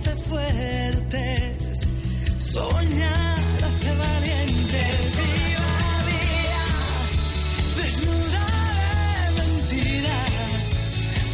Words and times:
hace 0.00 0.16
fuertes, 0.16 1.90
soñar 2.38 3.38
hace 3.64 3.96
valientes. 3.96 5.16
Día 5.16 5.66
a 5.68 6.04
día, 6.06 6.64
desnuda 7.76 8.46
de 9.20 9.42
mentira, 9.42 10.18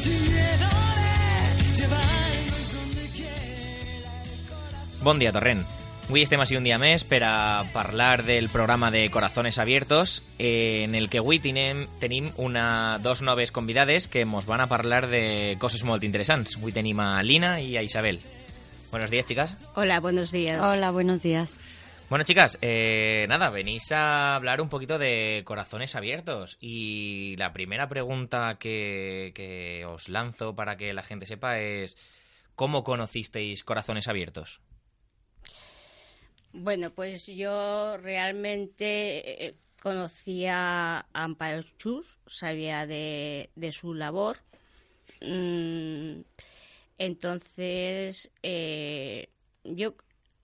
sin 0.03 0.23
miedo 0.33 0.71
de 0.97 1.77
llevarnos 1.77 2.73
donde 2.73 3.09
quiera 3.11 4.13
el 4.25 4.49
corazón. 4.49 5.05
Bon 5.05 5.19
dia, 5.19 5.33
Torrent. 5.33 5.65
Avui 6.07 6.23
estem 6.23 6.39
així 6.39 6.55
un 6.55 6.63
dia 6.63 6.77
més 6.79 7.03
per 7.03 7.19
a 7.27 7.65
parlar 7.75 8.23
del 8.23 8.47
programa 8.47 8.93
de 8.95 9.09
Corazones 9.11 9.59
Abiertos, 9.59 10.23
eh, 10.39 10.85
en 10.85 10.95
el 10.95 11.09
que 11.11 11.19
avui 11.19 11.41
tenim, 11.43 11.89
tenim 11.99 12.31
una, 12.39 13.01
dos 13.03 13.23
noves 13.27 13.51
convidades 13.51 14.07
que 14.07 14.23
ens 14.23 14.47
van 14.47 14.63
a 14.63 14.69
parlar 14.71 15.09
de 15.11 15.57
coses 15.59 15.83
molt 15.83 16.07
interessants. 16.07 16.55
Avui 16.61 16.71
tenim 16.71 17.03
a 17.03 17.19
Lina 17.27 17.59
i 17.59 17.75
a 17.77 17.83
Isabel. 17.83 18.23
Buenos 18.91 19.11
días, 19.11 19.27
chicas. 19.27 19.57
Hola, 19.75 20.01
buenos 20.01 20.33
días. 20.33 20.63
Hola, 20.65 20.91
buenos 20.91 21.23
días. 21.23 21.61
Bueno, 22.09 22.25
chicas, 22.25 22.57
eh, 22.63 23.27
nada, 23.29 23.51
venís 23.51 23.91
a 23.91 24.37
hablar 24.37 24.61
un 24.61 24.69
poquito 24.69 24.97
de 24.97 25.43
Corazones 25.45 25.97
Abiertos. 25.97 26.57
Y 26.61 27.35
la 27.37 27.53
primera 27.53 27.89
pregunta 27.89 28.59
que, 28.61 29.33
que 29.35 29.85
os 29.87 30.09
lanzo 30.09 30.55
para 30.55 30.77
que 30.77 30.95
la 30.95 31.03
gente 31.03 31.27
sepa 31.27 31.59
es, 31.59 31.97
¿cómo 32.55 32.85
conocisteis 32.85 33.65
Corazones 33.65 34.07
Abiertos? 34.07 34.61
Bueno, 36.53 36.91
pues 36.91 37.27
yo 37.27 37.97
realmente 37.97 39.47
eh, 39.47 39.57
conocía 39.83 40.99
a 41.01 41.07
Amparo 41.13 41.63
Chus, 41.77 42.19
sabía 42.27 42.87
de, 42.87 43.51
de 43.57 43.73
su 43.73 43.95
labor. 43.95 44.39
Mm, 45.21 46.21
entonces, 46.99 48.31
eh, 48.43 49.29
yo, 49.65 49.95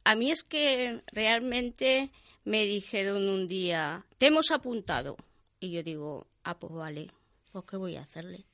a 0.04 0.14
mí 0.14 0.30
es 0.30 0.42
que 0.44 1.00
realmente 1.12 2.10
me 2.44 2.64
dijeron 2.66 3.28
un 3.28 3.48
día, 3.48 4.04
te 4.18 4.26
hemos 4.26 4.50
apuntado. 4.50 5.16
Y 5.60 5.70
yo 5.70 5.82
digo, 5.82 6.26
ah, 6.44 6.58
pues 6.58 6.72
vale, 6.72 7.08
pues 7.52 7.64
¿qué 7.70 7.76
voy 7.76 7.96
a 7.96 8.02
hacerle? 8.02 8.44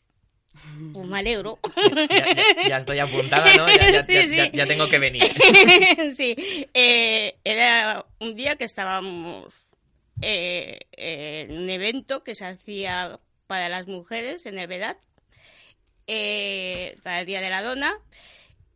Pues 0.93 1.07
me 1.07 1.19
alegro. 1.19 1.59
Ya, 2.11 2.35
ya- 2.35 2.69
ya 2.69 2.77
estoy 2.79 2.99
apuntada, 2.99 3.47
¿no? 3.57 3.69
Ya, 3.69 3.91
ya- 3.91 4.03
Sí, 4.07 4.13
ya- 4.15 4.27
sí. 4.27 4.37
ya- 4.37 4.53
ya 4.53 4.67
tengo 4.67 4.89
que 4.89 4.99
venir. 4.99 5.23
sí, 6.17 6.35
eh, 6.75 7.37
era 7.45 8.05
un 8.21 8.35
día 8.35 8.57
que 8.57 8.65
estábamos 8.65 9.55
eh, 10.21 10.81
en 10.93 11.57
un 11.59 11.71
evento 11.71 12.25
que 12.25 12.35
se 12.35 12.45
hacía 12.45 13.21
para 13.47 13.69
las 13.69 13.87
mujeres 13.87 14.45
en 14.47 14.59
el 14.59 14.67
Vedat, 14.67 14.99
eh, 16.09 16.99
para 17.05 17.21
el 17.21 17.27
Día 17.27 17.41
de 17.41 17.51
la 17.51 17.63
Dona, 17.63 17.99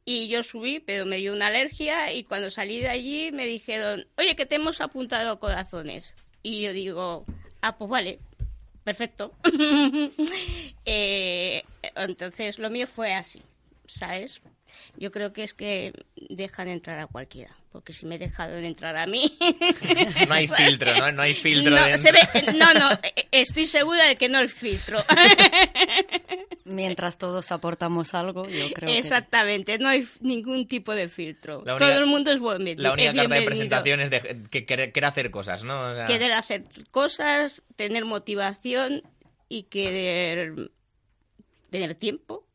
y 0.04 0.28
yo 0.28 0.42
subí, 0.42 0.80
pero 0.80 1.06
me 1.06 1.16
dio 1.16 1.32
una 1.32 1.48
alergia, 1.48 2.12
y 2.12 2.24
cuando 2.24 2.50
salí 2.50 2.80
de 2.80 2.88
allí 2.88 3.32
me 3.32 3.46
dijeron, 3.46 4.06
oye, 4.16 4.36
que 4.36 4.46
te 4.46 4.56
hemos 4.56 4.80
apuntado 4.80 5.40
corazones. 5.40 6.12
Y 6.42 6.62
yo 6.62 6.72
digo, 6.72 7.24
ah, 7.60 7.76
pues 7.76 7.90
vale, 7.90 8.18
perfecto. 8.84 9.32
Eh, 10.84 11.62
entonces 11.94 12.58
lo 12.58 12.68
mío 12.68 12.88
fue 12.88 13.14
así, 13.14 13.40
¿sabes? 13.86 14.40
Yo 14.96 15.10
creo 15.12 15.32
que 15.32 15.42
es 15.42 15.54
que 15.54 15.92
dejan 16.16 16.68
entrar 16.68 16.98
a 16.98 17.06
cualquiera, 17.06 17.54
porque 17.72 17.92
si 17.92 18.06
me 18.06 18.18
dejaron 18.18 18.64
entrar 18.64 18.96
a 18.96 19.06
mí... 19.06 19.36
No 20.28 20.34
hay 20.34 20.46
filtro, 20.48 20.94
¿no? 20.96 21.12
No 21.12 21.22
hay 21.22 21.34
filtro 21.34 21.70
no, 21.74 21.98
se 21.98 22.12
ve- 22.12 22.52
no, 22.56 22.72
no, 22.74 22.90
estoy 23.30 23.66
segura 23.66 24.04
de 24.06 24.16
que 24.16 24.28
no 24.28 24.38
hay 24.38 24.48
filtro. 24.48 25.02
Mientras 26.64 27.18
todos 27.18 27.50
aportamos 27.52 28.14
algo, 28.14 28.48
yo 28.48 28.72
creo 28.72 28.88
que... 28.90 28.98
Exactamente, 28.98 29.78
no 29.78 29.88
hay 29.88 30.06
ningún 30.20 30.66
tipo 30.68 30.94
de 30.94 31.08
filtro. 31.08 31.58
Única- 31.60 31.78
Todo 31.78 31.98
el 31.98 32.06
mundo 32.06 32.30
es 32.32 32.38
buen 32.38 32.64
La 32.80 32.92
única 32.92 33.12
carta 33.14 33.34
de 33.34 33.42
presentación 33.42 34.00
es 34.00 34.10
de, 34.10 34.40
que 34.50 34.64
querer, 34.64 34.92
querer 34.92 35.08
hacer 35.08 35.30
cosas, 35.30 35.64
¿no? 35.64 35.90
O 35.90 35.94
sea, 35.94 36.04
Querer 36.06 36.32
hacer 36.32 36.64
cosas, 36.90 37.62
tener 37.76 38.04
motivación 38.04 39.02
y 39.48 39.64
querer 39.64 40.70
tener 41.70 41.94
tiempo 41.94 42.46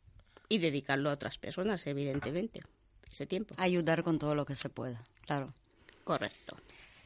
y 0.50 0.60
dedicarlo 0.60 1.10
a 1.10 1.14
otras 1.14 1.38
personas, 1.38 1.86
evidentemente. 1.88 2.62
Ese 3.10 3.26
tiempo. 3.26 3.56
Ayudar 3.58 4.04
con 4.04 4.20
todo 4.20 4.36
lo 4.36 4.46
que 4.46 4.56
se 4.56 4.70
pueda, 4.70 5.02
claro. 5.26 5.54
Correcto. 6.04 6.58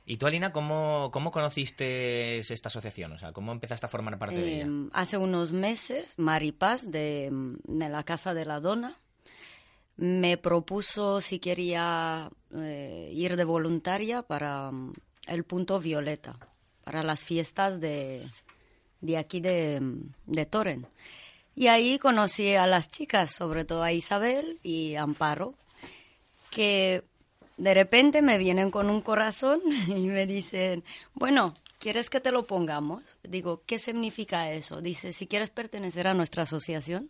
¿Y 0.05 0.17
tú, 0.17 0.25
Alina, 0.25 0.51
cómo, 0.51 1.09
cómo 1.11 1.31
conociste 1.31 2.39
esta 2.39 2.69
asociación? 2.69 3.13
O 3.13 3.19
sea, 3.19 3.31
¿cómo 3.31 3.51
empezaste 3.51 3.85
a 3.85 3.89
formar 3.89 4.17
parte 4.17 4.35
de 4.35 4.55
ella? 4.55 4.65
Eh, 4.65 4.89
hace 4.93 5.17
unos 5.17 5.51
meses, 5.51 6.15
Maripaz, 6.17 6.89
de, 6.89 7.29
de 7.31 7.89
la 7.89 8.03
Casa 8.03 8.33
de 8.33 8.45
la 8.45 8.59
Dona, 8.59 8.97
me 9.97 10.37
propuso 10.37 11.21
si 11.21 11.39
quería 11.39 12.29
eh, 12.55 13.11
ir 13.13 13.35
de 13.35 13.43
voluntaria 13.43 14.23
para 14.23 14.71
mm, 14.71 14.93
el 15.27 15.43
punto 15.43 15.79
Violeta, 15.79 16.37
para 16.83 17.03
las 17.03 17.23
fiestas 17.23 17.79
de, 17.79 18.27
de 19.01 19.17
aquí 19.17 19.39
de, 19.39 19.79
de 20.25 20.45
Torren. 20.45 20.87
Y 21.55 21.67
ahí 21.67 21.99
conocí 21.99 22.55
a 22.55 22.67
las 22.67 22.89
chicas, 22.89 23.31
sobre 23.31 23.65
todo 23.65 23.83
a 23.83 23.91
Isabel 23.91 24.59
y 24.63 24.95
Amparo, 24.95 25.53
que 26.49 27.03
de 27.57 27.73
repente 27.73 28.21
me 28.21 28.37
vienen 28.37 28.71
con 28.71 28.89
un 28.89 29.01
corazón 29.01 29.61
y 29.87 30.07
me 30.07 30.25
dicen, 30.25 30.83
bueno, 31.13 31.53
¿quieres 31.79 32.09
que 32.09 32.19
te 32.19 32.31
lo 32.31 32.47
pongamos? 32.47 33.03
Digo, 33.23 33.63
¿qué 33.65 33.79
significa 33.79 34.51
eso? 34.51 34.81
Dice, 34.81 35.13
si 35.13 35.27
quieres 35.27 35.49
pertenecer 35.49 36.07
a 36.07 36.13
nuestra 36.13 36.43
asociación 36.43 37.09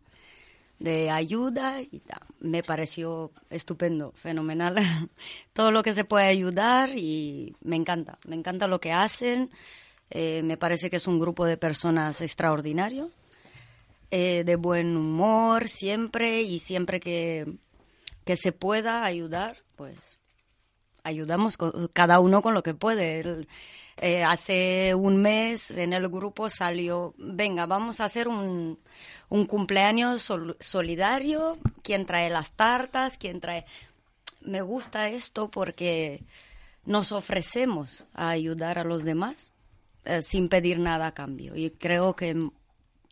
de 0.82 1.12
ayuda 1.12 1.80
y 1.80 2.02
me 2.40 2.64
pareció 2.64 3.32
estupendo, 3.50 4.14
fenomenal. 4.16 4.76
Todo 5.54 5.72
lo 5.72 5.84
que 5.84 5.94
se 5.94 6.06
puede 6.06 6.26
ayudar 6.26 6.90
y 6.96 7.56
me 7.62 7.76
encanta, 7.76 8.18
me 8.26 8.36
encanta 8.36 8.68
lo 8.68 8.80
que 8.80 8.92
hacen. 8.92 9.52
Eh, 10.10 10.42
me 10.44 10.58
parece 10.58 10.90
que 10.90 10.98
es 10.98 11.08
un 11.08 11.20
grupo 11.20 11.46
de 11.46 11.58
personas 11.58 12.20
extraordinario, 12.20 13.12
eh, 14.12 14.44
de 14.46 14.56
buen 14.58 14.96
humor 14.96 15.68
siempre 15.70 16.42
y 16.44 16.60
siempre 16.60 17.00
que, 17.00 17.46
que 18.26 18.36
se 18.36 18.52
pueda 18.52 19.04
ayudar, 19.04 19.58
pues 19.76 20.20
ayudamos 21.04 21.58
con- 21.58 21.90
cada 21.94 22.20
uno 22.20 22.42
con 22.42 22.54
lo 22.54 22.62
que 22.64 22.74
puede. 22.74 23.48
Eh, 23.98 24.24
hace 24.24 24.94
un 24.96 25.18
mes 25.18 25.72
en 25.72 25.94
el 25.94 26.08
grupo 26.10 26.50
salió, 26.50 27.14
venga, 27.18 27.66
vamos 27.66 28.00
a 28.00 28.06
hacer 28.06 28.28
un, 28.28 28.80
un 29.30 29.46
cumpleaños 29.46 30.22
sol- 30.22 30.58
solidario, 30.60 31.58
quién 31.84 32.06
trae 32.06 32.30
las 32.30 32.54
tartas, 32.54 33.18
quién 33.18 33.40
trae... 33.40 33.66
Me 34.42 34.62
gusta 34.62 35.10
esto 35.10 35.52
porque 35.52 36.24
nos 36.84 37.12
ofrecemos 37.12 38.08
a 38.14 38.30
ayudar 38.30 38.80
a 38.80 38.84
los 38.84 39.04
demás 39.04 39.54
eh, 40.04 40.24
sin 40.24 40.50
pedir 40.50 40.80
nada 40.80 41.08
a 41.08 41.14
cambio. 41.14 41.56
Y 41.56 41.70
creo 41.70 42.16
que 42.16 42.50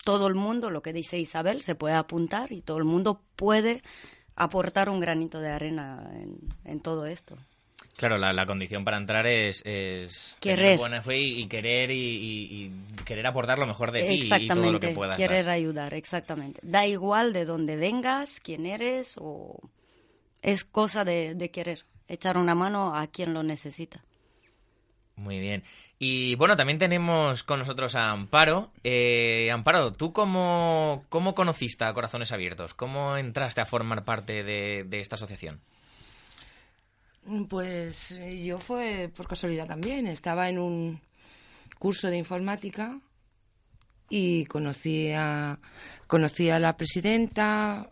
todo 0.04 0.28
el 0.28 0.36
mundo, 0.36 0.70
lo 0.70 0.82
que 0.82 0.94
dice 0.94 1.18
Isabel, 1.20 1.62
se 1.62 1.76
puede 1.76 1.96
apuntar 1.96 2.52
y 2.52 2.62
todo 2.62 2.78
el 2.78 2.86
mundo 2.86 3.22
puede 3.36 3.82
aportar 4.36 4.90
un 4.90 5.00
granito 5.00 5.40
de 5.40 5.50
arena 5.52 6.04
en, 6.14 6.38
en 6.66 6.80
todo 6.80 7.06
esto. 7.06 7.38
Claro, 7.96 8.18
la, 8.18 8.32
la 8.32 8.46
condición 8.46 8.86
para 8.86 8.96
entrar 8.98 9.28
es, 9.28 9.62
es 9.66 10.38
Querer. 10.40 10.78
buena 10.80 11.02
fe 11.02 11.18
y, 11.20 11.42
y 11.42 11.48
querer 11.48 11.92
y, 11.92 11.96
y- 11.96 12.64
y 12.66 13.04
querer 13.04 13.28
aportar 13.28 13.60
lo 13.60 13.66
mejor 13.68 13.92
de 13.92 14.04
ti 14.04 14.30
y- 14.34 14.48
todo 14.48 14.72
lo 14.72 14.80
que 14.80 14.90
puedas. 14.90 15.18
querer 15.18 15.46
dar. 15.46 15.56
ayudar, 15.56 15.94
exactamente. 15.94 16.62
Da 16.64 16.88
igual 16.88 17.34
de 17.34 17.44
dónde 17.44 17.76
vengas, 17.76 18.40
quién 18.40 18.66
eres 18.66 19.16
o 19.20 19.60
es 20.42 20.64
cosa 20.64 21.04
de, 21.04 21.36
de 21.36 21.52
querer 21.52 21.84
echar 22.08 22.38
una 22.38 22.56
mano 22.56 22.96
a 22.96 23.08
quien 23.08 23.34
lo 23.34 23.44
necesita. 23.44 24.06
Muy 25.20 25.40
bien. 25.40 25.64
Y 26.00 26.36
bueno, 26.36 26.56
también 26.56 26.80
tenemos 26.80 27.44
con 27.44 27.60
nosotros 27.60 27.94
a 27.96 28.12
Amparo. 28.12 28.72
Eh, 28.86 29.52
Amparo, 29.52 29.92
¿tú 29.92 30.14
cómo, 30.14 31.04
cómo 31.10 31.36
conociste 31.36 31.84
a 31.84 31.94
Corazones 31.94 32.32
Abiertos? 32.32 32.74
¿Cómo 32.74 33.18
entraste 33.18 33.60
a 33.60 33.66
formar 33.66 34.06
parte 34.06 34.44
de, 34.44 34.86
de 34.88 35.02
esta 35.02 35.16
asociación? 35.16 35.60
Pues 37.50 38.12
eh, 38.12 38.42
yo 38.44 38.60
fue 38.60 39.12
por 39.14 39.28
casualidad 39.28 39.68
también. 39.68 40.08
Estaba 40.08 40.48
en 40.48 40.58
un 40.58 41.02
curso 41.78 42.08
de 42.08 42.18
informática 42.18 42.98
y 44.10 44.46
conocí 44.46 45.12
a, 45.12 45.60
conocí 46.08 46.50
a 46.50 46.60
la 46.60 46.78
presidenta 46.78 47.90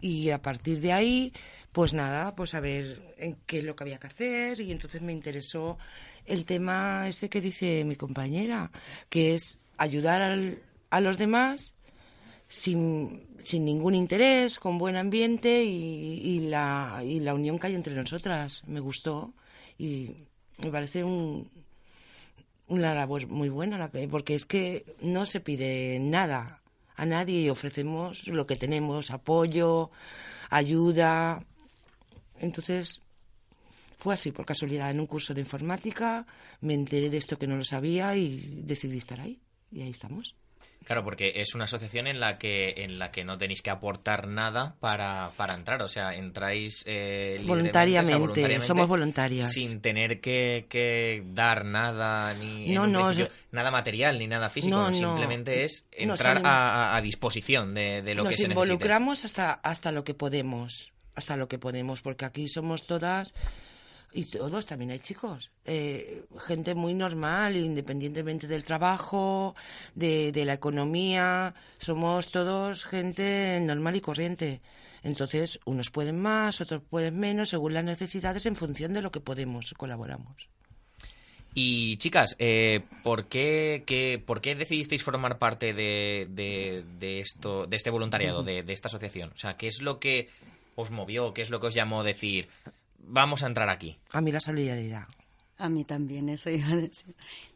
y 0.00 0.30
a 0.30 0.40
partir 0.42 0.80
de 0.80 0.92
ahí, 0.92 1.32
pues 1.72 1.92
nada, 1.92 2.34
pues 2.34 2.54
a 2.54 2.60
ver 2.60 3.14
en 3.18 3.36
qué 3.46 3.58
es 3.58 3.64
lo 3.64 3.74
que 3.76 3.84
había 3.84 3.98
que 3.98 4.06
hacer 4.06 4.60
y 4.60 4.72
entonces 4.72 5.02
me 5.02 5.12
interesó 5.12 5.78
el 6.24 6.44
tema 6.44 7.06
ese 7.08 7.28
que 7.28 7.40
dice 7.40 7.84
mi 7.84 7.96
compañera, 7.96 8.70
que 9.08 9.34
es 9.34 9.58
ayudar 9.76 10.22
al- 10.22 10.58
a 10.90 11.00
los 11.00 11.18
demás 11.18 11.74
sin, 12.48 13.26
sin 13.44 13.64
ningún 13.64 13.94
interés, 13.94 14.58
con 14.58 14.78
buen 14.78 14.96
ambiente 14.96 15.64
y, 15.64 16.40
la, 16.48 17.02
y 17.04 17.20
la 17.20 17.34
unión 17.34 17.58
que 17.58 17.66
hay 17.68 17.74
entre 17.74 17.94
nosotras. 17.94 18.62
Me 18.66 18.80
gustó 18.80 19.34
y 19.78 20.12
me 20.58 20.70
parece 20.70 21.04
un, 21.04 21.50
una 22.68 22.94
labor 22.94 23.26
muy 23.28 23.48
buena, 23.48 23.90
porque 24.10 24.34
es 24.34 24.46
que 24.46 24.84
no 25.00 25.26
se 25.26 25.40
pide 25.40 25.98
nada 26.00 26.62
a 26.96 27.06
nadie 27.06 27.50
ofrecemos 27.50 28.26
lo 28.28 28.46
que 28.46 28.56
tenemos, 28.56 29.10
apoyo, 29.10 29.90
ayuda. 30.50 31.44
Entonces, 32.40 33.00
fue 33.98 34.14
así, 34.14 34.30
por 34.32 34.46
casualidad, 34.46 34.90
en 34.90 35.00
un 35.00 35.06
curso 35.06 35.34
de 35.34 35.40
informática, 35.40 36.26
me 36.60 36.74
enteré 36.74 37.10
de 37.10 37.16
esto 37.16 37.38
que 37.38 37.46
no 37.46 37.56
lo 37.56 37.64
sabía 37.64 38.16
y 38.16 38.62
decidí 38.64 38.98
estar 38.98 39.20
ahí. 39.20 39.40
Y 39.70 39.82
ahí 39.82 39.90
estamos. 39.90 40.36
Claro, 40.86 41.02
porque 41.02 41.32
es 41.34 41.52
una 41.56 41.64
asociación 41.64 42.06
en 42.06 42.20
la 42.20 42.38
que 42.38 42.74
en 42.84 43.00
la 43.00 43.10
que 43.10 43.24
no 43.24 43.36
tenéis 43.36 43.60
que 43.60 43.70
aportar 43.70 44.28
nada 44.28 44.76
para, 44.78 45.30
para 45.36 45.54
entrar, 45.54 45.82
o 45.82 45.88
sea, 45.88 46.14
entráis 46.14 46.84
eh, 46.86 47.42
Voluntariamente, 47.44 48.44
o 48.44 48.48
sea, 48.48 48.60
somos 48.62 48.86
voluntarias. 48.86 49.52
sin 49.52 49.80
tener 49.80 50.20
que, 50.20 50.66
que 50.68 51.24
dar 51.34 51.64
nada 51.64 52.32
ni 52.34 52.68
No, 52.68 52.86
no, 52.86 53.10
yo- 53.12 53.26
nada 53.50 53.72
material 53.72 54.16
ni 54.20 54.28
nada 54.28 54.48
físico, 54.48 54.76
No, 54.76 54.94
simplemente 54.94 55.64
es 55.64 55.84
entrar 55.90 56.36
son- 56.36 56.46
a, 56.46 56.94
a- 56.94 57.00
disposición 57.02 57.74
de, 57.74 58.02
de 58.02 58.14
lo 58.14 58.22
Nos 58.22 58.30
que 58.30 58.36
se 58.36 58.42
necesite. 58.48 58.52
involucramos 58.52 59.24
hasta, 59.24 59.52
hasta 59.54 59.90
lo 59.90 60.04
que 60.04 60.14
podemos, 60.14 60.92
hasta 61.16 61.36
lo 61.36 61.48
que 61.48 61.58
podemos, 61.58 62.00
porque 62.00 62.24
aquí 62.26 62.46
somos 62.48 62.86
todas 62.86 63.34
y 64.16 64.24
todos, 64.24 64.64
también 64.66 64.90
hay 64.90 64.98
chicos, 64.98 65.50
eh, 65.64 66.24
gente 66.46 66.74
muy 66.74 66.94
normal, 66.94 67.54
independientemente 67.56 68.46
del 68.46 68.64
trabajo, 68.64 69.54
de, 69.94 70.32
de 70.32 70.44
la 70.44 70.54
economía, 70.54 71.54
somos 71.78 72.28
todos 72.32 72.84
gente 72.84 73.60
normal 73.62 73.94
y 73.96 74.00
corriente. 74.00 74.60
Entonces, 75.02 75.60
unos 75.66 75.90
pueden 75.90 76.18
más, 76.20 76.60
otros 76.60 76.82
pueden 76.88 77.18
menos, 77.18 77.50
según 77.50 77.74
las 77.74 77.84
necesidades, 77.84 78.46
en 78.46 78.56
función 78.56 78.92
de 78.94 79.02
lo 79.02 79.10
que 79.12 79.20
podemos, 79.20 79.72
colaboramos. 79.76 80.48
Y 81.54 81.96
chicas, 81.98 82.36
eh, 82.38 82.80
¿por, 83.02 83.26
qué, 83.26 83.82
qué- 83.86 84.22
¿por 84.24 84.40
qué 84.40 84.54
decidisteis 84.54 85.02
formar 85.02 85.38
parte 85.38 85.72
de, 85.72 86.26
de- 86.30 86.84
de 86.98 87.20
esto, 87.20 87.64
de 87.66 87.76
este 87.76 87.90
voluntariado, 87.90 88.42
de, 88.42 88.62
de 88.62 88.72
esta 88.72 88.88
asociación? 88.88 89.30
O 89.34 89.38
sea, 89.38 89.56
¿qué 89.56 89.66
es 89.68 89.80
lo 89.80 89.98
que 89.98 90.28
os 90.74 90.90
movió? 90.90 91.32
¿Qué 91.32 91.40
es 91.42 91.50
lo 91.50 91.60
que 91.60 91.68
os 91.68 91.74
llamó 91.74 92.00
a 92.00 92.04
decir, 92.04 92.48
vamos 93.06 93.42
a 93.42 93.46
entrar 93.46 93.68
aquí? 93.68 93.98
A 94.10 94.20
mí 94.20 94.32
la 94.32 94.40
solidaridad. 94.40 95.04
A 95.58 95.68
mí 95.68 95.84
también, 95.84 96.28
eso 96.28 96.50
iba 96.50 96.68
a 96.68 96.76
decir. 96.76 97.14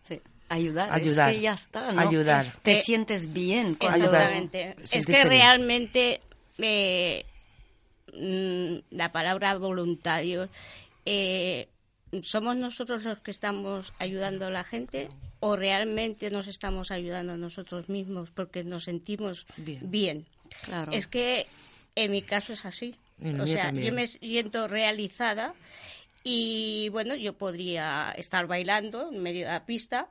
Sí. 0.09 0.21
Ayudar, 0.49 0.93
Ayudar. 0.93 1.31
es 1.31 1.37
que 1.37 1.43
ya 1.43 1.53
está, 1.53 1.93
¿no? 1.93 2.01
Ayudar. 2.01 2.45
Te 2.63 2.73
Eh, 2.73 2.77
sientes 2.83 3.33
bien. 3.33 3.75
cuando- 3.75 4.05
Ayudar. 4.07 4.33
Exactamente. 4.33 4.77
Es 4.97 5.07
que 5.07 5.13
bien. 5.13 5.29
realmente 5.29 6.21
eh, 6.59 7.25
mm, 8.15 8.95
la 8.97 9.13
palabra 9.13 9.57
voluntario, 9.57 10.49
eh, 11.07 11.69
¿somos 12.23 12.57
nosotros 12.57 13.05
los 13.05 13.21
que 13.21 13.31
estamos 13.31 13.93
ayudando 13.99 14.47
a 14.47 14.51
la 14.51 14.65
gente 14.65 15.09
o 15.41 15.57
realmente 15.57 16.31
nos 16.31 16.47
estamos 16.49 16.91
ayudando 16.91 17.35
a 17.35 17.37
nosotros 17.37 17.89
mismos 17.89 18.31
porque 18.31 18.65
nos 18.65 18.85
sentimos 18.85 19.47
Bien. 19.57 19.79
bien? 19.91 20.27
Claro. 20.65 20.91
Es 20.93 21.07
que 21.07 21.47
en 21.95 22.11
mi 22.11 22.23
caso 22.23 22.53
es 22.53 22.65
así. 22.67 22.97
El 23.23 23.41
o 23.41 23.47
sea, 23.47 23.65
también. 23.65 23.89
yo 23.89 23.93
me 23.95 24.07
siento 24.07 24.69
realizada 24.69 25.55
y 26.25 26.89
bueno, 26.91 27.15
yo 27.15 27.33
podría 27.39 28.13
estar 28.17 28.47
bailando 28.47 29.11
en 29.13 29.23
medio 29.23 29.47
de 29.47 29.53
la 29.53 29.65
pista, 29.67 30.09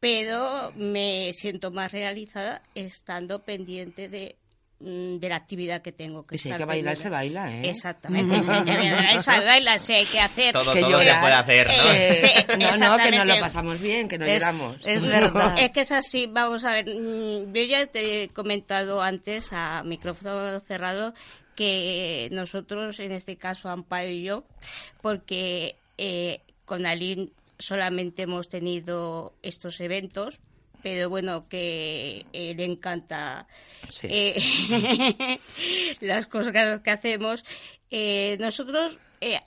pero 0.00 0.72
me 0.76 1.32
siento 1.32 1.70
más 1.70 1.92
realizada 1.92 2.62
estando 2.74 3.44
pendiente 3.44 4.08
de, 4.08 4.34
mm, 4.80 5.18
de 5.18 5.28
la 5.28 5.36
actividad 5.36 5.80
que 5.80 5.92
tengo 5.92 6.26
que 6.26 6.34
Y 6.34 6.38
si 6.38 6.50
hay 6.50 6.58
que 6.58 6.64
bailar, 6.64 6.94
pendiente. 6.94 7.02
se 7.02 7.08
baila, 7.08 7.52
¿eh? 7.56 7.70
Exactamente, 7.70 8.42
si 8.42 8.50
hay 8.50 8.64
que 8.64 8.72
bailar, 8.76 9.22
se 9.22 9.30
baila, 9.44 9.78
si 9.78 9.92
hay 9.92 10.06
que 10.06 10.18
hacer. 10.20 10.52
Todo, 10.52 10.74
Que 10.74 10.80
todo 10.80 11.00
se 11.00 11.14
puede 11.14 11.34
hacer, 11.34 11.66
¿no? 11.68 11.72
Eh, 11.92 12.16
sí, 12.20 12.44
no, 12.58 12.76
no, 12.96 13.04
que 13.04 13.10
nos 13.12 13.26
lo 13.26 13.38
pasamos 13.40 13.80
bien, 13.80 14.08
que 14.08 14.18
no 14.18 14.26
Es- 14.26 14.32
lloramos. 14.40 14.76
es 14.84 15.06
verdad. 15.06 15.54
Es 15.58 15.70
que 15.70 15.80
es 15.82 15.92
así, 15.92 16.26
vamos 16.26 16.64
a 16.64 16.72
ver, 16.72 16.86
mm, 16.86 17.52
yo 17.52 17.62
ya 17.62 17.86
te 17.86 18.24
he 18.24 18.28
comentado 18.30 19.00
antes 19.02 19.52
a 19.52 19.84
micrófono 19.84 20.58
cerrado 20.58 21.14
que 21.54 22.28
nosotros, 22.32 23.00
en 23.00 23.12
este 23.12 23.36
caso 23.36 23.68
Amparo 23.68 24.08
y 24.10 24.22
yo, 24.22 24.44
porque 25.00 25.76
eh, 25.98 26.40
con 26.64 26.86
Aline 26.86 27.30
solamente 27.58 28.22
hemos 28.22 28.48
tenido 28.48 29.34
estos 29.42 29.80
eventos, 29.80 30.38
pero 30.82 31.08
bueno, 31.08 31.48
que 31.48 32.26
eh, 32.32 32.54
le 32.54 32.64
encanta 32.64 33.46
Sí. 33.88 34.08
eh, 34.10 35.38
las 36.00 36.26
cosas 36.26 36.80
que, 36.80 36.90
hacemos. 36.90 37.44
Nosotros, 38.38 38.98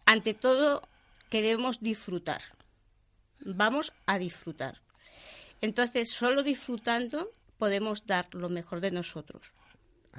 ante 0.05 0.33
todo, 0.33 0.81
queremos 1.29 1.81
disfrutar. 1.81 2.41
Vamos 3.39 3.91
a 4.05 4.17
disfrutar. 4.17 4.81
Entonces, 5.61 6.11
solo 6.11 6.43
disfrutando 6.43 7.31
podemos 7.57 8.05
dar 8.05 8.27
lo 8.33 8.49
mejor 8.49 8.81
de 8.81 8.91
nosotros. 8.91 9.51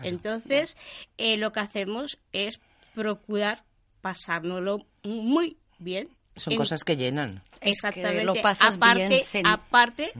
Entonces, 0.02 0.76
eh, 1.18 1.36
lo 1.36 1.52
que 1.52 1.60
hacemos 1.60 2.18
es 2.32 2.60
procurar 2.94 3.64
pasárnoslo 4.00 4.86
muy 5.02 5.56
bien. 5.78 6.08
Son 6.36 6.52
en- 6.52 6.58
cosas 6.58 6.84
que 6.84 6.96
llenan. 6.96 7.42
Es 7.54 7.60
que 7.60 7.70
Exactamente. 7.70 8.24
lo 8.24 8.34
pasas 8.34 8.76
aparte, 8.76 9.08
bien, 9.08 9.20
sen- 9.22 9.42
aparte, 9.46 10.12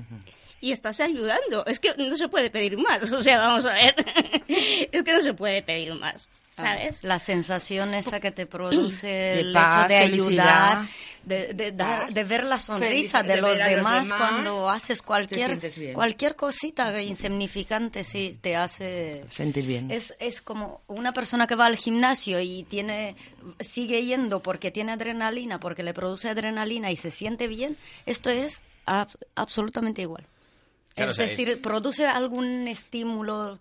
y 0.61 0.73
estás 0.73 1.01
ayudando. 1.01 1.65
Es 1.67 1.79
que 1.79 1.95
no 1.97 2.17
se 2.17 2.29
puede 2.29 2.51
pedir 2.51 2.79
más. 2.79 3.11
O 3.13 3.23
sea, 3.23 3.39
vamos 3.39 3.67
a 3.67 3.75
ver. 3.75 3.95
es 4.49 5.03
que 5.03 5.13
no 5.13 5.21
se 5.21 5.35
puede 5.35 5.63
pedir 5.63 5.95
más. 5.95 6.29
¿Sabes? 6.57 7.03
La 7.03 7.19
sensación 7.19 7.93
esa 7.95 8.19
que 8.19 8.31
te 8.33 8.47
produce 8.47 9.41
el 9.41 9.53
paz, 9.53 9.85
hecho 9.85 9.89
de 9.89 9.97
ayudar, 9.99 10.87
de, 11.23 11.53
de 11.55 11.73
dar, 11.73 12.13
de 12.13 12.25
ver 12.25 12.45
la 12.45 12.59
sonrisa 12.59 13.23
de, 13.23 13.35
de 13.35 13.41
los 13.43 13.59
demás, 13.59 14.13
cuando 14.15 14.71
haces 14.71 15.03
cualquier, 15.03 15.61
cualquier 15.93 16.35
cosita 16.37 17.03
insignificante, 17.03 18.05
sí, 18.05 18.39
te 18.41 18.57
hace... 18.57 19.25
Sentir 19.29 19.67
bien. 19.67 19.91
Es, 19.91 20.15
es 20.19 20.41
como 20.41 20.81
una 20.87 21.13
persona 21.13 21.47
que 21.47 21.57
va 21.57 21.67
al 21.67 21.77
gimnasio 21.77 22.41
y 22.41 22.63
tiene 22.65 23.17
sigue 23.61 24.05
yendo 24.05 24.41
porque 24.43 24.71
tiene 24.71 24.93
adrenalina, 24.93 25.61
porque 25.61 25.83
le 25.83 25.93
produce 25.95 26.29
adrenalina 26.29 26.91
y 26.91 26.97
se 26.97 27.11
siente 27.11 27.49
bien. 27.49 27.77
Esto 28.07 28.31
es 28.31 28.63
ab- 28.87 29.15
absolutamente 29.35 30.03
igual. 30.03 30.25
Claro, 30.95 31.11
es 31.11 31.17
o 31.19 31.21
sea, 31.21 31.27
decir, 31.27 31.61
produce 31.61 32.07
algún 32.07 32.67
estímulo. 32.69 33.59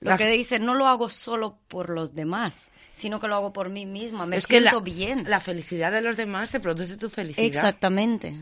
Lo 0.00 0.16
que 0.16 0.28
dice, 0.28 0.58
no 0.58 0.74
lo 0.74 0.86
hago 0.86 1.08
solo 1.08 1.58
por 1.68 1.90
los 1.90 2.14
demás, 2.14 2.70
sino 2.96 3.20
que 3.20 3.28
lo 3.28 3.34
hago 3.36 3.52
por 3.52 3.68
mí 3.68 3.84
misma. 3.84 4.24
Me 4.24 4.36
es 4.36 4.46
que 4.46 4.56
siento 4.58 4.76
la, 4.78 4.82
bien. 4.84 5.24
la 5.26 5.38
felicidad 5.38 5.92
de 5.92 6.00
los 6.00 6.16
demás 6.16 6.50
te 6.50 6.60
produce 6.60 6.96
tu 6.96 7.10
felicidad. 7.10 7.44
Exactamente. 7.46 8.34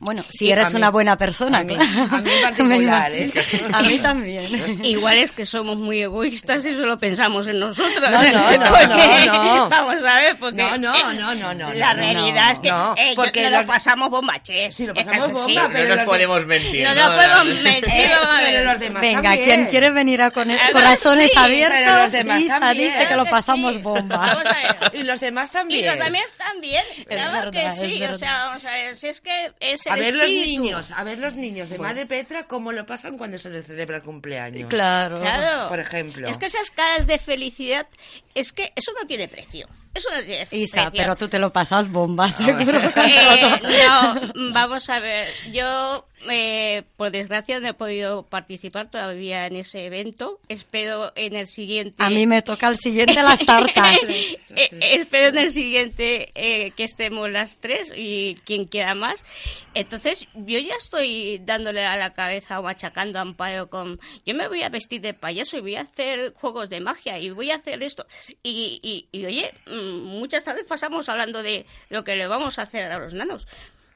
Bueno, 0.00 0.22
si 0.28 0.48
Y 0.48 0.52
eres 0.52 0.70
mí- 0.72 0.76
una 0.76 0.90
buena 0.90 1.16
persona, 1.16 1.60
a 1.60 1.64
mí- 1.64 1.74
claro. 1.74 2.14
a 2.16 2.18
mí 2.20 2.30
en 2.36 2.42
particular, 2.42 3.10
¿eh? 3.12 3.32
A 3.72 3.82
mí 3.82 3.98
también. 4.00 4.80
Igual 4.84 5.16
es 5.16 5.32
que 5.32 5.46
somos 5.46 5.78
muy 5.78 6.02
egoístas 6.02 6.62
y 6.66 6.74
solo 6.74 6.98
pensamos 6.98 7.46
en 7.48 7.58
nosotros. 7.58 8.10
No, 8.10 8.22
no, 8.22 8.50
no, 8.58 8.70
Porque- 8.70 9.26
no, 9.26 9.44
no. 9.56 9.68
Vamos 9.70 10.04
a 10.04 10.20
ver, 10.20 10.36
porque 10.38 10.62
No, 10.62 10.76
no, 10.76 11.12
no, 11.14 11.34
no, 11.34 11.54
no. 11.54 11.72
la 11.72 11.94
no, 11.94 12.00
realidad 12.00 12.46
no, 12.48 12.52
es 12.52 12.58
que 12.60 12.70
no, 12.70 12.94
eh, 12.98 13.12
porque 13.16 13.48
lo 13.48 13.64
pasamos 13.64 14.10
bomba, 14.10 14.42
che. 14.42 14.68
Lo 14.86 14.92
que 14.92 15.04
pasamos 15.06 15.28
es 15.28 15.32
bomba, 15.32 15.68
No 15.68 15.96
nos 15.96 16.04
podemos 16.04 16.46
mentir. 16.46 16.86
No 16.86 16.94
¿no? 16.94 17.00
nos 17.08 17.16
podemos 17.24 17.62
mentir. 17.62 17.90
Eh, 17.94 18.10
pero 18.44 18.64
los 18.64 18.78
demás 18.78 19.00
Venga, 19.00 19.36
quien 19.38 19.64
quiere 19.66 19.90
venir 19.90 20.20
a 20.20 20.30
con 20.30 20.48
corazones 20.72 21.30
sí, 21.32 21.38
abiertos, 21.38 22.12
dice 22.76 23.06
que 23.08 23.16
lo 23.16 23.24
que 23.24 23.30
pasamos 23.30 23.74
sí. 23.74 23.80
Bomba. 24.08 24.16
Vamos 24.34 24.46
a 24.46 24.54
ver. 24.54 24.94
Y 24.94 25.02
los 25.04 25.20
demás 25.20 25.50
Y 25.50 25.52
también. 25.52 25.86
los 25.86 25.98
también 25.98 26.24
también. 26.38 26.84
Claro 27.08 27.50
que 27.50 27.70
sí. 27.70 28.02
O 28.04 28.14
sea, 28.14 28.46
vamos 28.46 28.64
a 28.64 28.72
ver, 28.72 28.96
si 28.96 29.08
es 29.08 29.20
que 29.20 29.52
es 29.60 29.86
el 29.86 29.92
A 29.92 29.96
ver 29.96 30.14
los 30.14 30.28
niños, 30.30 30.90
a 30.90 31.04
ver 31.04 31.18
los 31.18 31.34
niños 31.36 31.68
de 31.68 31.78
Madre 31.78 32.06
Petra 32.06 32.46
cómo 32.46 32.72
lo 32.72 32.84
pasan 32.86 33.18
cuando 33.18 33.38
se 33.38 33.50
les 33.50 33.66
celebra 33.66 33.96
el 33.98 34.02
cumpleaños. 34.02 34.68
Claro. 34.68 35.20
Claro. 35.20 35.68
Por 35.68 35.80
ejemplo. 35.80 36.28
Es 36.28 36.38
que 36.38 36.46
esas 36.46 36.70
caras 36.70 37.06
de 37.06 37.18
felicidad, 37.18 37.86
es 38.34 38.52
que 38.52 38.72
eso 38.76 38.92
no 39.00 39.06
tiene 39.06 39.28
precio. 39.28 39.68
Eso 39.94 40.08
no 40.10 40.22
tiene 40.22 40.46
Isa, 40.52 40.84
precio. 40.90 40.92
pero 41.02 41.16
tú 41.16 41.28
te 41.28 41.38
lo 41.38 41.50
pasas 41.52 41.90
bomba, 41.90 42.30
seguro. 42.32 42.78
Eh, 42.80 43.60
no, 43.86 44.52
vamos 44.52 44.88
a 44.88 44.98
ver. 45.00 45.28
Yo, 45.52 46.06
eh, 46.30 46.84
por 46.96 47.10
desgracia, 47.10 47.58
no 47.60 47.68
he 47.68 47.74
podido 47.74 48.24
participar 48.24 48.90
todavía 48.90 49.46
en 49.46 49.56
ese 49.56 49.86
evento. 49.86 50.40
Espero 50.48 51.12
en 51.16 51.34
el 51.34 51.46
siguiente. 51.46 52.02
A 52.02 52.10
mí 52.10 52.26
me 52.26 52.42
toca 52.42 52.68
el 52.68 52.78
siguiente 52.78 53.22
las 53.22 53.44
tartas. 53.44 53.98
Eh, 54.54 54.68
espero 54.82 55.28
en 55.28 55.38
el 55.38 55.50
siguiente 55.50 56.30
eh, 56.34 56.72
que 56.72 56.84
estemos 56.84 57.30
las 57.30 57.56
tres 57.56 57.90
y 57.96 58.34
quien 58.44 58.64
quiera 58.64 58.94
más. 58.94 59.24
Entonces, 59.72 60.26
yo 60.34 60.58
ya 60.58 60.74
estoy 60.74 61.40
dándole 61.42 61.86
a 61.86 61.96
la 61.96 62.10
cabeza 62.10 62.60
o 62.60 62.62
machacando 62.62 63.18
a 63.18 63.22
Amparo 63.22 63.70
con. 63.70 63.98
Yo 64.26 64.34
me 64.34 64.48
voy 64.48 64.62
a 64.62 64.68
vestir 64.68 65.00
de 65.00 65.14
payaso 65.14 65.56
y 65.56 65.60
voy 65.60 65.76
a 65.76 65.82
hacer 65.82 66.34
juegos 66.34 66.68
de 66.68 66.80
magia 66.80 67.18
y 67.18 67.30
voy 67.30 67.50
a 67.50 67.56
hacer 67.56 67.82
esto. 67.82 68.06
Y, 68.42 68.78
y, 68.82 69.08
y, 69.10 69.24
oye, 69.24 69.54
mm, 69.66 70.04
muchas 70.04 70.44
tardes 70.44 70.64
pasamos 70.64 71.08
hablando 71.08 71.42
de 71.42 71.64
lo 71.88 72.04
que 72.04 72.14
le 72.14 72.26
vamos 72.26 72.58
a 72.58 72.62
hacer 72.62 72.92
a 72.92 72.98
los 72.98 73.14
nanos. 73.14 73.46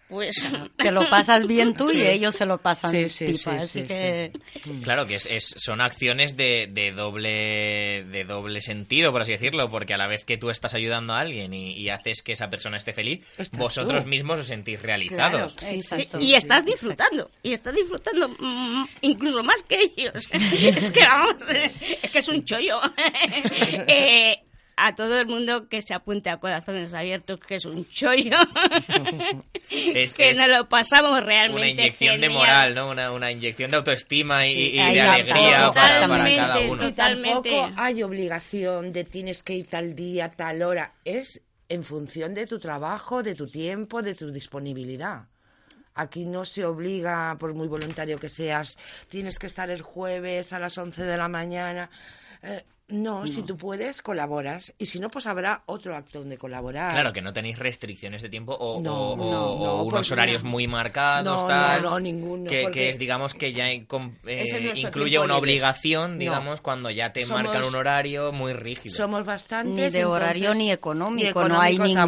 Pues. 0.08 0.36
Te 0.76 0.90
lo 0.92 1.08
pasas 1.10 1.46
bien 1.46 1.74
tú 1.74 1.90
y 1.90 2.02
ellos 2.06 2.34
se 2.36 2.46
lo 2.46 2.58
pasan 2.58 2.92
Sí, 2.92 3.08
sí, 3.08 3.26
pipa. 3.26 3.38
sí, 3.38 3.50
así 3.50 3.80
sí, 3.82 3.86
que 3.88 4.32
Claro 4.84 5.06
que 5.06 5.16
es, 5.16 5.26
es- 5.26 5.54
son 5.56 5.80
acciones 5.80 6.36
de, 6.36 6.68
de 6.70 6.92
doble 6.92 8.04
de 8.04 8.24
doble 8.24 8.60
sentido, 8.60 9.10
por 9.12 9.22
así 9.22 9.32
decirlo, 9.32 9.68
porque 9.70 9.94
a 9.94 9.98
la 9.98 10.06
vez 10.06 10.24
que 10.24 10.36
tú 10.38 10.50
estás 10.50 10.74
ayudando 10.74 11.12
a 11.14 11.20
alguien 11.20 11.52
y, 11.52 11.72
y 11.72 11.88
haces 11.90 12.22
que 12.22 12.32
esa 12.32 12.48
persona 12.50 12.76
esté 12.76 12.92
feliz, 12.92 13.24
Estás 13.36 13.58
vos 13.58 13.74
tú. 13.74 14.08
mismos 14.08 14.38
os 14.40 14.46
sentís 14.46 14.78
Claro, 14.80 14.86
realizados. 14.86 15.54
sí, 15.58 15.66
Sí, 15.82 15.94
Exacto, 15.96 16.18
y 16.20 16.34
estás 16.34 16.64
disfrutando, 16.64 17.30
y 17.42 17.52
estás 17.52 17.74
disfrutando 17.74 18.28
mm, 18.38 18.84
incluso 19.02 19.42
más 19.42 19.62
que 19.64 19.80
ellos. 19.96 20.14
es 20.32 20.90
que 20.90 21.00
vamos, 21.00 21.34
es 22.02 22.10
que 22.12 22.18
es 22.18 22.28
un 22.28 22.44
chollo. 22.44 22.80
Eh, 23.88 24.36
a 24.76 24.94
todo 24.94 25.18
el 25.18 25.26
mundo 25.26 25.68
que 25.68 25.80
se 25.80 25.94
apunte 25.94 26.28
a 26.28 26.38
Corazones 26.38 26.92
Abiertos, 26.92 27.40
que 27.40 27.56
es 27.56 27.64
un 27.64 27.88
chollo. 27.88 28.36
Es 29.68 30.14
que 30.14 30.30
es 30.30 30.38
nos 30.38 30.48
lo 30.48 30.68
pasamos 30.68 31.24
realmente 31.24 31.56
una 31.56 31.68
inyección 31.68 32.20
de 32.20 32.28
moral, 32.28 32.74
¿no? 32.74 32.88
Una, 32.88 33.10
una 33.10 33.32
inyección 33.32 33.72
de 33.72 33.78
autoestima 33.78 34.46
y, 34.46 34.54
Sí, 34.54 34.76
y 34.76 34.78
ahí 34.78 34.94
de 34.94 35.00
alegría 35.00 35.72
para, 35.72 36.06
cada 36.06 36.58
uno. 36.60 36.94
Tampoco 36.94 37.72
hay 37.76 38.02
obligación 38.04 38.92
de 38.92 39.02
tienes 39.04 39.42
que 39.42 39.54
ir 39.54 39.66
tal 39.66 39.96
día, 39.96 40.30
tal 40.30 40.62
hora. 40.62 40.92
Es 41.04 41.42
en 41.68 41.82
función 41.82 42.32
de 42.32 42.46
tu 42.46 42.60
trabajo, 42.60 43.24
de 43.24 43.34
tu 43.34 43.48
tiempo, 43.48 44.02
de 44.02 44.14
tu 44.14 44.30
disponibilidad. 44.30 45.26
Aquí 45.94 46.26
no 46.26 46.44
se 46.44 46.64
obliga, 46.64 47.36
por 47.38 47.54
muy 47.54 47.66
voluntario 47.68 48.20
que 48.20 48.28
seas, 48.28 48.76
tienes 49.08 49.38
que 49.38 49.46
estar 49.46 49.70
el 49.70 49.82
jueves 49.82 50.52
a 50.52 50.58
las 50.58 50.78
11 50.78 51.02
de 51.02 51.16
la 51.16 51.26
mañana. 51.26 51.90
Eh, 52.42 52.64
no, 52.88 53.26
si 53.26 53.42
tú 53.42 53.56
puedes, 53.56 54.00
colaboras. 54.00 54.72
Y 54.78 54.86
si 54.86 55.00
no, 55.00 55.10
pues 55.10 55.26
habrá 55.26 55.62
otro 55.66 55.96
acto 55.96 56.20
donde 56.20 56.38
colaborar. 56.38 56.92
Claro, 56.92 57.12
que 57.12 57.20
no 57.20 57.32
tenéis 57.32 57.58
restricciones 57.58 58.22
de 58.22 58.28
tiempo 58.28 58.52
o, 58.54 58.80
No, 58.80 58.94
o- 58.94 59.12
o- 59.12 59.16
no, 59.16 59.46
o 59.52 59.66
no, 59.78 59.82
unos 59.82 60.10
horarios 60.12 60.44
no. 60.44 60.50
muy 60.50 60.66
marcados, 60.68 61.42
No, 61.42 61.48
tal. 61.48 61.82
no, 61.82 61.90
no, 61.90 62.00
ninguno, 62.00 62.48
Que, 62.48 62.88
es, 62.88 62.98
digamos, 62.98 63.34
que 63.34 63.52
ya 63.52 63.66
eh, 63.70 63.84
es 64.24 64.78
incluye 64.78 65.18
una 65.18 65.34
libre. 65.34 65.40
obligación, 65.40 66.12
No. 66.12 66.18
digamos, 66.18 66.60
cuando 66.60 66.90
ya 66.90 67.12
te 67.12 67.24
Somos- 67.26 67.42
marcan 67.42 67.64
un 67.64 67.74
horario 67.74 68.30
muy 68.32 68.52
rígido. 68.52 68.94
Somos 68.94 69.24
bastantes. 69.24 69.74
Ni 69.92 69.98
de 69.98 70.04
horario 70.04 70.54
ni 70.54 70.70
económico, 70.70 71.48
no 71.48 71.60
hay 71.60 71.78
ninguna 71.78 72.06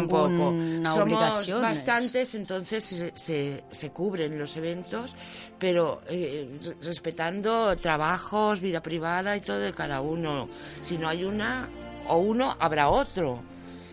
Somos 0.93 1.61
bastantes, 1.61 2.35
entonces 2.35 2.83
se, 2.85 3.11
se, 3.17 3.63
se 3.69 3.89
cubren 3.89 4.39
los 4.39 4.55
eventos, 4.55 5.15
pero 5.57 6.01
eh, 6.09 6.49
re- 6.63 6.75
respetando 6.81 7.75
trabajos, 7.77 8.61
vida 8.61 8.81
privada 8.81 9.35
y 9.35 9.41
todo 9.41 9.59
de 9.59 9.73
cada 9.73 10.01
uno. 10.01 10.47
Si 10.81 10.97
no 10.97 11.07
hay 11.09 11.23
una 11.23 11.69
o 12.07 12.17
uno, 12.17 12.55
habrá 12.59 12.89
otro. 12.89 13.41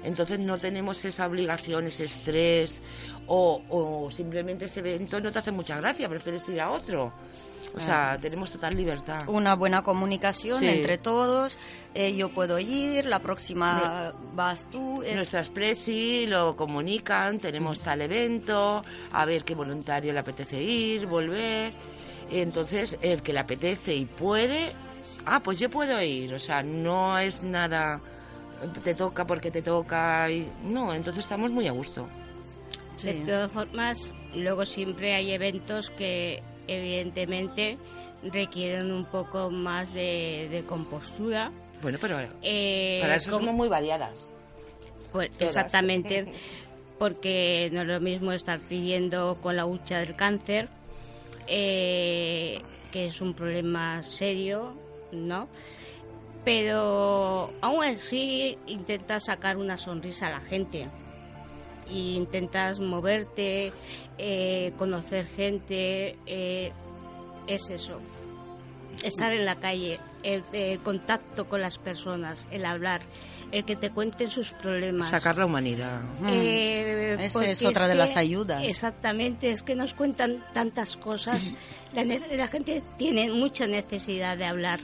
Entonces 0.04 0.38
no 0.38 0.58
tenemos 0.58 1.04
esa 1.04 1.26
obligación, 1.26 1.86
ese 1.88 2.04
estrés, 2.04 2.80
o, 3.26 3.60
o 3.68 4.10
simplemente 4.10 4.66
ese 4.66 4.78
evento 4.80 5.20
no 5.20 5.32
te 5.32 5.40
hace 5.40 5.50
mucha 5.50 5.76
gracia, 5.78 6.08
prefieres 6.08 6.48
ir 6.48 6.60
a 6.60 6.70
otro. 6.70 7.12
O 7.74 7.80
sea, 7.80 8.16
tenemos 8.20 8.52
total 8.52 8.74
libertad. 8.76 9.28
Una 9.28 9.54
buena 9.56 9.82
comunicación 9.82 10.60
Sí. 10.60 10.68
entre 10.68 10.96
todos. 10.98 11.58
eh, 11.94 12.14
yo 12.14 12.28
puedo 12.30 12.58
ir, 12.58 13.06
la 13.06 13.18
próxima 13.18 14.14
vas 14.34 14.68
tú. 14.70 15.02
es- 15.02 15.14
Nuestras 15.16 15.48
presi 15.48 16.26
lo 16.26 16.56
comunican, 16.56 17.38
tenemos 17.38 17.80
tal 17.80 18.00
evento, 18.02 18.84
a 19.12 19.24
ver 19.24 19.44
qué 19.44 19.54
voluntario 19.54 20.12
le 20.12 20.20
apetece 20.20 20.62
ir, 20.62 21.06
volver. 21.06 21.72
Entonces, 22.30 22.98
el 23.02 23.22
que 23.22 23.32
le 23.32 23.40
apetece 23.40 23.94
y 23.94 24.04
puede, 24.04 24.72
ah, 25.24 25.40
pues 25.42 25.58
yo 25.58 25.70
puedo 25.70 26.00
ir. 26.02 26.34
O 26.34 26.38
sea, 26.38 26.62
no 26.62 27.18
es 27.18 27.42
nada, 27.42 28.00
te 28.84 28.94
toca 28.94 29.26
porque 29.26 29.50
te 29.50 29.62
toca. 29.62 30.30
Y, 30.30 30.50
no, 30.62 30.94
entonces 30.94 31.24
estamos 31.24 31.50
muy 31.50 31.66
a 31.68 31.72
gusto. 31.72 32.08
Sí. 32.96 33.08
De 33.08 33.26
todas 33.26 33.50
formas, 33.52 34.12
luego 34.34 34.64
siempre 34.64 35.14
hay 35.14 35.32
eventos 35.32 35.90
que 35.90 36.42
evidentemente 36.66 37.78
requieren 38.22 38.90
un 38.90 39.04
poco 39.04 39.50
más 39.50 39.92
de, 39.92 40.48
de 40.50 40.64
compostura. 40.64 41.52
Bueno, 41.82 41.98
pero 42.00 42.18
Eh, 42.42 42.98
para 43.02 43.16
eso 43.16 43.30
somos 43.30 43.54
muy 43.54 43.68
variadas. 43.68 44.32
pues, 45.12 45.30
exactamente, 45.38 46.32
porque 46.98 47.68
no 47.72 47.82
es 47.82 47.86
lo 47.86 48.00
mismo 48.00 48.32
estar 48.32 48.58
pidiendo 48.60 49.36
con 49.42 49.56
la 49.56 49.66
hucha 49.66 49.98
del 49.98 50.16
cáncer, 50.16 50.70
eh, 51.46 52.62
que 52.90 53.06
es 53.06 53.20
un 53.20 53.34
problema 53.34 54.02
serio, 54.02 54.74
¿no? 55.12 55.48
Pero 56.44 57.52
aún 57.60 57.84
así 57.84 58.56
intentas 58.66 59.24
sacar 59.24 59.56
una 59.56 59.76
sonrisa 59.76 60.28
a 60.28 60.30
la 60.30 60.40
gente. 60.40 60.88
E 61.88 61.92
intentas 61.94 62.78
moverte, 62.78 63.72
eh, 64.18 64.72
conocer 64.78 65.26
gente, 65.26 66.16
eh, 66.26 66.72
es 67.48 67.68
eso. 67.70 68.00
Estar 69.02 69.32
en 69.32 69.44
la 69.44 69.56
calle, 69.56 70.00
el, 70.22 70.42
el 70.52 70.80
contacto 70.80 71.48
con 71.48 71.60
las 71.60 71.78
personas, 71.78 72.46
el 72.50 72.64
hablar, 72.64 73.02
el 73.52 73.64
que 73.64 73.76
te 73.76 73.90
cuenten 73.90 74.30
sus 74.30 74.52
problemas. 74.52 75.08
Sacar 75.08 75.36
la 75.38 75.46
humanidad. 75.46 76.00
Mm. 76.20 76.28
Eh, 76.30 77.16
Esa 77.26 77.44
es 77.46 77.64
otra 77.64 77.86
de 77.86 77.92
que- 77.92 77.98
las 77.98 78.16
ayudas. 78.16 78.62
Exactamente, 78.64 79.50
es 79.50 79.62
que 79.62 79.74
nos 79.74 79.94
cuentan 79.94 80.44
tantas 80.54 80.96
cosas. 80.96 81.50
La 81.94 82.48
gente 82.48 82.82
tiene 82.98 83.30
mucha 83.30 83.66
necesidad 83.66 84.36
de 84.38 84.44
hablar 84.46 84.80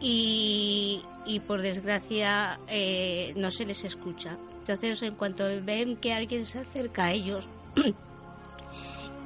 y, 0.00 1.02
y 1.26 1.40
por 1.40 1.62
desgracia 1.62 2.60
eh, 2.68 3.32
no 3.36 3.50
se 3.50 3.64
les 3.66 3.84
escucha. 3.84 4.36
Entonces, 4.60 5.02
en 5.02 5.14
cuanto 5.14 5.44
ven 5.62 5.96
que 5.96 6.12
alguien 6.12 6.44
se 6.46 6.58
acerca 6.60 7.04
a 7.06 7.12
ellos, 7.12 7.48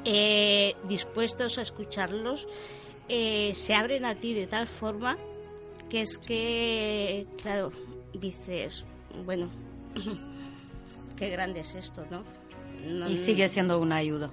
eh, 0.04 0.74
dispuestos 0.88 1.58
a 1.58 1.62
escucharlos, 1.62 2.46
eh, 3.08 3.52
se 3.54 3.74
abren 3.74 4.04
a 4.04 4.14
ti 4.14 4.34
de 4.34 4.46
tal 4.46 4.66
forma 4.68 5.18
que 5.88 6.02
es 6.02 6.18
que, 6.18 7.26
claro, 7.42 7.72
dices, 8.12 8.84
bueno, 9.24 9.48
qué 11.16 11.30
grande 11.30 11.60
es 11.60 11.74
esto, 11.74 12.04
¿no? 12.10 12.22
No- 12.86 13.08
Y 13.08 13.16
sigue 13.16 13.48
siendo 13.48 13.78
una 13.80 13.96
ayuda. 13.96 14.30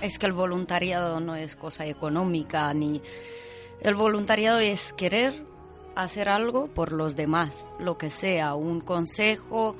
Es 0.00 0.18
que 0.18 0.26
el 0.26 0.32
voluntariado 0.32 1.20
no 1.20 1.34
es 1.36 1.56
cosa 1.56 1.86
económica 1.86 2.72
ni... 2.74 3.00
El 3.80 3.94
voluntariado 3.96 4.58
es 4.60 4.92
querer 4.92 5.44
hacer 5.94 6.28
algo 6.28 6.68
por 6.68 6.92
los 6.92 7.16
demás, 7.16 7.66
lo 7.78 7.98
que 7.98 8.10
sea, 8.10 8.54
un 8.54 8.80
consejo, 8.80 9.76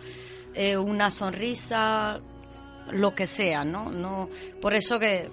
eh, 0.54 0.76
una 0.76 1.11
sonrisa, 1.11 2.21
lo 2.90 3.14
que 3.14 3.26
sea, 3.26 3.64
¿no? 3.64 3.90
no 3.90 4.28
Por 4.61 4.75
eso 4.75 4.99
que 4.99 5.31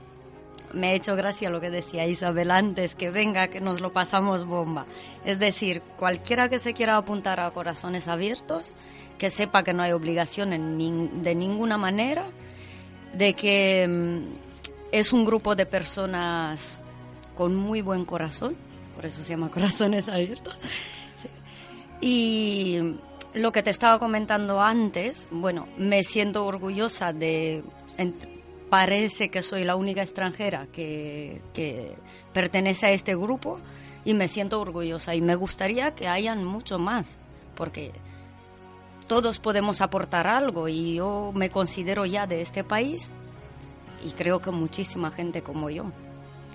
me 0.73 0.89
ha 0.89 0.93
hecho 0.93 1.15
gracia 1.15 1.49
lo 1.49 1.59
que 1.59 1.69
decía 1.71 2.05
Isabel 2.05 2.51
antes, 2.51 2.95
que 2.95 3.09
venga, 3.09 3.47
que 3.47 3.59
nos 3.59 3.81
lo 3.81 3.91
pasamos 3.91 4.45
bomba. 4.45 4.85
Es 5.25 5.39
decir, 5.39 5.81
cualquiera 5.97 6.47
que 6.47 6.59
se 6.59 6.73
quiera 6.73 6.95
apuntar 6.95 7.39
a 7.39 7.49
corazones 7.51 8.07
abiertos, 8.07 8.63
que 9.17 9.29
sepa 9.29 9.63
que 9.63 9.73
no 9.73 9.81
hay 9.83 9.91
nin- 9.91 11.09
de 11.21 11.35
ninguna 11.35 11.77
manera, 11.77 12.25
de 13.13 13.33
que 13.33 13.87
mm, 13.89 14.19
es 14.91 15.11
un 15.11 15.25
grupo 15.25 15.55
de 15.55 15.65
personas 15.65 16.83
con 17.35 17.55
muy 17.55 17.81
buen 17.81 18.05
corazón, 18.05 18.55
por 18.99 19.05
eso 19.05 19.23
se 19.23 19.29
llama 19.29 19.49
Corazones 19.53 20.09
Abiertos. 20.09 20.59
Y 22.01 22.95
lo 23.33 23.53
que 23.53 23.63
te 23.63 23.69
estaba 23.69 23.97
comentando 23.97 24.59
antes, 24.59 25.29
bueno, 25.31 25.69
me 25.77 26.03
siento 26.03 26.45
orgullosa 26.45 27.13
de... 27.13 27.63
parece 28.69 29.29
que 29.29 29.41
soy 29.41 29.63
la 29.63 29.77
única 29.77 30.01
extranjera 30.01 30.67
que, 30.73 31.41
que 31.53 31.95
pertenece 32.33 32.87
a 32.87 32.91
este 32.91 33.15
grupo 33.15 33.61
y 34.03 34.13
me 34.15 34.27
siento 34.27 34.59
orgullosa 34.59 35.15
y 35.15 35.21
me 35.21 35.35
gustaría 35.35 35.95
que 35.95 36.09
hayan 36.09 36.43
mucho 36.43 36.77
más, 36.77 37.17
porque 37.55 37.93
todos 39.07 39.39
podemos 39.39 39.79
aportar 39.79 40.27
algo 40.27 40.67
y 40.67 40.95
yo 40.95 41.31
me 41.33 41.49
considero 41.49 42.05
ya 42.05 42.27
de 42.27 42.41
este 42.41 42.65
país 42.65 43.09
y 44.03 44.09
creo 44.11 44.41
que 44.41 44.51
muchísima 44.51 45.09
gente 45.09 45.41
como 45.41 45.69
yo. 45.69 45.85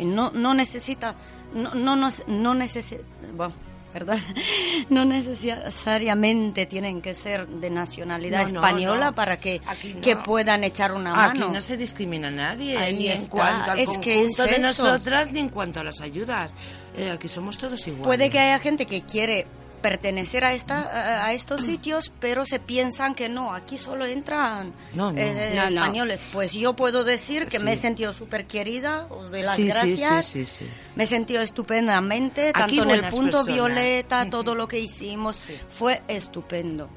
No, 0.01 0.31
no 0.33 0.55
necesita, 0.55 1.15
no, 1.55 1.75
no, 1.75 1.95
no, 1.97 2.11
no 2.27 2.55
necesita, 2.55 3.03
bueno, 3.37 3.55
perdón, 3.93 4.21
no 4.91 5.05
necesariamente 5.05 6.67
tienen 6.67 7.01
que 7.01 7.15
ser 7.15 7.47
de 7.47 7.71
nacionalidad 7.71 8.47
No, 8.49 8.55
no, 8.55 8.61
española 8.61 9.07
no. 9.07 9.15
para 9.15 9.37
que, 9.39 9.61
Aquí 9.67 9.95
que 9.95 10.17
puedan 10.17 10.65
echar 10.65 10.93
una 10.93 11.27
Aquí 11.27 11.39
mano. 11.39 11.53
no 11.53 11.61
se 11.61 11.77
discrimina 11.77 12.29
a 12.29 12.33
nadie, 12.33 12.77
Ahí 12.77 12.97
ni 12.99 13.07
en 13.09 13.13
está. 13.19 13.31
cuanto 13.31 13.71
al 13.73 13.79
Es 13.79 13.99
que 13.99 14.25
es 14.25 14.37
conjunto 14.37 14.43
de 14.63 14.69
eso. 14.69 14.85
nosotras, 14.85 15.33
ni 15.33 15.41
en 15.41 15.49
cuanto 15.49 15.81
a 15.81 15.85
las 15.85 16.01
ayudas. 16.01 16.53
Eh, 16.97 17.11
aquí 17.11 17.29
somos 17.29 17.57
todos 17.59 17.81
iguales. 17.87 18.07
Puede 18.07 18.31
que 18.31 18.39
haya 18.39 18.59
gente 18.59 18.87
que 18.87 19.03
quiere 19.03 19.47
pertenecer 19.85 20.45
a 20.45 20.55
esta 20.55 21.26
a- 21.26 21.35
estos 21.35 21.61
sitios, 21.62 22.11
pero 22.19 22.47
se 22.47 22.59
piensan 22.59 23.14
que 23.14 23.29
no, 23.29 23.53
aquí 23.53 23.76
solo 23.76 24.07
entran 24.07 24.73
No, 24.95 25.12
no. 25.12 25.21
eh, 25.21 25.53
No, 25.55 25.61
no. 25.62 25.69
españoles. 25.69 26.21
Pues 26.33 26.53
yo 26.55 26.75
puedo 26.75 27.05
decir 27.05 27.47
que 27.49 27.59
Sí. 27.59 27.64
me 27.67 27.75
he 27.75 27.76
sentido 27.76 28.14
súper 28.14 28.47
querida, 28.47 29.07
os 29.11 29.31
doy 29.31 29.43
las 29.43 29.57
sí, 29.57 29.67
gracias. 29.69 30.25
sí, 30.25 30.47
sí, 30.47 30.64
sí. 30.64 30.71
Me 30.97 31.05
he 31.05 31.07
sentido 31.07 31.43
estupendamente, 31.43 32.49
Aquí 32.55 32.79
tanto 32.79 32.83
en 32.85 32.91
el 32.93 33.00
punto 33.11 33.38
personas. 33.45 33.47
violeta, 33.47 34.31
todo 34.31 34.55
lo 34.55 34.67
que 34.69 34.79
hicimos 34.81 35.49
fue 35.69 36.00
estupendo. 36.09 36.88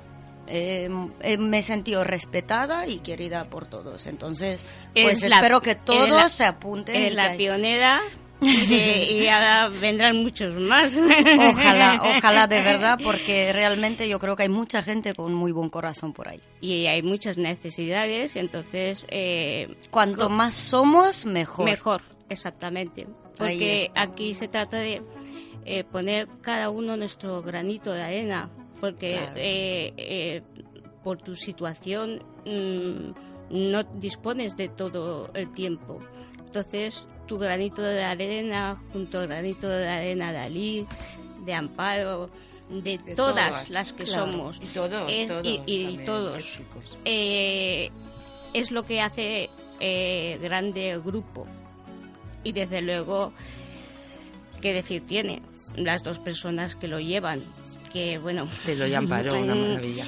Eh, 0.47 0.89
eh, 1.23 1.37
me 1.37 1.59
he 1.59 1.63
sentido 1.63 2.05
respetada 2.05 2.87
y 2.87 2.99
querida 2.99 3.49
por 3.49 3.67
todos. 3.67 4.07
Entonces, 4.07 4.65
pues 4.93 5.21
la- 5.23 5.35
espero 5.35 5.61
que 5.61 5.75
todos 5.75 6.07
la- 6.09 6.29
se 6.29 6.45
apunten. 6.45 6.95
Y 7.05 7.09
la 7.09 7.35
pionera 7.35 7.99
y 8.41 9.27
ahora 9.27 9.69
vendrán 9.69 10.17
muchos 10.17 10.53
más. 10.55 10.95
Ojalá, 10.95 12.01
ojalá 12.17 12.47
de 12.47 12.61
verdad, 12.61 12.99
porque 13.01 13.51
realmente 13.53 14.07
yo 14.07 14.19
creo 14.19 14.35
que 14.35 14.43
hay 14.43 14.49
mucha 14.49 14.83
gente 14.83 15.13
con 15.13 15.33
muy 15.33 15.51
buen 15.51 15.69
corazón 15.69 16.13
por 16.13 16.27
ahí. 16.29 16.41
Y 16.61 16.85
hay 16.85 17.01
muchas 17.01 17.37
necesidades, 17.37 18.35
entonces 18.35 19.07
eh, 19.09 19.75
Cuanto 19.89 20.29
más 20.29 20.55
somos, 20.55 21.25
mejor. 21.25 21.65
mejor, 21.65 22.01
exactamente. 22.29 23.07
Porque 23.37 23.91
aquí 23.95 24.33
se 24.33 24.47
trata 24.47 24.77
de 24.77 25.01
eh, 25.65 25.83
poner 25.83 26.27
cada 26.41 26.69
uno 26.69 26.95
nuestro 26.97 27.41
granito 27.41 27.91
de 27.91 28.01
arena 28.03 28.49
porque 28.79 29.13
Claro. 29.15 29.31
eh, 29.37 29.93
eh, 29.97 30.41
por 31.03 31.17
tu 31.19 31.35
situación 31.35 32.19
mm, 32.45 33.11
no 33.71 33.83
dispones 33.83 34.55
de 34.57 34.69
todo 34.69 35.29
el 35.33 35.51
tiempo. 35.53 35.99
Entonces, 36.45 37.07
tu 37.27 37.37
granito 37.37 37.81
de 37.81 38.03
arena, 38.03 38.77
junto 38.93 39.19
al 39.19 39.27
granito 39.27 39.67
de 39.69 39.87
arena 39.87 40.31
de 40.31 40.37
Ali, 40.39 40.87
de 41.45 41.53
Amparo, 41.53 42.29
de, 42.69 42.97
De 42.97 43.15
todas, 43.15 43.35
todas, 43.49 43.69
las 43.69 43.93
que 43.93 44.03
claro. 44.05 44.25
somos, 44.31 44.59
Y 44.61 44.65
todos, 44.67 45.11
es- 45.11 45.27
todos. 45.27 45.45
y, 45.45 45.61
y 45.65 45.83
también, 45.85 46.05
todos, 46.05 46.59
eh, 47.05 47.89
es 48.53 48.71
lo 48.71 48.83
que 48.83 49.01
hace 49.01 49.49
eh, 49.79 50.39
grande 50.41 50.89
el 50.91 51.01
grupo. 51.01 51.45
Y 52.43 52.51
desde 52.53 52.81
luego, 52.81 53.33
¿qué 54.61 54.73
decir 54.73 55.05
tiene? 55.05 55.41
Las 55.75 56.03
dos 56.03 56.17
personas 56.19 56.75
que 56.75 56.87
lo 56.87 56.99
llevan, 56.99 57.43
que 57.93 58.17
bueno, 58.17 58.47
Sí, 58.59 58.73
lo 58.75 58.87
ya 58.87 58.97
amparó, 58.99 59.39
una 59.39 59.53
maravilla. 59.55 60.05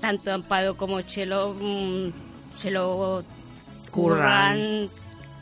tanto 0.00 0.32
Amparo 0.32 0.76
como 0.76 1.00
Chelo 1.02 1.54
mm, 1.58 2.10
se 2.50 2.70
lo 2.70 3.24
Curran. 3.90 4.56
curran. 4.56 4.88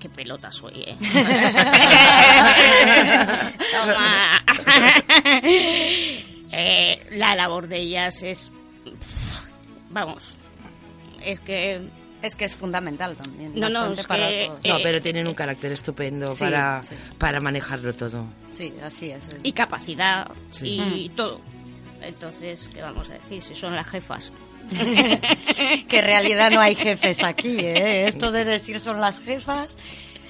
Qué 0.01 0.09
pelota 0.09 0.51
soy, 0.51 0.83
¿eh? 0.87 0.97
Toma. 3.73 4.31
Eh, 6.53 7.07
la 7.13 7.35
labor 7.35 7.69
de 7.69 7.79
ellas 7.81 8.23
es... 8.23 8.51
Vamos, 9.91 10.37
es 11.23 11.41
que... 11.41 11.81
Es 12.23 12.37
que 12.37 12.45
es 12.45 12.55
fundamental 12.55 13.17
también. 13.17 13.53
No, 13.59 13.71
no, 13.71 13.95
es 13.95 14.07
para 14.07 14.29
que- 14.29 14.45
todos. 14.49 14.65
No, 14.67 14.77
eh, 14.77 14.81
pero 14.83 15.01
tienen 15.01 15.27
un 15.27 15.33
carácter 15.33 15.73
estupendo 15.73 16.31
sí, 16.33 16.45
para, 16.45 16.83
sí. 16.83 16.95
para 17.17 17.41
manejarlo 17.41 17.95
todo. 17.95 18.27
Sí, 18.53 18.75
así 18.85 19.11
es. 19.11 19.27
Y 19.43 19.53
capacidad 19.53 20.31
Sí. 20.51 20.79
y 20.95 21.09
todo. 21.11 21.41
Entonces, 22.03 22.69
¿qué 22.75 22.83
vamos 22.83 23.09
a 23.09 23.15
decir? 23.15 23.41
Si 23.43 23.55
son 23.55 23.75
las 23.75 23.87
jefas. 23.89 24.33
que 25.89 25.99
en 25.99 26.05
realidad 26.05 26.51
no 26.51 26.61
hay 26.61 26.75
jefes 26.75 27.23
aquí, 27.23 27.59
¿eh? 27.59 28.07
Esto 28.07 28.33
de 28.33 28.45
decir 28.45 28.79
son 28.81 29.01
las 29.01 29.21
jefas. 29.21 29.77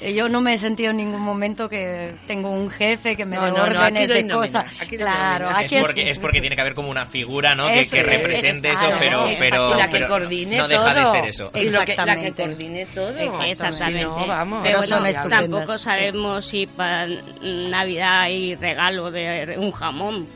Eh, 0.00 0.14
Yo 0.14 0.28
no 0.28 0.40
me 0.40 0.54
he 0.54 0.58
sentido 0.58 0.90
en 0.90 0.96
ningún 0.98 1.20
momento 1.20 1.68
que 1.68 2.14
tengo 2.26 2.50
un 2.50 2.70
jefe 2.70 3.16
que 3.16 3.24
me 3.24 3.36
No, 3.36 3.44
dé 3.46 3.50
no, 3.52 3.62
órdenes 3.62 4.08
no 4.08 4.14
de 4.14 4.28
cosas. 4.28 4.64
claro, 4.88 5.50
aquí 5.50 5.76
es, 5.76 5.82
porque, 5.82 6.10
es 6.10 6.18
porque 6.18 6.40
tiene 6.40 6.56
que 6.56 6.62
haber 6.62 6.74
como 6.74 6.88
una 6.90 7.06
figura, 7.06 7.54
¿no? 7.54 7.68
Que, 7.68 7.80
Eso 7.80 7.92
que 7.96 8.00
es, 8.00 8.06
represente 8.06 8.72
eso, 8.72 8.86
pero, 8.98 9.26
pero, 9.38 9.74
la 9.74 9.86
que 9.88 9.92
pero 9.98 10.08
coordine 10.08 10.56
no 10.58 10.68
deja 10.68 10.94
todo. 10.94 11.04
de 11.04 11.10
ser 11.20 11.24
eso. 11.28 11.50
Y 11.54 11.68
lo 11.70 11.84
que, 11.84 11.96
la 11.96 12.16
que 12.16 12.28
Exactamente. 12.28 12.42
coordine 12.42 12.86
todo. 12.86 13.18
Exactamente. 13.44 13.98
Si 13.98 14.04
no, 14.04 14.26
vamos. 14.26 14.60
Pero 14.62 14.80
Pero 14.80 15.00
bueno, 15.00 15.28
tampoco 15.28 15.78
sí. 15.78 15.84
sabemos 15.84 16.44
si 16.46 16.66
para 16.66 17.06
Navidad 17.42 18.20
hay 18.22 18.54
regalo 18.56 19.10
de 19.10 19.54
un 19.58 19.70
jamón. 19.72 20.28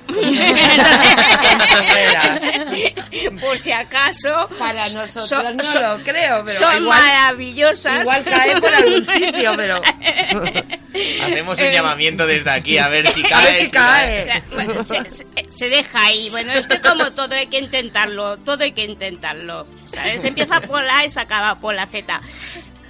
Por 3.40 3.58
si 3.58 3.72
acaso. 3.72 4.48
Para 4.58 4.88
nosotros 4.90 5.28
son- 5.28 5.56
no 5.56 5.62
son- 5.62 5.82
lo 5.82 6.04
creo, 6.04 6.42
pero 6.44 6.58
son 6.58 6.82
igual, 6.82 7.00
maravillosas. 7.00 8.00
igual 8.02 8.24
cae 8.24 8.60
por 8.60 8.74
algún 8.74 9.04
sitio, 9.04 9.53
pero 9.56 9.80
Hacemos 11.24 11.58
un 11.58 11.70
llamamiento 11.70 12.26
desde 12.26 12.50
aquí 12.50 12.78
a 12.78 12.88
ver 12.88 13.06
si 13.08 13.22
cae. 13.22 13.32
a 13.34 13.40
ver 13.42 13.54
si 13.54 13.66
O 13.66 13.70
cae. 13.70 14.24
sea, 14.24 14.42
bueno, 14.54 14.84
se, 14.84 15.10
se- 15.10 15.26
se 15.48 15.68
deja 15.68 16.04
ahí. 16.06 16.30
Bueno, 16.30 16.52
es 16.52 16.66
que 16.66 16.80
como 16.80 17.12
todo 17.12 17.34
hay 17.34 17.46
que 17.48 17.58
intentarlo, 17.58 18.36
todo 18.38 18.62
hay 18.64 18.72
que 18.72 18.84
intentarlo. 18.84 19.66
¿sabes? 19.92 20.22
Se 20.22 20.28
empieza 20.28 20.60
por 20.60 20.82
la 20.82 20.98
A 20.98 21.04
y 21.06 21.10
se 21.10 21.20
acaba 21.20 21.54
por 21.58 21.74
la 21.74 21.86
Z. 21.86 22.20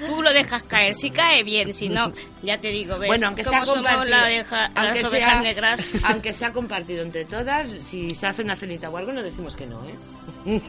Tú 0.06 0.22
lo 0.22 0.32
dejas 0.32 0.62
caer, 0.64 0.92
si 0.94 1.10
cae 1.10 1.44
bien, 1.44 1.72
si 1.72 1.88
no, 1.88 2.12
ya 2.42 2.58
te 2.58 2.68
digo, 2.68 2.98
¿ves? 2.98 3.06
Bueno, 3.06 3.28
aunque 3.28 3.44
sea 3.44 3.64
compartido, 3.64 4.04
la 4.06 4.26
aunque 4.74 5.02
las 5.02 5.04
ovejas 5.04 5.30
sea, 5.32 5.40
negras. 5.40 5.80
aunque 6.02 6.32
sea 6.32 6.52
compartido 6.52 7.02
entre 7.04 7.24
todas, 7.24 7.68
si 7.80 8.12
se 8.12 8.26
hace 8.26 8.42
una 8.42 8.56
cenita 8.56 8.90
o 8.90 8.96
algo, 8.96 9.12
no 9.12 9.22
decimos 9.22 9.54
que 9.54 9.66
no, 9.66 9.80
¿eh? 9.86 10.60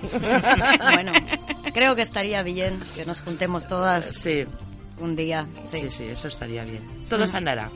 Bueno, 0.93 1.11
creo 1.73 1.95
que 1.95 2.03
estaría 2.03 2.43
bien 2.43 2.79
que 2.95 3.03
nos 3.05 3.21
juntemos 3.21 3.67
todas 3.67 4.05
Sí, 4.05 4.45
un 4.99 5.15
día. 5.15 5.47
sí, 5.71 5.77
Sí, 5.81 5.89
sí, 5.89 6.03
eso 6.05 6.27
estaría 6.27 6.63
bien. 6.63 6.83
Todo 7.09 7.25
se 7.25 7.37
andará. 7.37 7.69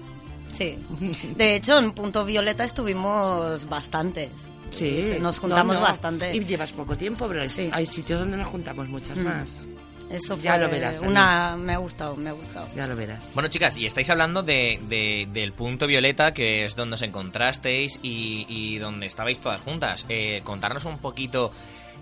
sí. 0.51 0.77
De 1.35 1.55
hecho, 1.55 1.77
en 1.77 1.91
Punto 1.93 2.25
Violeta 2.25 2.63
estuvimos 2.63 3.67
bastantes. 3.69 4.29
Sí, 4.71 5.17
Nos 5.19 5.39
juntamos 5.39 5.75
No, 5.77 5.81
no. 5.81 5.87
bastante. 5.87 6.35
Y 6.35 6.41
llevas 6.45 6.71
poco 6.73 6.95
tiempo, 6.95 7.27
pero 7.27 7.41
hay, 7.41 7.49
Sí. 7.49 7.69
hay 7.73 7.85
sitios 7.87 8.19
donde 8.19 8.37
nos 8.37 8.47
juntamos 8.49 8.87
muchas 8.87 9.17
Mm. 9.17 9.23
más. 9.23 9.67
Eso 10.11 10.35
fue 10.35 10.43
Ya 10.45 10.57
lo 10.57 10.67
verás, 10.69 11.01
una... 11.01 11.55
Me 11.55 11.73
ha 11.73 11.77
gustado, 11.77 12.15
me 12.15 12.29
ha 12.29 12.33
gustado. 12.33 12.67
Ya 12.75 12.87
lo 12.87 12.95
verás. 12.95 13.31
Bueno, 13.35 13.47
chicas, 13.49 13.77
y 13.77 13.85
estáis 13.85 14.09
hablando 14.09 14.41
de, 14.41 14.79
de- 14.89 15.27
del 15.31 15.53
punto 15.53 15.85
violeta, 15.85 16.33
que 16.33 16.65
es 16.65 16.75
donde 16.75 16.95
os 16.95 17.01
encontrasteis 17.03 17.99
y, 18.01 18.45
y 18.49 18.77
donde 18.79 19.05
estabais 19.05 19.39
todas 19.39 19.61
juntas. 19.61 20.05
Eh, 20.09 20.41
contarnos 20.43 20.85
un 20.85 20.97
poquito 20.97 21.51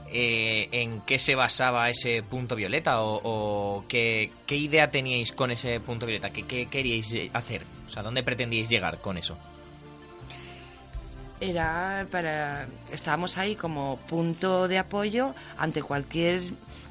eh, 0.10 0.70
en 0.72 1.02
qué 1.02 1.20
se 1.20 1.36
basaba 1.36 1.89
ese 1.89 2.24
punto 2.24 2.56
violeta 2.56 3.02
o, 3.02 3.84
qué 3.88 4.32
idea 4.50 4.89
teníais 4.89 5.32
con 5.32 5.52
ese 5.52 5.80
punto 5.80 6.06
violeta, 6.06 6.30
qué, 6.30 6.43
qué 6.43 6.67
queríais 6.67 7.13
eh, 7.13 7.30
hacer, 7.34 7.63
o 7.86 7.89
sea, 7.89 8.04
dónde 8.04 8.24
pretendíais 8.24 8.70
llegar 8.70 9.02
con 9.02 9.17
eso. 9.17 9.38
Era 11.39 12.08
para. 12.10 12.67
Estábamos 12.91 13.38
ahí 13.38 13.56
como 13.56 13.98
punto 14.08 14.67
de 14.67 14.80
apoyo 14.80 15.36
ante 15.58 15.84
cualquier 15.84 16.41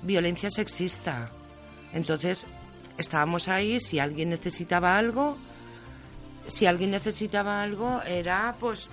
violencia 0.02 0.50
sexista. 0.50 1.30
Entonces, 1.92 2.46
estábamos 2.96 3.48
ahí, 3.48 3.80
si 3.80 3.98
alguien 3.98 4.28
necesitaba 4.28 4.96
algo, 4.96 5.36
si 6.46 6.66
alguien 6.66 6.92
necesitaba 6.92 7.62
algo, 7.62 8.02
era 8.02 8.56
pues. 8.60 8.88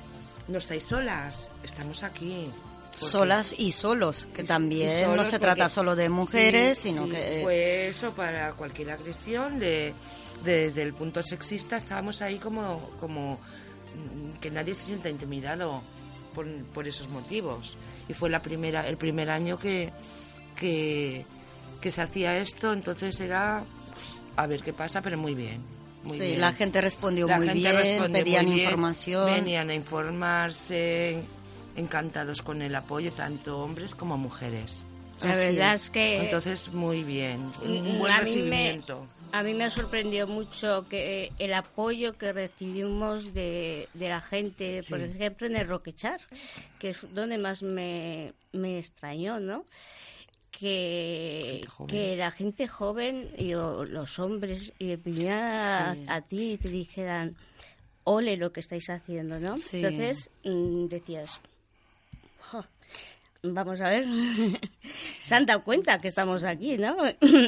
No 0.48 0.58
estáis 0.58 0.86
solas, 0.86 1.52
estamos 1.64 2.04
aquí. 2.04 2.52
Solas 2.96 3.54
y 3.58 3.72
solos, 3.72 4.28
que 4.34 4.44
también 4.44 5.16
no 5.16 5.24
se 5.24 5.40
trata 5.40 5.68
solo 5.70 5.96
de 5.96 6.10
mujeres, 6.10 6.78
Sí, 6.80 6.90
sino 6.94 7.06
sí, 7.06 7.12
que... 7.12 7.40
Fue 7.44 7.88
eso 7.88 8.12
para 8.14 8.54
cualquier 8.54 8.92
agresión, 8.92 9.60
de, 9.60 9.94
de- 10.44 10.72
del 10.72 10.94
punto 10.94 11.22
sexista 11.22 11.78
estábamos 11.78 12.22
ahí 12.22 12.38
como, 12.38 12.92
como 13.00 13.34
mm, 13.96 14.40
que 14.40 14.52
nadie 14.52 14.74
se 14.74 14.84
sienta 14.86 15.10
intimidado 15.10 15.82
por, 16.34 16.48
por 16.74 16.88
esos 16.88 17.10
motivos. 17.10 17.78
Y 18.08 18.14
fue 18.14 18.30
la 18.30 18.42
primera, 18.42 18.88
el 18.88 18.98
primer 18.98 19.30
año 19.30 19.58
que, 19.58 19.92
que, 20.56 21.26
que 21.82 21.92
se 21.92 22.02
hacía 22.02 22.38
esto, 22.38 22.74
entonces 22.74 23.20
era 23.20 23.64
pues, 23.94 24.06
a 24.36 24.48
ver 24.48 24.62
qué 24.62 24.74
pasa, 24.74 25.02
pero 25.02 25.18
muy 25.18 25.36
bien. 25.36 25.62
Muy 26.04 26.18
sí, 26.18 26.24
bien. 26.24 26.42
la 26.42 26.52
gente 26.52 26.82
respondió 26.82 27.28
La 27.28 27.38
muy 27.38 27.48
gente 27.48 27.60
bien, 27.72 28.12
pedían 28.12 28.46
muy 28.46 28.54
bien, 28.56 28.66
información. 28.66 29.26
Venían 29.26 29.70
a 29.70 29.74
informarse, 29.74 31.22
encantados 31.76 32.42
con 32.42 32.62
el 32.62 32.76
apoyo, 32.76 33.12
tanto 33.12 33.60
hombres 33.60 33.96
como 33.96 34.18
mujeres. 34.18 34.86
La 35.22 35.32
Así 35.32 35.40
verdad 35.56 35.74
es. 35.76 35.84
es 35.84 35.90
que 35.90 36.22
Entonces, 36.24 36.74
muy 36.74 37.04
bien. 37.04 37.52
Un 37.64 38.00
buen 38.00 38.12
a 38.12 38.22
mí 38.22 38.32
me- 38.36 38.42
recibimiento. 38.42 39.08
a 39.32 39.42
mí 39.44 39.54
me 39.54 39.70
sorprendió 39.70 40.28
mucho 40.28 40.86
que 40.90 41.32
el 41.40 41.54
apoyo 41.54 42.18
que 42.18 42.34
recibimos 42.34 43.34
de, 43.34 43.88
de 43.94 44.10
la 44.10 44.20
gente, 44.22 44.82
por 44.90 45.00
ejemplo, 45.02 45.48
en 45.48 45.56
el 45.56 45.68
Roquechar, 45.68 46.20
que 46.80 46.90
es 46.90 46.98
donde 47.14 47.38
más 47.38 47.64
me, 47.64 48.34
me 48.52 48.78
extrañó, 48.80 49.40
¿no? 49.40 49.66
Que, 50.52 51.62
que 51.88 52.16
la 52.16 52.30
gente 52.32 52.68
joven 52.68 53.28
y 53.38 53.54
o- 53.56 53.86
los 53.86 54.20
hombres 54.20 54.72
y 54.78 54.96
vinieran 54.98 55.96
Sí. 55.98 56.06
a, 56.08 56.16
a 56.16 56.22
ti 56.22 56.52
y 56.54 56.58
te 56.58 56.70
dijeran, 56.70 57.36
ole 58.04 58.38
lo 58.38 58.52
que 58.52 58.60
estáis 58.60 58.90
haciendo, 58.90 59.40
¿no? 59.40 59.58
Sí. 59.58 59.78
Entonces 59.84 60.30
mm, 60.44 60.86
decías, 60.88 61.32
"Jo, 61.32 61.42
vamos 63.44 63.82
a 63.82 63.90
ver, 63.90 64.08
se 65.20 65.36
han 65.36 65.46
dado 65.46 65.64
cuenta 65.64 65.98
que 65.98 66.08
estamos 66.08 66.44
aquí, 66.44 66.78
¿no? 66.78 66.96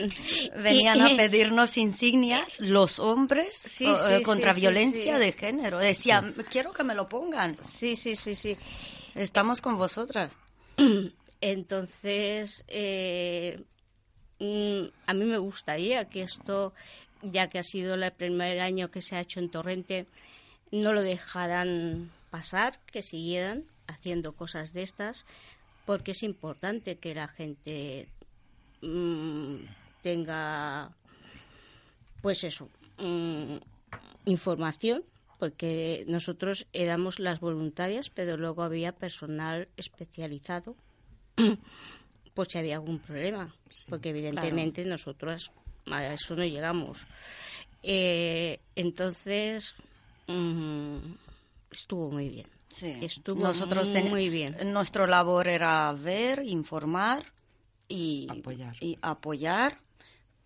Venían 0.61 1.01
a 1.01 1.15
pedirnos 1.15 1.77
insignias 1.77 2.59
los 2.59 2.99
hombres 2.99 3.53
Sí, 3.53 3.87
eh, 3.87 4.21
contra 4.21 4.53
sí, 4.53 4.61
violencia 4.61 5.17
de 5.17 5.31
género. 5.31 5.79
Decían, 5.79 6.35
quiero 6.49 6.73
que 6.73 6.83
me 6.83 6.95
lo 6.95 7.07
pongan. 7.07 7.57
Sí, 7.63 7.95
sí, 7.95 8.15
sí, 8.15 8.35
sí. 8.35 8.57
Estamos 9.15 9.61
con 9.61 9.77
vosotras. 9.77 10.37
Entonces, 11.41 12.65
eh, 12.67 13.63
mm, 14.39 14.83
a 15.07 15.13
mí 15.13 15.25
me 15.25 15.37
gustaría 15.37 16.05
que 16.05 16.23
esto, 16.23 16.73
ya 17.21 17.47
que 17.47 17.59
ha 17.59 17.63
sido 17.63 17.95
el 17.95 18.11
primer 18.11 18.59
año 18.59 18.91
que 18.91 19.01
se 19.01 19.15
ha 19.15 19.21
hecho 19.21 19.39
en 19.39 19.49
Torrente, 19.49 20.05
no 20.71 20.91
lo 20.91 21.01
dejaran 21.01 22.11
pasar, 22.31 22.79
que 22.91 23.01
siguieran 23.01 23.63
haciendo 23.87 24.33
cosas 24.33 24.73
de 24.73 24.81
estas, 24.81 25.25
porque 25.85 26.11
es 26.11 26.23
importante 26.23 26.97
que 26.97 27.15
la 27.15 27.27
gente 27.27 28.07
mm, 28.81 29.55
tenga, 30.01 30.91
pues 32.21 32.43
eso, 32.43 32.69
mm, 32.97 33.57
información, 34.25 35.03
porque 35.39 36.05
nosotros 36.07 36.67
éramos 36.73 37.19
las 37.19 37.39
voluntarias, 37.39 38.09
pero 38.09 38.37
luego 38.37 38.63
había 38.63 38.93
personal 38.93 39.67
especializado 39.77 40.75
por 42.33 42.47
si 42.47 42.57
había 42.57 42.75
algún 42.75 42.99
problema, 42.99 43.53
porque 43.89 44.09
evidentemente 44.09 44.85
nosotros 44.85 45.51
a 45.91 46.13
eso 46.13 46.35
no 46.35 46.43
llegamos. 46.43 47.05
Eh, 47.83 48.59
entonces, 48.75 49.75
mm, 50.27 50.97
estuvo 51.71 52.09
muy 52.09 52.29
bien. 52.29 52.47
Sí. 52.75 52.97
Estuvo 53.01 53.41
Nosotros 53.41 53.91
ten- 53.93 54.09
muy 54.09 54.27
bien. 54.29 54.55
Nuestro 54.73 55.07
labor 55.07 55.47
era 55.47 55.93
ver, 55.93 56.41
informar 56.45 57.23
y 57.87 58.27
Apoyar. 58.29 58.75
y 58.81 58.97
apoyar, 59.01 59.77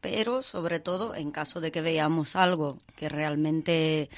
pero 0.01 0.41
sobre 0.43 0.79
todo 0.79 1.15
en 1.15 1.31
caso 1.31 1.59
de 1.59 1.71
que 1.71 1.81
veamos 1.81 2.35
algo 2.35 2.77
que 2.95 3.09
realmente 3.09 4.09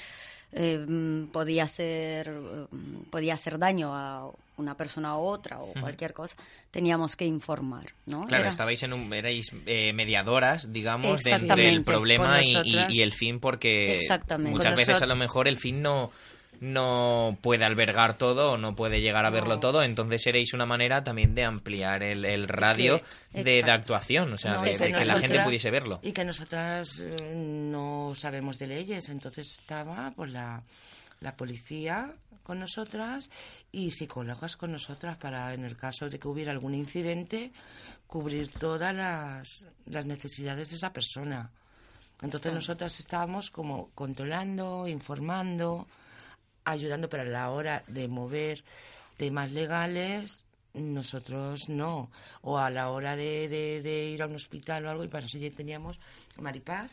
eh, 0.51 0.77
mm, 0.85 1.27
podía 1.27 1.65
ser 1.67 2.29
mm, 2.31 3.03
podía 3.09 3.35
hacer 3.35 3.57
daño 3.57 3.95
a 3.95 4.29
una 4.57 4.75
persona 4.75 5.17
u 5.17 5.21
otra 5.21 5.59
o 5.61 5.71
cualquier 5.79 6.13
cosa, 6.13 6.35
teníamos 6.69 7.15
que 7.15 7.25
informar, 7.25 7.93
¿no? 8.05 8.25
Claro, 8.27 8.41
Era- 8.43 8.49
estabais 8.51 8.83
en 8.83 8.91
un, 8.93 9.11
erais 9.13 9.51
eh, 9.65 9.93
mediadoras, 9.93 10.71
digamos, 10.73 11.23
de 11.23 11.31
entre 11.31 11.69
el 11.69 11.83
problema 11.85 12.41
y, 12.43 12.49
y- 12.49 12.53
nosotras. 12.53 12.91
y 12.91 13.01
el 13.01 13.13
fin, 13.13 13.39
porque 13.39 13.99
muchas 14.39 14.73
Con 14.73 14.75
veces 14.75 15.01
a 15.01 15.05
lo 15.05 15.15
mejor 15.15 15.47
el 15.47 15.57
fin 15.57 15.81
no 15.81 16.11
no 16.61 17.39
puede 17.41 17.65
albergar 17.65 18.19
todo 18.19 18.51
o 18.51 18.57
no 18.57 18.75
puede 18.75 19.01
llegar 19.01 19.25
a 19.25 19.31
verlo 19.31 19.59
todo, 19.59 19.81
entonces 19.81 20.21
seréis 20.21 20.53
una 20.53 20.67
manera 20.67 21.03
también 21.03 21.33
de 21.33 21.43
ampliar 21.43 22.03
el, 22.03 22.23
el 22.23 22.47
radio 22.47 23.01
de, 23.33 23.63
actuación, 23.63 24.33
o 24.33 24.37
sea, 24.37 24.53
No, 24.53 24.61
de, 24.61 24.77
que 24.77 25.05
la 25.05 25.17
gente 25.17 25.43
pudiese 25.43 25.71
verlo. 25.71 25.99
Y 26.03 26.11
que 26.11 26.23
nosotras 26.23 26.99
eh, 26.99 27.33
no 27.35 28.13
sabemos 28.15 28.59
de 28.59 28.67
leyes, 28.67 29.09
entonces 29.09 29.57
estaba 29.59 30.11
pues 30.15 30.31
la, 30.31 30.61
la 31.19 31.35
policía 31.35 32.13
con 32.43 32.59
nosotras 32.59 33.31
y 33.71 33.89
psicólogas 33.89 34.55
con 34.55 34.71
nosotras 34.71 35.17
para, 35.17 35.55
en 35.55 35.65
el 35.65 35.75
caso 35.75 36.11
de 36.11 36.19
que 36.19 36.27
hubiera 36.27 36.51
algún 36.51 36.75
incidente, 36.75 37.51
cubrir 38.05 38.49
todas 38.49 38.95
las, 38.95 39.65
las 39.87 40.05
necesidades 40.05 40.69
de 40.69 40.75
esa 40.75 40.93
persona. 40.93 41.49
Entonces 42.21 42.53
nosotras 42.53 42.99
estábamos 42.99 43.49
como 43.49 43.89
controlando, 43.95 44.87
informando, 44.87 45.87
ayudando, 46.65 47.09
pero 47.09 47.23
a 47.23 47.25
la 47.25 47.49
hora 47.49 47.83
de 47.87 48.07
mover 48.07 48.63
temas 49.17 49.51
legales, 49.51 50.43
nosotros 50.73 51.67
no. 51.69 52.09
O 52.41 52.57
a 52.57 52.69
la 52.69 52.89
hora 52.89 53.15
de, 53.15 53.47
de- 53.49 54.05
ir 54.09 54.21
a 54.21 54.27
un 54.27 54.35
hospital 54.35 54.85
o 54.85 54.89
algo, 54.89 55.03
y 55.03 55.07
para 55.09 55.25
eso 55.25 55.37
ya 55.37 55.49
teníamos 55.51 55.99
Maripaz, 56.37 56.91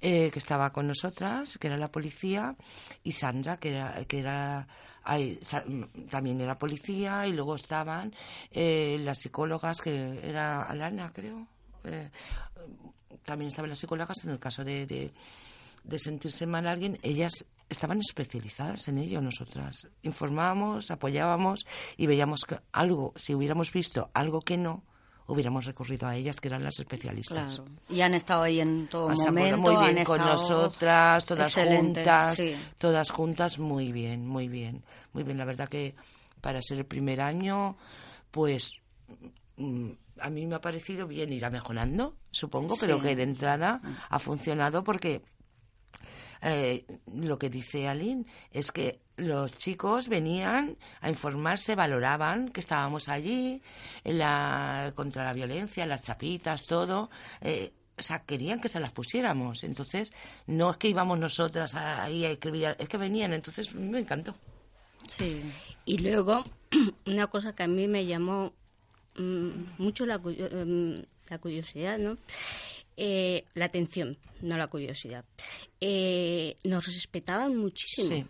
eh, 0.00 0.30
que 0.30 0.38
estaba 0.38 0.72
con 0.72 0.86
nosotras, 0.86 1.56
que 1.58 1.66
era 1.68 1.76
la 1.76 1.90
policía, 1.90 2.56
y 3.04 3.12
Sandra, 3.12 3.56
que 3.58 3.70
era, 3.70 4.04
que 4.04 4.18
era 4.18 4.66
ay, 5.04 5.38
Sa- 5.42 5.64
también 6.10 6.40
era 6.40 6.58
policía, 6.58 7.26
y 7.26 7.32
luego 7.32 7.54
estaban 7.54 8.14
eh, 8.50 8.98
las 9.00 9.18
psicólogas, 9.18 9.80
que 9.80 10.20
era 10.28 10.62
Alana, 10.64 11.12
creo. 11.14 11.46
eh, 11.84 12.10
también 13.24 13.48
estaban 13.48 13.70
las 13.70 13.78
psicólogas 13.78 14.24
en 14.24 14.30
el 14.30 14.38
caso 14.38 14.64
de, 14.64 14.86
de 15.84 15.98
sentirse 15.98 16.46
mal 16.46 16.66
alguien, 16.66 16.98
ellas 17.02 17.44
estaban 17.68 18.00
especializadas 18.00 18.88
en 18.88 18.98
ello, 18.98 19.20
nosotras. 19.20 19.88
Informábamos, 20.02 20.90
apoyábamos 20.90 21.66
y 21.96 22.06
veíamos 22.06 22.44
que 22.46 22.58
algo, 22.72 23.12
si 23.16 23.34
hubiéramos 23.34 23.72
visto 23.72 24.10
algo 24.14 24.40
que 24.40 24.56
no, 24.56 24.84
hubiéramos 25.26 25.66
recurrido 25.66 26.08
a 26.08 26.16
ellas, 26.16 26.36
que 26.36 26.48
eran 26.48 26.64
las 26.64 26.78
especialistas. 26.80 27.60
Claro. 27.60 27.70
Y 27.90 28.00
han 28.00 28.14
estado 28.14 28.42
ahí 28.44 28.60
en 28.60 28.86
todo 28.88 29.08
momento. 29.10 29.58
muy 29.58 29.76
bien 29.84 29.98
han 29.98 30.04
con 30.04 30.18
nosotras, 30.20 31.24
todas 31.26 31.54
juntas, 31.54 32.36
sí. 32.36 32.54
todas 32.78 33.10
juntas, 33.10 33.58
muy 33.58 33.92
bien, 33.92 34.26
muy 34.26 34.48
bien, 34.48 34.82
muy 35.12 35.24
bien. 35.24 35.36
La 35.36 35.44
verdad 35.44 35.68
que 35.68 35.94
para 36.40 36.62
ser 36.62 36.78
el 36.78 36.86
primer 36.86 37.20
año, 37.20 37.76
pues 38.30 38.70
mm, 39.58 39.90
a 40.20 40.30
mí 40.30 40.46
me 40.46 40.54
ha 40.54 40.60
parecido 40.62 41.06
bien, 41.06 41.32
irá 41.32 41.50
mejorando, 41.50 42.16
supongo, 42.30 42.76
pero 42.80 42.96
Sí. 42.96 43.02
que 43.02 43.16
de 43.16 43.22
entrada 43.24 43.82
ha 44.08 44.18
funcionado 44.18 44.82
porque 44.82 45.22
eh, 46.42 46.84
lo 47.14 47.38
que 47.38 47.50
dice 47.50 47.88
Aline 47.88 48.24
es 48.52 48.70
que 48.72 48.98
los 49.16 49.52
chicos 49.56 50.08
venían 50.08 50.76
a 51.00 51.08
informarse, 51.08 51.74
valoraban 51.74 52.50
que 52.50 52.60
estábamos 52.60 53.08
allí 53.08 53.60
en 54.04 54.18
la, 54.18 54.92
contra 54.94 55.24
la 55.24 55.32
violencia, 55.32 55.86
las 55.86 56.02
chapitas, 56.02 56.64
todo. 56.66 57.10
eh, 57.40 57.72
o 57.98 58.02
sea, 58.02 58.20
querían 58.20 58.60
que 58.60 58.68
se 58.68 58.78
las 58.78 58.92
pusiéramos. 58.92 59.64
Entonces, 59.64 60.12
no 60.46 60.70
es 60.70 60.76
que 60.76 60.88
íbamos 60.88 61.18
nosotras 61.18 61.74
ahí 61.74 62.24
a 62.24 62.30
escribir, 62.30 62.76
es 62.78 62.88
que 62.88 62.96
venían. 62.96 63.32
Entonces, 63.32 63.74
me 63.74 63.98
encantó. 63.98 64.36
Sí. 65.08 65.42
Y 65.84 65.98
luego, 65.98 66.44
una 67.06 67.26
cosa 67.26 67.56
que 67.56 67.64
a 67.64 67.66
mí 67.66 67.88
me 67.88 68.06
llamó 68.06 68.52
mm, 69.16 69.48
mucho 69.78 70.06
la, 70.06 70.20
cu- 70.20 70.30
em, 70.30 71.04
la 71.28 71.38
curiosidad, 71.38 71.98
¿no? 71.98 72.18
Eh, 73.00 73.44
la 73.54 73.66
atención, 73.66 74.18
no 74.40 74.56
la 74.56 74.66
curiosidad. 74.66 75.24
Eh, 75.80 76.56
nos 76.64 76.86
respetaban 76.86 77.56
muchísimo. 77.56 78.08
Sí. 78.08 78.24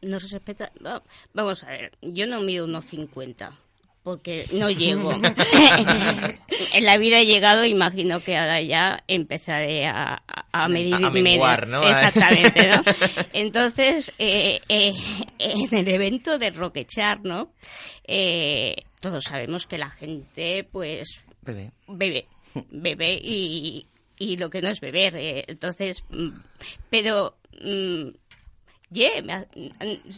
Nos 0.00 0.30
respeta... 0.30 0.72
va- 0.84 1.02
Vamos 1.34 1.62
a 1.64 1.66
ver, 1.72 1.92
yo 2.00 2.26
no 2.26 2.40
mido 2.40 2.64
unos 2.64 2.86
50 2.86 3.52
porque 4.02 4.46
no 4.52 4.70
llego. 4.70 5.12
en 6.74 6.84
la 6.84 6.96
vida 6.96 7.20
he 7.20 7.26
llegado, 7.26 7.64
imagino 7.66 8.20
que 8.20 8.36
ahora 8.38 8.62
ya 8.62 9.02
empezaré 9.08 9.86
a, 9.86 10.14
a- 10.26 10.46
a 10.52 10.68
medir 10.68 10.94
A- 10.94 11.08
a 11.08 11.10
menguar. 11.10 11.68
¿no? 11.68 11.82
Exactamente, 11.88 12.68
¿no? 12.68 12.82
Entonces, 13.34 14.12
eh, 14.18 14.60
eh, 14.68 14.94
en 15.38 15.74
el 15.74 15.88
evento 15.88 16.38
de 16.38 16.50
Roquechar, 16.50 17.22
¿no? 17.24 17.52
Eh, 18.04 18.76
todos 19.00 19.24
sabemos 19.24 19.66
que 19.66 19.76
la 19.78 19.90
gente, 19.90 20.64
pues, 20.70 21.08
Bebé. 21.42 21.72
bebe, 21.86 22.26
bebe 22.70 23.20
y, 23.22 23.86
y 24.18 24.36
lo 24.36 24.50
que 24.50 24.62
no 24.62 24.68
es 24.68 24.80
beber. 24.80 25.16
eh, 25.16 25.44
entonces, 25.48 26.02
mm, 26.10 26.30
pero, 26.90 27.36
mm, 27.60 28.08
ye, 28.90 29.22
me 29.22 29.32
ha- 29.34 29.46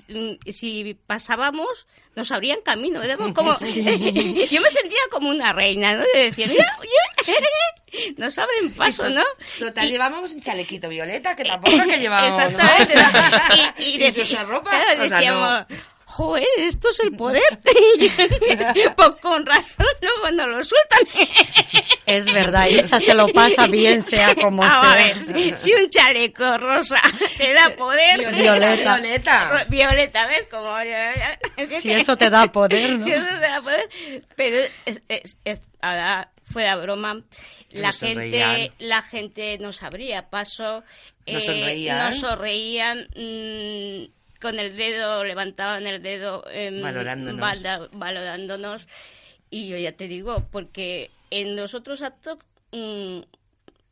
mm, 0.08 0.50
si 0.52 0.94
pasábamos, 1.06 1.86
nos 2.16 2.30
abrían 2.32 2.60
camino. 2.62 3.02
Éramos 3.02 3.32
como, 3.34 3.52
yo 3.60 4.60
me 4.60 4.70
sentía 4.70 5.00
como 5.10 5.28
una 5.30 5.52
reina, 5.52 5.94
¿no? 5.94 6.04
De 6.14 6.24
decir, 6.24 6.48
mira, 6.48 6.78
oye, 6.80 6.90
nos 8.16 8.38
abren 8.38 8.72
paso, 8.72 9.08
¿no? 9.10 9.24
Total, 9.58 9.86
Y- 9.86 9.90
llevábamos 9.90 10.32
un 10.32 10.40
chalequito 10.40 10.88
violeta, 10.88 11.34
que 11.36 11.44
tampoco 11.44 11.76
es 11.76 11.86
que 11.86 11.98
llevábamos. 12.00 12.38
¿no? 12.38 12.44
Exactamente. 12.46 12.94
¿no? 12.94 13.54
Y, 13.78 13.84
y, 13.84 13.94
Y 13.94 13.98
de- 13.98 14.12
sus 14.24 14.46
ropa, 14.46 14.70
claro, 14.70 15.02
decíamos, 15.08 15.66
joder, 16.04 16.46
esto 16.58 16.88
es 16.90 17.00
el 17.00 17.12
poder. 17.16 17.42
pues 18.96 19.10
con 19.20 19.44
razón, 19.46 19.86
luego 20.00 20.30
no 20.32 20.46
lo 20.46 20.62
sueltan. 20.64 21.00
Es 22.16 22.32
verdad, 22.32 22.66
Isa 22.68 23.00
se 23.00 23.14
lo 23.14 23.28
pasa 23.28 23.66
bien, 23.66 24.04
sea 24.04 24.34
como 24.34 24.62
Ah, 24.64 24.80
a 24.92 24.96
sea. 24.98 25.06
ver, 25.34 25.56
si, 25.56 25.72
un 25.74 25.88
chaleco 25.90 26.58
rosa 26.58 27.00
te 27.38 27.52
da 27.52 27.70
poder. 27.76 28.32
Violeta. 28.34 28.96
Violeta. 28.96 29.66
Violeta, 29.68 30.26
¿ves? 30.26 30.46
Como. 30.50 30.74
Si 31.80 31.92
eso 31.92 32.16
te 32.16 32.30
da 32.30 32.46
poder, 32.50 32.98
¿no? 32.98 33.04
Si 33.04 33.12
eso 33.12 33.24
te 33.26 33.40
da 33.40 33.60
poder. 33.62 33.88
Pero 34.36 34.56
es, 34.86 35.02
es, 35.08 35.38
es- 35.44 35.60
ahora, 35.80 36.30
fuera 36.44 36.76
broma, 36.76 37.22
la 37.70 37.88
Nos 37.88 38.00
gente, 38.00 38.72
la 38.78 39.02
gente 39.02 39.58
nos 39.58 39.82
abría 39.82 40.28
paso. 40.30 40.82
Nos 41.26 41.42
eh, 41.44 41.46
sonreían. 41.46 41.98
Nos 41.98 42.18
sonreían. 42.20 43.06
mm, 43.14 44.10
con 44.40 44.58
el 44.58 44.74
dedo, 44.76 45.22
levantaban 45.22 45.86
el 45.86 46.02
dedo. 46.02 46.42
em, 46.50 46.80
Valorándonos. 46.82 47.40
valda- 47.40 47.88
valorándonos. 47.92 48.88
Y 49.50 49.68
yo 49.68 49.76
ya 49.76 49.92
te 49.92 50.08
digo, 50.08 50.46
porque 50.50 51.10
en 51.30 51.56
los 51.56 51.74
otros 51.74 52.02
actos. 52.02 52.38
mm, 52.72 53.20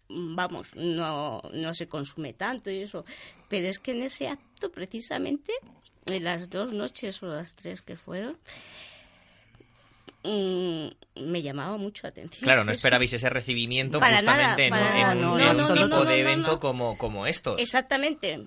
vamos, 0.09 0.75
no, 0.75 1.43
no 1.53 1.75
se 1.75 1.89
consume 1.89 2.33
tanto 2.33 2.71
y 2.71 2.79
eso. 2.81 3.05
Pero 3.49 3.69
es 3.69 3.79
que 3.79 3.93
en 3.93 4.03
ese 4.03 4.29
acto, 4.29 4.71
precisamente, 4.71 5.53
en 6.07 6.25
las 6.25 6.51
dos 6.51 6.73
noches 6.73 7.23
o 7.23 7.27
las 7.27 7.55
tres 7.55 7.83
que 7.83 7.97
fueron, 7.97 8.39
mm, 10.25 10.89
me 11.17 11.43
llamaba 11.43 11.77
mucho 11.77 12.03
la 12.05 12.11
atención. 12.11 12.45
Claro, 12.45 12.65
no 12.65 12.73
esperabais 12.73 13.13
ese 13.13 13.29
recibimiento 13.29 14.01
Para 14.01 14.17
justamente 14.19 14.71
nada, 14.71 15.13
en, 15.13 15.19
un, 15.19 15.23
no, 15.23 15.39
en 15.39 15.57
no, 15.57 15.69
un 15.69 15.75
no, 15.75 15.89
tipo 15.89 16.05
de 16.05 16.21
evento. 16.21 16.61
Como, 16.61 16.97
como 16.99 17.27
estos. 17.27 17.61
Exactamente. 17.61 18.47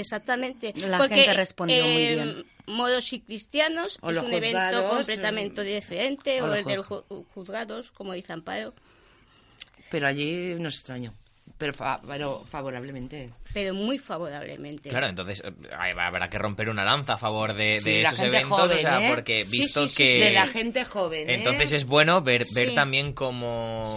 Exactamente. 0.00 0.74
La 0.76 0.98
Porque, 0.98 1.16
gente 1.16 1.34
respondió 1.34 1.84
muy 1.84 2.02
eh, 2.02 2.14
bien. 2.14 2.46
Modos 2.66 3.12
y 3.12 3.20
cristianos 3.20 3.98
O 4.00 4.10
es 4.10 4.18
un 4.18 4.32
evento 4.32 4.58
juzgados, 4.58 4.96
completamente 4.96 5.60
eh, 5.62 5.74
diferente, 5.76 6.42
o 6.42 6.52
el 6.54 6.64
de 6.64 6.76
los 6.76 6.86
juzgados, 7.34 7.92
como 7.92 8.12
dice 8.12 8.32
Amparo. 8.32 8.74
Pero 9.90 10.06
allí 10.08 10.56
nos 10.58 10.74
extrañó. 10.74 11.12
Pero, 11.58 11.72
fa- 11.72 12.00
pero 12.06 12.44
favorablemente. 12.44 13.30
pero 13.54 13.72
muy 13.72 13.98
favorablemente. 13.98 14.90
Claro, 14.90 15.06
entonces 15.06 15.42
eh, 15.42 15.52
habrá 15.98 16.28
que 16.28 16.38
romper 16.38 16.68
una 16.68 16.84
lanza 16.84 17.14
a 17.14 17.16
favor 17.16 17.54
de, 17.54 17.80
Sí, 17.80 17.92
de 17.92 18.02
la 18.02 18.08
esos 18.10 18.20
gente 18.20 18.36
eventos, 18.36 18.60
joven, 18.60 18.76
o 18.76 18.80
sea, 18.80 19.06
¿eh? 19.06 19.10
porque 19.14 19.44
visto 19.44 19.88
sí, 19.88 19.94
sí, 19.94 20.04
que... 20.18 20.24
De 20.26 20.32
la 20.32 20.46
gente 20.48 20.84
joven. 20.84 21.30
¿eh? 21.30 21.34
Entonces 21.34 21.72
es 21.72 21.86
bueno 21.86 22.20
ver, 22.20 22.44
ver 22.54 22.68
Sí. 22.70 22.74
también 22.74 23.14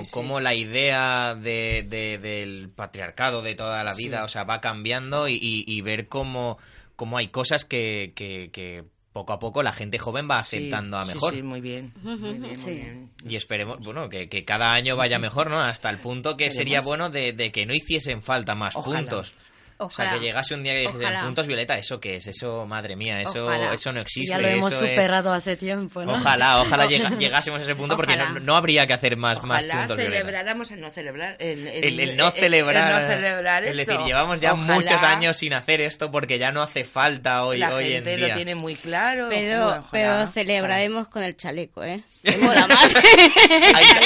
sí. 0.04 0.12
como 0.12 0.40
la 0.40 0.54
idea 0.56 1.36
de, 1.36 1.86
de- 1.90 2.18
del 2.18 2.70
patriarcado 2.74 3.42
de 3.42 3.56
toda 3.56 3.84
la 3.84 3.94
vida, 3.94 4.20
Sí. 4.20 4.24
o 4.24 4.28
sea, 4.30 4.44
va 4.46 4.62
cambiando 4.62 5.28
y, 5.28 5.34
y- 5.36 5.66
y 5.68 5.82
ver 5.82 6.08
cómo, 6.08 6.58
cómo 6.96 7.18
hay 7.18 7.28
cosas 7.28 7.66
que, 7.66 8.14
que- 8.16 8.52
que 8.54 8.86
poco 9.13 9.34
a 9.34 9.39
poco 9.39 9.63
la 9.63 9.72
gente 9.74 9.98
joven 9.98 10.28
va 10.30 10.43
Sí, 10.43 10.58
aceptando 10.58 10.98
a 10.98 11.06
mejor. 11.06 11.34
Sí, 11.34 11.41
muy 11.41 11.62
bien. 11.62 11.91
Muy 12.04 12.15
bien, 12.15 12.41
muy 12.41 12.56
Sí. 12.56 12.72
bien. 12.72 13.10
Y 13.28 13.36
esperemos, 13.36 13.80
bueno, 13.80 14.08
que, 14.10 14.30
que 14.30 14.45
cada 14.45 14.72
año 14.72 14.95
vaya 14.95 15.17
mejor, 15.19 15.50
¿no? 15.50 15.60
Hasta 15.60 15.89
el 15.89 15.98
punto 15.98 16.38
que 16.38 16.52
sería 16.52 16.82
bueno 16.82 17.10
de, 17.10 17.34
de 17.34 17.52
que 17.52 17.65
no 17.65 17.74
hiciesen 17.74 18.22
falta 18.22 18.56
más 18.56 18.76
Ojalá. 18.76 19.00
puntos. 19.00 19.34
O 19.82 19.89
sea, 19.89 20.12
que 20.13 20.20
llegase 20.20 20.54
un 20.56 20.63
día 20.63 20.74
que 20.74 20.84
en 20.84 21.20
puntos 21.24 21.48
violeta, 21.48 21.78
¿eso 21.78 22.00
qué 22.02 22.18
es? 22.18 22.28
Eso, 22.28 22.65
madre 22.65 22.98
mía, 22.98 23.22
eso, 23.22 23.46
Ojalá. 23.46 23.74
eso 23.74 23.92
no 23.94 24.02
existe. 24.02 24.32
ya 24.34 24.38
lo 24.38 24.48
hemos 24.50 24.74
eso 24.74 24.84
es- 24.84 24.92
superado 24.92 25.32
hace 25.32 25.56
tiempo, 25.56 26.04
¿no? 26.04 26.13
Ojalá, 26.13 26.60
ojalá 26.62 26.86
llegásemos 26.86 27.62
a 27.62 27.63
ese 27.63 27.76
punto 27.76 27.96
porque 27.96 28.18
no, 28.18 28.39
no 28.42 28.58
habría 28.58 28.86
que 28.86 28.94
hacer 28.94 29.15
más, 29.15 29.42
más 29.44 29.63
Ojalá 29.63 29.80
puntos 29.80 29.98
violeta. 29.98 30.18
celebráramos 30.18 30.72
el 30.72 30.82
no 30.82 30.89
celebrar. 30.89 31.36
El, 31.39 31.68
el- 31.68 31.84
El, 31.86 32.00
el 32.02 32.18
no 32.18 32.28
el- 32.28 32.34
el 32.34 32.39
celebrar, 32.39 33.02
no 33.02 33.08
celebrar 33.08 33.63
es 33.63 33.78
decir, 33.78 33.98
llevamos 34.06 34.42
ya 34.42 34.54
Ojalá 34.54 34.74
muchos 34.76 35.02
años 35.04 35.38
sin 35.38 35.54
hacer 35.54 35.80
esto 35.82 36.12
porque 36.12 36.38
ya 36.38 36.52
no 36.52 36.62
hace 36.62 36.84
falta 36.84 37.46
hoy, 37.46 37.60
La 37.60 37.74
hoy 37.74 37.86
en 37.86 37.92
gente 37.94 38.18
día. 38.18 38.28
lo 38.28 38.36
tiene 38.36 38.56
muy 38.56 38.76
claro. 38.76 39.28
Pero, 39.30 39.68
Ojalá. 39.68 39.84
pero 39.92 40.28
celebraremos 40.28 41.08
con 41.08 41.24
el 41.24 41.38
chaleco, 41.38 41.84
¿eh? 41.86 42.04
Mola 42.41 42.67
más. 42.67 42.93
A, 42.95 43.82
Isa- 43.82 44.01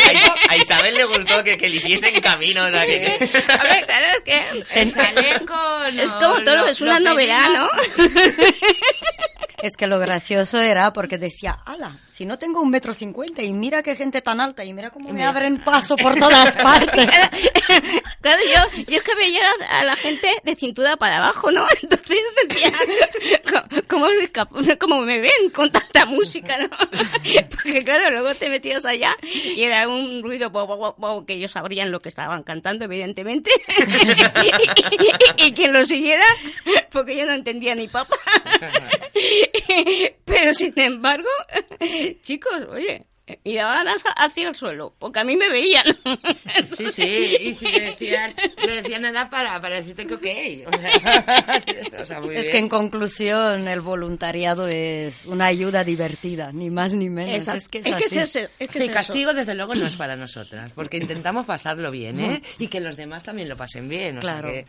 a- 0.48 0.52
a 0.54 0.58
Isabel 0.58 0.94
le 0.94 1.04
gustó 1.06 1.44
que, 1.44 1.58
que 1.58 1.68
le 1.70 1.78
hiciesen 1.78 2.20
camino, 2.22 2.64
o 2.66 2.70
sea, 2.72 2.86
que- 2.86 3.08
A 3.50 3.64
ver, 3.64 3.86
claro, 3.86 4.06
es 4.18 4.24
que... 4.24 4.64
El 4.82 4.94
chaleco. 4.94 5.84
Es 6.04 6.12
como 6.14 6.36
todo, 6.44 6.56
lo- 6.58 6.68
es 6.68 6.80
una 6.82 7.00
novedad, 7.00 7.50
¿no? 7.50 7.70
Es 9.64 9.78
que 9.78 9.88
lo 9.88 9.98
gracioso 9.98 10.60
era 10.60 10.92
porque 10.92 11.18
decía, 11.18 11.58
ala, 11.66 11.98
si 12.14 12.26
no 12.28 12.38
tengo 12.38 12.62
un 12.62 12.70
metro 12.70 12.94
cincuenta 12.94 13.42
y 13.42 13.52
mira 13.52 13.82
qué 13.82 13.96
gente 13.96 14.22
tan 14.22 14.40
alta 14.40 14.64
y 14.64 14.72
mira 14.72 14.92
cómo 14.92 15.12
me 15.12 15.24
abren 15.26 15.58
paso 15.58 15.96
por 15.98 16.14
todas 16.16 16.56
partes. 16.64 17.10
Claro, 18.22 18.40
yo, 18.54 18.84
yo 18.88 18.98
es 18.98 19.04
que 19.04 19.16
veía 19.16 19.42
a 19.72 19.84
la 19.84 19.96
gente 19.96 20.28
de 20.44 20.56
cintura 20.56 20.96
para 20.96 21.18
abajo, 21.18 21.52
¿no? 21.52 21.66
Entonces 21.82 22.20
decía, 22.48 22.72
¿cómo- 23.50 23.82
¿cómo, 23.88 24.06
me 24.08 24.24
escapo- 24.32 24.78
cómo 24.80 25.02
me 25.02 25.20
ven 25.22 25.50
con 25.54 25.72
tanta 25.72 26.06
música, 26.06 26.56
no? 26.60 26.70
Porque 27.50 27.84
claro, 27.84 28.12
luego 28.12 28.36
te 28.36 28.48
metías 28.50 28.86
allá 28.86 29.18
y 29.24 29.64
era 29.64 29.88
un 29.88 30.22
ruido 30.22 30.52
bo, 30.52 30.68
bo, 30.68 30.78
bo, 30.78 30.96
bo, 30.98 31.26
que 31.26 31.34
ellos 31.34 31.52
sabrían 31.52 31.90
lo 31.92 32.00
que 32.00 32.10
estaban 32.10 32.44
cantando, 32.44 32.86
evidentemente. 32.86 33.50
y, 35.38 35.46
y 35.48 35.54
quien 35.54 35.74
lo 35.74 35.84
siguiera, 35.86 36.26
porque 36.92 37.18
yo 37.18 37.26
no 37.26 37.34
entendía 37.34 37.74
ni 37.74 37.88
papa. 37.88 38.16
Pero 40.26 40.54
sin 40.54 40.74
embargo, 40.80 41.30
chicos, 42.22 42.54
oye, 42.70 43.06
miraban 43.46 43.88
hacia- 43.88 44.12
hacia 44.12 44.50
el 44.50 44.56
suelo, 44.56 44.94
porque 45.00 45.20
a 45.20 45.24
mí 45.24 45.38
me 45.38 45.50
veían. 45.50 45.86
Sí, 46.78 46.92
sí, 46.92 47.38
y 47.40 47.54
si 47.56 47.68
le 47.72 47.80
decían, 47.80 48.34
le 48.58 48.82
decían 48.82 49.02
nada 49.04 49.30
para, 49.30 49.60
para 49.62 49.76
decirte 49.76 50.06
que 50.08 50.14
ok. 50.16 50.68
O 50.74 50.80
sea, 50.80 52.02
o 52.02 52.06
sea, 52.06 52.20
muy 52.22 52.36
Es 52.36 52.42
bien. 52.42 52.52
que 52.52 52.58
en 52.60 52.70
conclusión 52.70 53.68
el 53.68 53.82
voluntariado 53.82 54.68
es 54.68 55.26
una 55.26 55.46
ayuda 55.46 55.84
divertida, 55.84 56.52
ni 56.52 56.70
más 56.70 56.94
ni 56.94 57.10
menos. 57.10 57.36
Exacto. 57.36 57.60
Es 57.60 57.68
que 57.70 57.78
es, 57.80 57.86
es 57.86 57.96
que 57.96 58.06
así. 58.06 58.20
es 58.20 58.30
ese- 58.36 58.50
es 58.60 58.68
que 58.70 58.80
Sí, 58.80 58.84
es 58.86 58.90
eso. 58.90 58.94
castigo 58.94 59.34
desde 59.34 59.56
luego 59.56 59.76
no 59.76 59.86
es 59.86 59.96
para 59.96 60.16
nosotras, 60.16 60.72
porque 60.76 60.98
intentamos 60.98 61.46
pasarlo 61.46 61.92
bien, 61.92 62.20
¿eh? 62.20 62.42
Y 62.60 62.68
que 62.68 62.80
los 62.80 62.96
demás 62.98 63.24
también 63.24 63.48
lo 63.50 63.56
pasen 63.58 63.88
bien. 63.88 64.18
O 64.18 64.22
Claro. 64.22 64.50
sea 64.52 64.64
que 64.64 64.68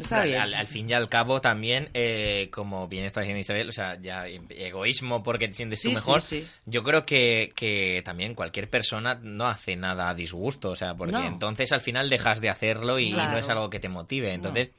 está 0.00 0.22
al, 0.22 0.28
bien. 0.28 0.40
al- 0.40 0.54
al 0.54 0.66
fin 0.66 0.88
y 0.90 0.92
al 0.92 1.08
cabo 1.08 1.40
también, 1.40 1.88
eh, 1.94 2.48
como 2.52 2.88
bien 2.88 3.04
está 3.04 3.20
diciendo 3.20 3.40
Isabel, 3.40 3.68
o 3.68 3.72
sea, 3.72 4.00
ya 4.00 4.26
egoísmo 4.26 5.22
porque 5.22 5.48
te 5.48 5.54
sientes 5.54 5.80
tú 5.82 5.88
Sí, 5.88 5.94
mejor, 5.94 6.22
sí, 6.22 6.40
sí. 6.42 6.48
yo 6.66 6.82
creo 6.82 7.04
que, 7.06 7.52
que 7.56 8.02
también 8.04 8.34
cualquier 8.34 8.68
persona 8.70 9.18
no 9.22 9.46
hace 9.46 9.76
nada 9.76 10.08
a 10.10 10.14
disgusto, 10.14 10.70
o 10.70 10.76
sea, 10.76 10.94
porque 10.94 11.12
No. 11.12 11.26
entonces 11.26 11.72
al 11.72 11.80
final 11.80 12.08
dejas 12.08 12.40
de 12.40 12.50
hacerlo 12.50 12.98
y 12.98 13.12
Claro. 13.12 13.32
no 13.32 13.38
es 13.38 13.48
algo 13.48 13.70
que 13.70 13.80
te 13.80 13.88
motive, 13.88 14.32
entonces... 14.32 14.70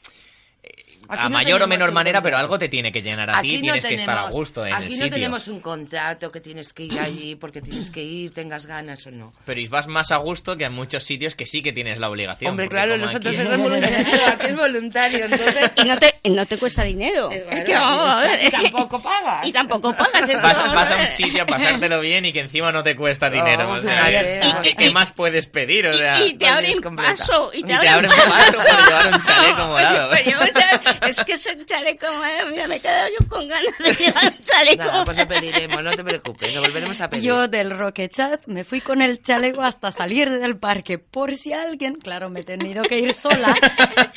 Aquí 1.10 1.26
A 1.26 1.30
no 1.30 1.30
mayor 1.30 1.54
o 1.62 1.66
tenemos 1.66 1.70
menor 1.70 1.92
manera, 1.94 2.22
pero 2.22 2.38
algo 2.38 2.58
te 2.60 2.70
tiene 2.70 2.92
que 2.92 3.02
llenar 3.02 3.30
a 3.30 3.42
ti 3.42 3.56
y 3.56 3.62
tienes 3.62 3.86
que 3.86 3.96
estar 3.96 4.18
a 4.18 4.30
gusto 4.30 4.66
en 4.66 4.74
aquí 4.74 4.84
el 4.86 4.90
no 4.92 4.96
sitio. 4.96 5.12
tenemos 5.12 5.48
un 5.48 5.60
contrato 5.62 6.32
que 6.32 6.42
tienes 6.42 6.74
que 6.74 6.84
ir 6.84 7.00
allí 7.00 7.36
porque 7.36 7.62
tienes 7.62 7.90
que 7.92 8.04
ir, 8.04 8.34
tengas 8.34 8.66
ganas 8.66 9.06
o 9.08 9.12
no. 9.12 9.32
Pero 9.46 9.60
y 9.60 9.68
vas 9.68 9.88
más 9.88 10.12
a 10.12 10.18
gusto 10.18 10.58
que 10.58 10.66
en 10.66 10.74
muchos 10.74 11.04
sitios 11.04 11.36
que 11.36 11.46
sí 11.46 11.62
que 11.62 11.72
tienes 11.74 12.00
la 12.00 12.10
obligación. 12.10 12.52
Hombre, 12.52 12.68
claro, 12.68 12.98
nosotros 12.98 13.36
aquí- 13.38 13.48
es 13.50 13.58
voluntario, 13.58 14.28
aquí 14.28 14.46
es 14.48 14.56
voluntario, 14.58 15.26
entonces... 15.26 15.72
Y 15.76 15.84
no 15.86 15.98
te, 15.98 16.14
y 16.24 16.30
no 16.32 16.46
te 16.46 16.58
cuesta 16.58 16.84
dinero. 16.84 17.30
Eh, 17.32 17.46
es 17.52 17.62
que 17.62 17.74
vamos 17.74 18.10
a 18.10 18.20
ver. 18.22 18.44
y 18.46 18.50
tampoco 18.52 19.02
pagas. 19.02 19.46
Y 19.48 19.52
tampoco 19.52 19.94
pagas. 19.94 20.28
Es 20.30 20.42
Vas, 20.42 20.74
vas 20.74 20.92
a 20.92 20.98
un 20.98 21.08
sitio 21.08 21.44
a 21.44 21.46
pasártelo 21.46 22.00
bien 22.00 22.26
y 22.26 22.34
que 22.34 22.42
encima 22.42 22.72
no 22.72 22.84
te 22.84 22.96
cuesta 22.96 23.30
dinero. 23.30 23.68
Vamos 23.68 23.80
o 23.80 23.84
sea, 23.88 24.06
¿qué- 24.06 24.12
ver, 24.12 24.42
¿qué, 24.64 24.76
qué 24.76 24.92
más 24.92 25.12
puedes 25.12 25.48
pedir? 25.48 25.88
O 25.88 25.94
sea, 25.94 26.22
y 26.26 26.34
te 26.36 26.48
abren 26.48 26.72
es 26.72 26.80
paso. 26.82 27.52
Y 27.54 27.64
te, 27.64 27.74
Y 27.74 27.78
te 27.80 27.88
abren 27.90 28.12
paso 28.12 28.64
por 28.64 28.86
llevar 28.88 29.08
un 29.14 29.22
chaleco 29.22 29.66
morado. 29.68 30.12
Es 31.06 31.22
que 31.24 31.34
ese 31.34 31.66
chaleco 31.66 32.06
morado, 32.14 32.50
mira, 32.50 32.68
me 32.68 32.76
he 32.78 32.80
quedado 32.80 33.08
yo 33.20 33.28
con 33.28 33.48
ganas 33.48 33.74
de 33.80 33.94
llevar 33.94 34.26
un 34.26 34.42
chaleco. 34.44 34.84
Nada, 34.84 35.06
pues 35.06 35.18
lo 35.18 35.28
pediremos, 35.28 35.84
no 35.84 35.92
te 35.92 36.04
preocupes, 36.04 36.56
lo 36.56 36.62
volveremos 36.62 37.00
a 37.02 37.10
pedir. 37.10 37.24
Yo 37.24 37.48
del 37.48 37.78
Rocket 37.78 38.12
Chat 38.12 38.48
me 38.48 38.64
fui 38.64 38.82
con 38.82 39.02
el 39.02 39.22
chaleco 39.22 39.62
hasta 39.62 39.92
salir 39.92 40.30
del 40.30 40.58
parque 40.58 40.98
por 41.00 41.36
si 41.36 41.54
alguien, 41.54 41.96
claro, 41.96 42.30
me 42.30 42.42
he 42.42 42.44
tenido 42.44 42.84
que 42.84 43.00
ir 43.00 43.14
sola 43.14 43.56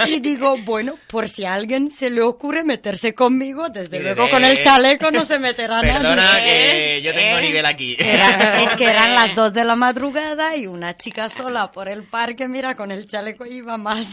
y 0.07 0.21
digo, 0.21 0.57
bueno, 0.59 0.95
por 1.09 1.29
si 1.29 1.45
a 1.45 1.55
alguien 1.55 1.90
se 1.90 2.11
le 2.11 2.23
ocurre 2.23 2.64
meterse 2.64 3.14
conmigo, 3.14 3.69
desde 3.69 4.01
luego 4.01 4.29
con 4.31 4.45
el 4.45 4.59
"Eh, 4.59 4.62
chaleco 4.62 5.11
no 5.11 5.25
se 5.25 5.38
meterá 5.38 5.81
Perdona 5.81 6.14
nadie. 6.16 6.45
que 6.45 7.03
yo 7.03 7.14
tengo 7.14 7.38
Eh, 7.38 7.43
nivel 7.43 7.66
aquí. 7.66 7.97
Era- 7.99 8.62
es 8.62 8.71
que 8.77 8.85
eran 8.85 9.14
las 9.14 9.35
dos 9.35 9.53
de 9.53 9.64
la 9.64 9.77
madrugada 9.77 10.57
y 10.57 10.66
una 10.66 10.97
chica 10.97 11.29
sola 11.29 11.71
por 11.71 11.88
el 11.88 12.05
parque, 12.05 12.49
mira, 12.49 12.75
con 12.75 12.90
el 12.90 13.07
chaleco 13.07 13.45
iba 13.47 13.77
más. 13.79 14.07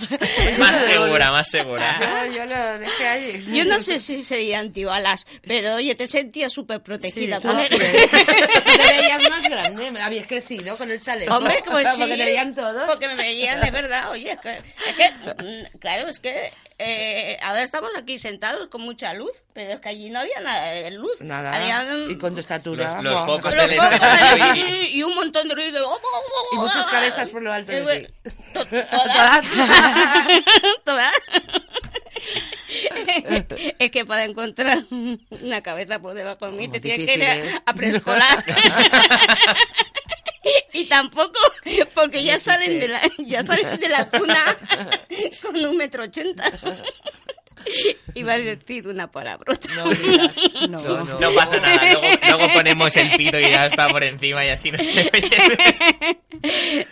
más 0.58 0.76
segura, 0.86 1.32
más 1.32 1.50
segura. 1.50 2.00
Yo, 2.28 2.34
yo 2.34 2.46
lo 2.58 2.80
dejé 2.80 3.08
allí. 3.08 3.46
Yo 3.58 3.66
no 3.66 3.82
sé 3.82 4.00
si 4.00 4.24
sería 4.24 4.60
antibalas, 4.60 5.26
pero 5.46 5.76
oye, 5.76 5.96
te 5.96 6.08
sentías 6.08 6.52
súper 6.54 6.82
protegida. 6.82 7.40
Sí, 7.42 7.48
es. 7.48 7.70
Te 8.78 8.94
veías 9.02 9.30
más 9.30 9.44
grande, 9.50 9.88
habías 10.02 10.28
crecido 10.28 10.76
con 10.78 10.92
el 10.92 11.02
chaleco. 11.02 11.36
Hombre, 11.36 11.64
pues 11.70 11.90
sí. 11.94 12.00
Porque 12.02 12.18
te 12.18 12.26
veían 12.26 12.54
todos. 12.56 12.84
Porque 12.88 13.08
me 13.08 13.16
veían, 13.16 13.62
de 13.62 13.72
verdad. 13.72 14.10
Oye, 14.12 14.32
es 14.32 14.40
que, 14.40 14.54
es 14.56 14.96
que, 14.96 15.44
mm, 15.44 15.78
claro, 15.80 16.08
es 16.10 16.20
que 16.20 16.52
eh, 16.80 17.38
ahora 17.42 17.64
estamos 17.64 17.90
aquí 17.98 18.20
sentados 18.20 18.68
con 18.68 18.82
mucha 18.82 19.14
luz, 19.14 19.32
pero 19.54 19.74
es 19.74 19.80
que 19.80 19.90
allí 19.90 20.10
no 20.10 20.20
había 20.20 20.40
nada 20.42 20.68
de 20.72 20.92
luz. 20.92 21.20
Nada. 21.22 21.54
Había, 21.54 22.12
Y 22.12 22.18
con 22.18 22.34
tu 22.34 22.40
estatura. 22.42 23.02
Los- 23.02 23.04
los 23.04 23.26
focos 23.26 23.52
del 23.52 23.80
allí 24.42 24.90
y 24.94 25.04
un 25.04 25.16
montón 25.16 25.48
de 25.48 25.56
ruido. 25.56 26.00
Y 26.52 26.56
muchas 26.58 26.88
cabezas 26.90 27.30
por 27.30 27.42
lo 27.42 27.52
alto 27.52 27.72
de 27.72 28.02
ti. 28.24 28.30
to- 28.54 28.66
Todas. 28.66 29.46
Todas. 30.86 31.14
es 33.80 33.92
que 33.92 34.06
para 34.06 34.26
encontrar 34.26 34.86
una 34.90 35.62
cabeza 35.62 36.00
por 36.00 36.14
debajo 36.14 36.52
de 36.52 36.58
mí 36.58 36.68
te 36.68 36.80
tienes 36.80 37.06
que 37.06 37.16
ir 37.16 37.26
a, 37.26 37.64
a 37.66 37.74
preescolar. 37.74 38.46
y 40.74 40.86
tampoco 40.86 41.40
porque 41.94 42.24
ya 42.24 42.40
salen 42.40 42.80
de 42.80 42.88
la 42.88 43.02
ya 43.18 43.44
salen 43.44 43.80
de 43.80 43.90
la 43.90 44.10
cuna 44.10 44.58
con 45.42 45.66
un 45.66 45.78
metro 45.78 46.04
ochenta. 46.04 46.52
Iba 48.14 48.34
a 48.34 48.38
decir 48.40 48.88
una 48.88 49.12
palabrota. 49.12 49.68
No. 49.76 49.86
No. 50.68 50.82
No, 50.82 51.04
no. 51.04 51.20
No 51.20 51.32
pasa 51.36 51.60
nada, 51.60 51.92
luego, 51.92 52.08
luego 52.28 52.54
ponemos 52.54 52.96
el 52.98 53.12
pito 53.12 53.40
y 53.40 53.44
ya 53.44 53.62
está 53.62 53.88
por 53.90 54.04
encima 54.04 54.46
y 54.46 54.50
así 54.50 54.72
no 54.72 54.78
se 54.80 55.02
oye. 55.14 56.18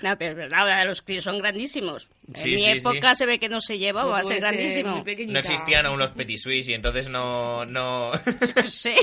No, 0.01 0.17
pero 0.17 0.31
es 0.31 0.37
verdad, 0.37 0.59
ahora 0.61 0.85
los 0.85 1.01
críos 1.01 1.23
son 1.23 1.37
grandísimos. 1.39 2.09
Sí, 2.35 2.49
en 2.49 2.55
mi 2.55 2.61
sí, 2.61 2.71
época 2.71 3.15
se 3.15 3.25
ve 3.25 3.39
que 3.39 3.49
no 3.49 3.61
se 3.61 3.77
llevaba, 3.77 4.11
va 4.11 4.19
a 4.19 4.23
ser 4.23 4.39
grandísimo. 4.39 5.03
No 5.27 5.39
existían 5.39 5.85
aún 5.85 5.99
los 5.99 6.11
petit 6.11 6.37
suisse 6.39 6.67
y 6.69 6.73
entonces 6.73 7.09
no... 7.09 7.65
no... 7.65 8.11
Sí. 8.67 8.93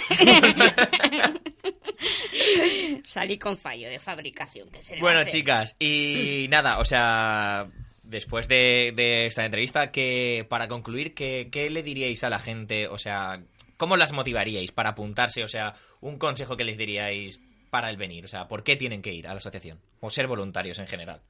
Salí 3.08 3.38
con 3.38 3.56
fallo 3.56 3.88
de 3.88 3.98
fabricación. 3.98 4.68
Que 4.70 4.82
se 4.82 4.98
Bueno, 4.98 5.20
hace. 5.20 5.30
chicas, 5.30 5.76
y 5.78 6.46
nada, 6.50 6.78
o 6.78 6.84
sea, 6.84 7.66
después 8.12 8.46
de, 8.46 8.92
de 8.94 9.26
esta 9.26 9.44
entrevista, 9.44 9.90
que 9.90 10.46
para 10.48 10.68
concluir, 10.68 11.14
¿qué, 11.14 11.48
¿qué 11.50 11.68
le 11.70 11.82
diríais 11.82 12.22
a 12.22 12.30
la 12.30 12.38
gente? 12.38 12.86
O 12.86 12.98
sea, 12.98 13.42
¿cómo 13.76 13.96
las 13.96 14.12
motivaríais 14.12 14.70
para 14.70 14.90
apuntarse? 14.90 15.42
O 15.42 15.48
sea, 15.48 15.74
un 16.00 16.18
consejo 16.18 16.56
que 16.56 16.64
les 16.64 16.78
diríais 16.78 17.40
para 17.70 17.90
el 17.90 17.96
venir. 17.96 18.24
O 18.24 18.28
sea, 18.28 18.46
¿por 18.46 18.62
qué 18.62 18.76
tienen 18.76 19.02
que 19.02 19.12
ir 19.12 19.26
a 19.26 19.30
la 19.30 19.38
asociación? 19.38 19.80
O 20.00 20.10
ser 20.10 20.28
voluntarios 20.28 20.78
en 20.78 20.86
general. 20.86 21.20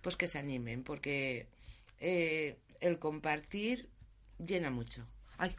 Pues 0.00 0.16
que 0.16 0.26
se 0.26 0.38
animen, 0.38 0.84
porque 0.84 1.48
eh, 1.98 2.56
el 2.80 2.98
compartir 2.98 3.88
llena 4.38 4.70
mucho. 4.70 5.06
Ay, 5.36 5.54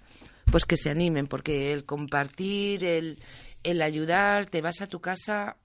pues 0.51 0.65
que 0.65 0.77
se 0.77 0.89
animen, 0.89 1.27
porque 1.27 1.73
el 1.73 1.85
compartir, 1.85 2.83
el, 2.83 3.21
el 3.63 3.81
ayudar, 3.81 4.45
te 4.45 4.61
vas 4.61 4.81
a 4.81 4.87
tu 4.87 5.01
casa 5.01 5.57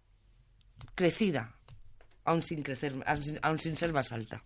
crecida, 0.94 1.54
aún 2.24 2.42
sin 2.42 2.62
crecer, 2.62 2.94
aún 3.06 3.22
sin, 3.22 3.38
aún 3.42 3.58
sin 3.58 3.76
ser 3.76 3.92
más 3.92 4.12
alta. 4.12 4.42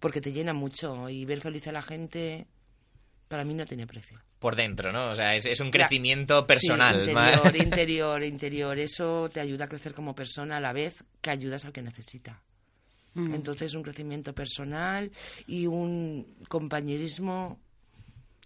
Porque 0.00 0.20
te 0.20 0.32
llena 0.32 0.52
mucho 0.52 1.08
y 1.08 1.24
ver 1.24 1.40
feliz 1.40 1.66
a 1.66 1.72
la 1.72 1.82
gente, 1.82 2.46
para 3.28 3.44
mí 3.44 3.54
no 3.54 3.66
tiene 3.66 3.86
precio. 3.86 4.18
Por 4.38 4.54
dentro, 4.54 4.92
¿no? 4.92 5.10
O 5.10 5.16
sea, 5.16 5.34
es, 5.34 5.46
es 5.46 5.58
un 5.60 5.70
crecimiento 5.70 6.46
personal. 6.46 7.04
Sí, 7.04 7.10
interior, 7.10 7.56
interior, 7.66 8.24
interior. 8.24 8.78
Eso 8.78 9.28
te 9.32 9.40
ayuda 9.40 9.64
a 9.64 9.68
crecer 9.68 9.92
como 9.92 10.14
persona 10.14 10.58
a 10.58 10.60
la 10.60 10.72
vez 10.72 11.02
que 11.20 11.30
ayudas 11.30 11.64
al 11.64 11.72
que 11.72 11.82
necesita. 11.82 12.40
Mm. 13.14 13.34
Entonces, 13.34 13.74
un 13.74 13.82
crecimiento 13.82 14.32
personal 14.32 15.10
y 15.48 15.66
un 15.66 16.36
compañerismo 16.48 17.58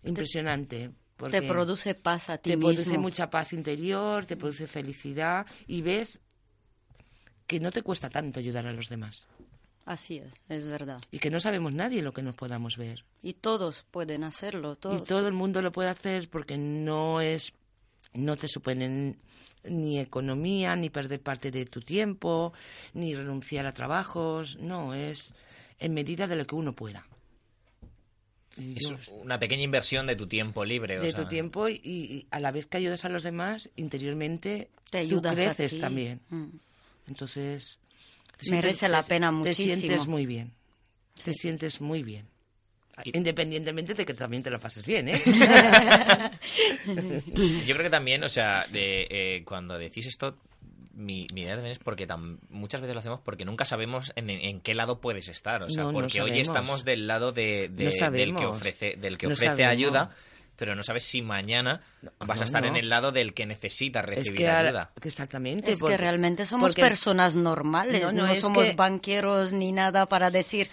impresionante. 0.05 0.91
Porque 1.17 1.41
Te 1.41 1.47
produce 1.47 1.95
paz 1.95 2.31
a 2.31 2.39
ti 2.39 2.51
te 2.51 2.57
mismo. 2.57 2.73
produce 2.73 2.99
mucha 2.99 3.31
paz 3.31 3.53
interior, 3.53 4.25
te 4.25 4.37
produce 4.37 4.67
felicidad 4.67 5.47
y 5.67 5.83
ves 5.83 6.21
que 7.47 7.61
no 7.61 7.71
te 7.71 7.83
cuesta 7.83 8.09
tanto 8.09 8.41
ayudar 8.41 8.67
a 8.67 8.73
los 8.73 8.89
demás. 8.89 9.27
Así 9.85 10.19
es, 10.19 10.33
es 10.49 10.67
verdad. 10.67 11.03
Y 11.11 11.19
que 11.19 11.31
no 11.31 11.41
sabemos 11.41 11.73
nadie 11.73 12.03
lo 12.03 12.13
que 12.13 12.23
nos 12.23 12.35
podamos 12.37 12.77
ver. 12.77 13.05
Y 13.23 13.35
todos 13.35 13.85
pueden 13.91 14.23
hacerlo, 14.25 14.77
todos. 14.77 15.01
Y 15.01 15.05
todo 15.05 15.27
el 15.27 15.35
mundo 15.35 15.61
lo 15.61 15.73
puede 15.73 15.89
hacer 15.89 16.29
porque 16.29 16.57
no 16.57 17.21
es 17.21 17.53
no 18.15 18.37
te 18.37 18.47
suponen 18.47 19.19
ni 19.65 19.99
economía, 19.99 20.77
ni 20.77 20.91
perder 20.91 21.21
parte 21.21 21.51
de 21.51 21.65
tu 21.65 21.81
tiempo, 21.81 22.53
ni 22.95 23.15
renunciar 23.15 23.67
a 23.67 23.73
trabajos, 23.73 24.59
no, 24.59 24.93
es 24.95 25.33
en 25.79 25.95
medida 25.95 26.27
de 26.27 26.37
lo 26.37 26.47
que 26.47 26.55
uno 26.55 26.75
pueda. 26.75 27.07
Es 28.57 28.93
una 29.23 29.39
pequeña 29.39 29.63
inversión 29.63 30.07
de 30.07 30.15
tu 30.15 30.27
tiempo 30.27 30.65
libre. 30.65 30.99
o 30.99 31.03
de 31.03 31.13
sea, 31.13 31.23
tu 31.23 31.29
tiempo 31.29 31.69
y, 31.69 31.81
y 31.83 32.27
a 32.31 32.39
la 32.39 32.51
vez 32.51 32.67
que 32.67 32.77
ayudas 32.77 33.05
a 33.07 33.09
los 33.09 33.23
demás, 33.23 33.71
interiormente 33.77 34.69
Te 34.91 34.99
tú 34.99 35.15
ayudas 35.17 35.33
a 35.33 35.35
creces 35.55 35.73
ti. 35.73 35.81
también. 35.81 36.21
Mm. 36.29 36.49
Entonces, 37.09 37.79
te 38.45 38.51
Merece 38.51 38.89
la 38.89 39.03
pena 39.03 39.29
Te 39.29 39.33
muchísimo. 39.35 39.77
sientes 39.77 40.07
muy 40.07 40.27
bien. 40.27 40.53
Te 41.25 41.33
sientes 41.35 41.81
muy 41.81 42.03
bien. 42.03 42.27
Independientemente 43.05 43.95
de 43.95 44.05
que 44.05 44.15
también 44.15 44.43
te 44.43 44.51
lo 44.51 44.61
pases 44.61 44.85
bien, 44.85 45.09
¿eh? 45.09 45.21
Yo 47.67 47.75
creo 47.75 47.83
que 47.83 47.91
también, 47.91 48.23
o 48.25 48.29
sea, 48.29 48.67
de, 48.71 49.07
eh, 49.11 49.43
cuando 49.45 49.79
decís 49.79 50.07
esto, 50.07 50.37
mi, 50.95 51.27
mi 51.33 51.43
idea 51.43 51.55
también 51.55 51.73
es 51.73 51.79
porque 51.79 52.07
tam- 52.07 52.39
muchas 52.51 52.81
veces 52.81 52.95
lo 52.95 52.99
hacemos 53.01 53.21
porque 53.21 53.45
nunca 53.45 53.65
sabemos 53.65 54.13
en, 54.17 54.29
en 54.31 54.61
qué 54.61 54.75
lado 54.75 55.01
puedes 55.01 55.29
estar. 55.29 55.63
O 55.63 55.71
sea, 55.71 55.85
No, 55.85 55.93
no 55.93 56.01
porque 56.01 56.21
hoy 56.21 56.31
sabemos. 56.31 56.49
estamos 56.49 56.85
del 56.85 57.07
lado 57.07 57.33
de, 57.33 57.71
de- 57.73 57.99
No 57.99 58.11
del 58.11 58.37
que 58.37 58.45
ofrece, 58.47 58.97
del 58.97 59.17
que 59.19 59.27
No 59.27 59.33
ofrece 59.35 59.53
sabemos. 59.53 59.73
ayuda, 59.73 60.11
pero 60.63 60.77
no 60.77 60.85
sabes 60.85 61.03
si 61.03 61.23
mañana 61.23 61.81
vas 62.21 62.39
a 62.41 62.45
no, 62.45 62.47
estar 62.47 62.65
en 62.65 62.77
el 62.77 62.89
lado 62.89 63.11
del 63.11 63.35
que 63.35 63.47
necesita 63.47 63.99
es 63.99 64.07
recibir 64.07 64.39
que 64.39 64.49
ahora- 64.49 64.69
ayuda. 64.69 64.91
que 65.01 65.09
exactamente. 65.09 65.73
Es 65.73 65.79
porque- 65.79 65.95
que 65.97 65.99
realmente 66.01 66.47
somos 66.47 66.69
porque- 66.71 66.83
personas 66.83 67.35
normales, 67.35 68.01
No, 68.01 68.13
no, 68.13 68.27
no, 68.29 68.33
es 68.33 68.41
somos 68.41 68.65
que- 68.69 68.75
banqueros 68.77 69.53
ni 69.53 69.73
nada 69.73 70.07
para 70.07 70.31
decir 70.31 70.71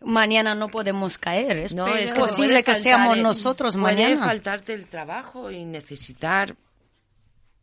mañana 0.00 0.54
no 0.54 0.68
podemos 0.68 1.18
caer. 1.18 1.56
Es 1.56 1.74
No, 1.74 1.88
es 1.88 2.12
que 2.12 2.20
posible 2.20 2.62
puede 2.62 2.64
que 2.64 2.74
seamos 2.76 3.16
el- 3.16 3.22
nosotros 3.24 3.72
puede 3.76 3.96
mañana. 3.96 4.24
faltarte 4.26 4.74
el 4.74 4.86
trabajo 4.86 5.50
y 5.50 5.64
necesitar 5.64 6.54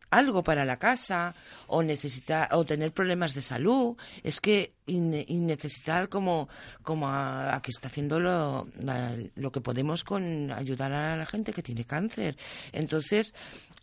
algo 0.09 0.41
para 0.43 0.63
la 0.65 0.77
casa 0.77 1.35
o 1.67 1.83
necesitar 1.83 2.47
o 2.53 2.63
tener 2.65 2.91
problemas 2.93 3.33
de 3.33 3.41
salud 3.41 3.97
es 4.23 4.39
que 4.39 4.73
y, 4.85 4.99
ne- 4.99 5.25
y 5.27 5.35
necesitar 5.37 6.07
como 6.09 6.47
como 6.81 7.09
a, 7.09 7.55
a 7.55 7.61
que 7.61 7.71
está 7.71 7.89
haciendo 7.89 8.19
lo, 8.19 8.67
la- 8.79 9.15
lo 9.35 9.51
que 9.51 9.59
podemos 9.61 10.03
con 10.03 10.51
ayudar 10.51 10.93
a 10.93 11.15
la 11.17 11.25
gente 11.25 11.51
que 11.53 11.61
tiene 11.63 11.83
cáncer 11.83 12.37
entonces 12.71 13.33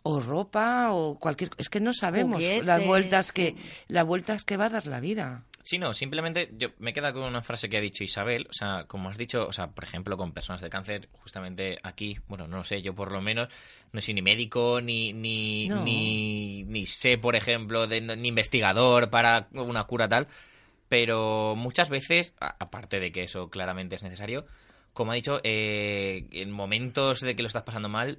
o 0.02 0.20
ropa 0.20 0.92
o 0.92 1.18
cualquier 1.18 1.50
es 1.58 1.68
que 1.68 1.80
no 1.80 1.92
sabemos 1.92 2.42
las 2.62 2.80
vueltas 2.86 3.32
que 3.32 3.50
sí. 3.50 3.70
las 3.88 4.06
vueltas 4.06 4.44
que 4.44 4.56
va 4.56 4.66
a 4.66 4.70
dar 4.70 4.86
la 4.86 5.00
vida 5.00 5.42
Sí, 5.66 5.78
no, 5.78 5.94
simplemente 5.94 6.50
yo 6.58 6.68
me 6.78 6.92
queda 6.92 7.14
con 7.14 7.22
una 7.22 7.40
frase 7.40 7.70
que 7.70 7.78
ha 7.78 7.80
dicho 7.80 8.04
Isabel, 8.04 8.46
o 8.50 8.52
sea, 8.52 8.84
como 8.86 9.08
has 9.08 9.16
dicho, 9.16 9.46
o 9.48 9.52
sea, 9.52 9.70
por 9.70 9.84
ejemplo, 9.84 10.18
con 10.18 10.32
personas 10.32 10.60
de 10.60 10.68
cáncer, 10.68 11.08
justamente 11.12 11.78
aquí, 11.82 12.18
bueno, 12.28 12.46
no 12.46 12.58
lo 12.58 12.64
sé, 12.64 12.82
yo 12.82 12.94
por 12.94 13.10
lo 13.10 13.22
menos 13.22 13.48
no 13.90 14.02
soy 14.02 14.12
ni 14.12 14.20
médico, 14.20 14.82
ni, 14.82 15.14
ni, 15.14 15.70
No. 15.70 15.82
ni, 15.82 16.64
ni 16.64 16.84
sé, 16.84 17.16
por 17.16 17.34
ejemplo, 17.34 17.86
de, 17.86 18.02
ni 18.02 18.28
investigador 18.28 19.08
para 19.08 19.48
una 19.52 19.84
cura 19.84 20.06
tal, 20.06 20.28
pero 20.90 21.54
muchas 21.56 21.88
veces, 21.88 22.34
a- 22.40 22.56
aparte 22.60 23.00
de 23.00 23.10
que 23.10 23.22
eso 23.22 23.48
claramente 23.48 23.96
es 23.96 24.02
necesario, 24.02 24.44
como 24.92 25.12
ha 25.12 25.14
dicho, 25.14 25.40
eh, 25.44 26.26
en 26.32 26.50
momentos 26.50 27.20
de 27.22 27.34
que 27.34 27.42
lo 27.42 27.46
estás 27.46 27.62
pasando 27.62 27.88
mal, 27.88 28.18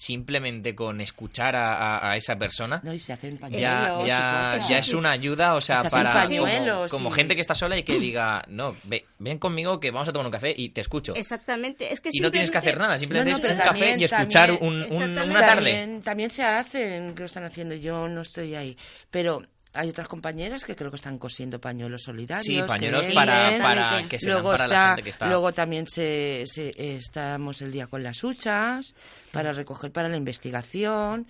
simplemente 0.00 0.74
con 0.74 1.00
escuchar 1.00 1.56
a, 1.56 1.74
a- 1.96 2.10
a 2.12 2.16
esa 2.16 2.36
persona, 2.36 2.80
no 2.82 2.92
y 2.92 2.98
se 2.98 3.12
hacen 3.12 3.38
ya, 3.50 3.98
ya, 4.06 4.78
es 4.78 4.92
una 4.94 5.10
ayuda, 5.10 5.54
o 5.54 5.60
sea, 5.60 5.78
Se 5.82 5.90
para 5.90 6.12
pañuelos 6.12 6.90
como, 6.90 7.10
gente 7.10 7.34
que 7.34 7.40
está 7.40 7.54
sola 7.54 7.76
y 7.76 7.82
que 7.82 7.98
diga, 7.98 8.44
no, 8.48 8.76
ve- 8.84 9.04
ven 9.18 9.38
conmigo 9.38 9.80
que 9.80 9.90
vamos 9.90 10.08
a 10.08 10.12
tomar 10.12 10.26
un 10.26 10.32
café 10.32 10.54
y 10.56 10.70
te 10.70 10.80
escucho. 10.80 11.14
Exactamente. 11.14 11.92
Es 11.92 12.00
que 12.00 12.10
Y 12.12 12.20
no 12.20 12.30
tienes 12.30 12.50
que 12.50 12.58
hacer 12.58 12.78
nada, 12.78 12.98
simplemente 12.98 13.30
No, 13.32 13.38
no, 13.38 13.44
es 13.46 13.58
un 13.58 13.64
café 13.64 13.96
y 13.98 14.04
escuchar 14.04 14.50
también- 14.58 14.92
un- 14.92 15.18
una 15.18 15.40
tarde. 15.40 15.70
También, 15.72 16.02
también 16.02 16.30
se 16.30 16.42
hacen, 16.44 17.14
que 17.14 17.20
lo 17.20 17.26
están 17.26 17.44
haciendo, 17.44 17.74
yo 17.74 18.08
no 18.08 18.20
estoy 18.22 18.54
ahí. 18.54 18.76
Pero 19.10 19.42
hay 19.76 19.88
otras 19.90 20.08
compañeras 20.08 20.64
que 20.64 20.74
creo 20.74 20.90
que 20.90 20.96
están 20.96 21.18
cosiendo 21.18 21.60
pañuelos 21.60 22.02
solidarios. 22.02 22.44
Sí, 22.44 22.60
pañuelos 22.66 23.06
para, 23.14 23.58
para 23.58 24.08
que 24.08 24.18
se 24.18 24.26
dan 24.28 24.34
luego 24.42 24.50
para 24.56 24.66
la 24.68 24.74
está, 24.74 24.86
gente 24.88 25.02
que 25.02 25.10
está... 25.10 25.26
luego 25.28 25.52
también 25.52 25.86
se, 25.86 26.44
se- 26.46 26.74
estamos 26.96 27.60
el 27.62 27.70
día 27.72 27.86
con 27.86 28.02
las 28.02 28.22
huchas 28.24 28.94
para 29.32 29.52
recoger 29.52 29.92
para 29.92 30.08
la 30.08 30.16
investigación. 30.16 31.26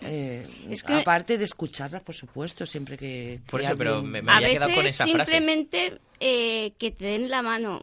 Eh, 0.00 0.48
Es 0.70 0.82
que- 0.82 0.94
aparte 0.94 1.36
de 1.36 1.44
escucharlas, 1.44 2.02
por 2.02 2.14
supuesto, 2.14 2.64
siempre 2.66 2.96
que. 2.96 3.40
Por 3.50 3.60
que 3.60 3.66
eso, 3.66 3.76
pero 3.76 4.02
me- 4.02 4.20
había 4.26 4.48
quedado 4.50 4.68
veces 4.68 4.76
con 4.76 4.86
esa 4.86 5.06
frase. 5.06 5.30
simplemente 5.32 6.00
eh, 6.20 6.72
que 6.78 6.90
te 6.90 7.04
den 7.04 7.28
la 7.28 7.42
mano, 7.42 7.82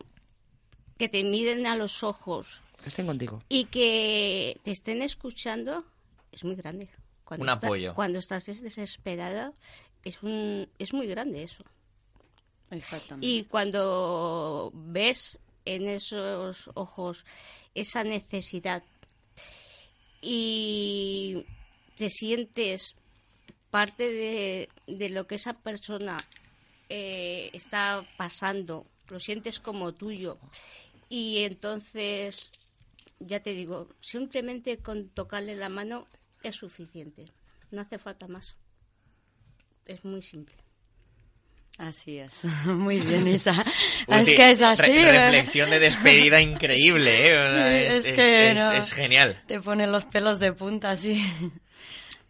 que 0.98 1.10
te 1.10 1.24
miren 1.24 1.68
a 1.68 1.76
los 1.76 2.02
ojos 2.04 2.62
que 2.82 2.90
estén 2.90 3.06
contigo. 3.06 3.44
y 3.50 3.66
que 3.66 4.58
te 4.64 4.72
estén 4.72 5.02
escuchando 5.04 5.84
es 6.32 6.44
muy 6.44 6.56
grande. 6.56 6.90
Cuando 7.26 7.44
Un 7.44 7.50
está- 7.50 7.68
apoyo. 7.68 7.94
Cuando 7.96 8.20
estás 8.20 8.46
des- 8.46 8.62
desesperada 8.62 9.52
es 10.04 10.22
un 10.24 10.70
es 10.80 10.94
muy 10.94 11.08
grande 11.08 11.44
eso. 11.44 11.64
Exactamente. 12.72 13.28
Y 13.28 13.44
cuando 13.44 14.72
ves 14.74 15.40
en 15.66 15.88
esos 15.88 16.70
ojos 16.76 17.26
esa 17.74 18.04
necesidad 18.04 18.84
y 20.22 21.46
te 21.98 22.10
sientes 22.10 22.96
parte 23.72 24.10
de, 24.10 24.70
de 24.88 25.10
lo 25.10 25.28
que 25.28 25.36
esa 25.36 25.54
persona 25.54 26.18
eh, 26.90 27.50
está 27.54 28.06
pasando, 28.18 28.86
lo 29.10 29.20
sientes 29.20 29.60
como 29.60 29.94
tuyo 29.94 30.38
y 31.10 31.40
entonces, 31.44 32.52
ya 33.20 33.40
te 33.42 33.52
digo, 33.52 33.88
simplemente 34.02 34.78
con 34.78 35.10
tocarle 35.10 35.56
la 35.56 35.70
mano 35.70 36.08
es 36.50 36.56
suficiente, 36.56 37.26
no 37.72 37.82
hace 37.82 37.98
falta 38.00 38.28
más. 38.28 38.58
Es 39.86 40.04
muy 40.06 40.22
simple. 40.22 40.56
Así 41.78 42.20
es. 42.20 42.46
Muy 42.66 43.02
bien, 43.02 43.28
Isa. 43.28 43.54
Es 44.08 44.26
que 44.30 44.52
es 44.52 44.62
así. 44.62 45.04
reflexión 45.04 45.70
de 45.70 45.80
despedida 45.80 46.40
increíble, 46.40 47.12
¿eh? 47.28 47.92
Sí, 48.02 48.08
es, 48.10 48.14
que 48.16 48.52
es- 48.52 48.58
no. 48.58 48.72
es 48.72 48.92
genial. 48.92 49.44
Te 49.46 49.60
pone 49.60 49.86
los 49.88 50.06
pelos 50.06 50.40
de 50.40 50.54
punta 50.54 50.92
así. 50.92 51.22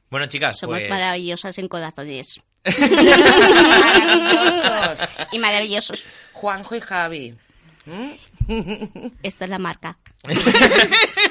Bueno, 0.09 0.25
chicas, 0.27 0.57
Somos 0.57 0.79
pues... 0.79 0.89
maravillosas 0.89 1.57
en 1.59 1.67
corazones. 1.67 2.41
Maravillosos. 3.79 5.09
Y 5.31 5.39
maravillosos. 5.39 6.03
Juanjo 6.33 6.75
y 6.75 6.79
Javi. 6.79 7.35
Esta 9.21 9.45
es 9.45 9.49
la 9.51 9.59
marca. 9.59 9.97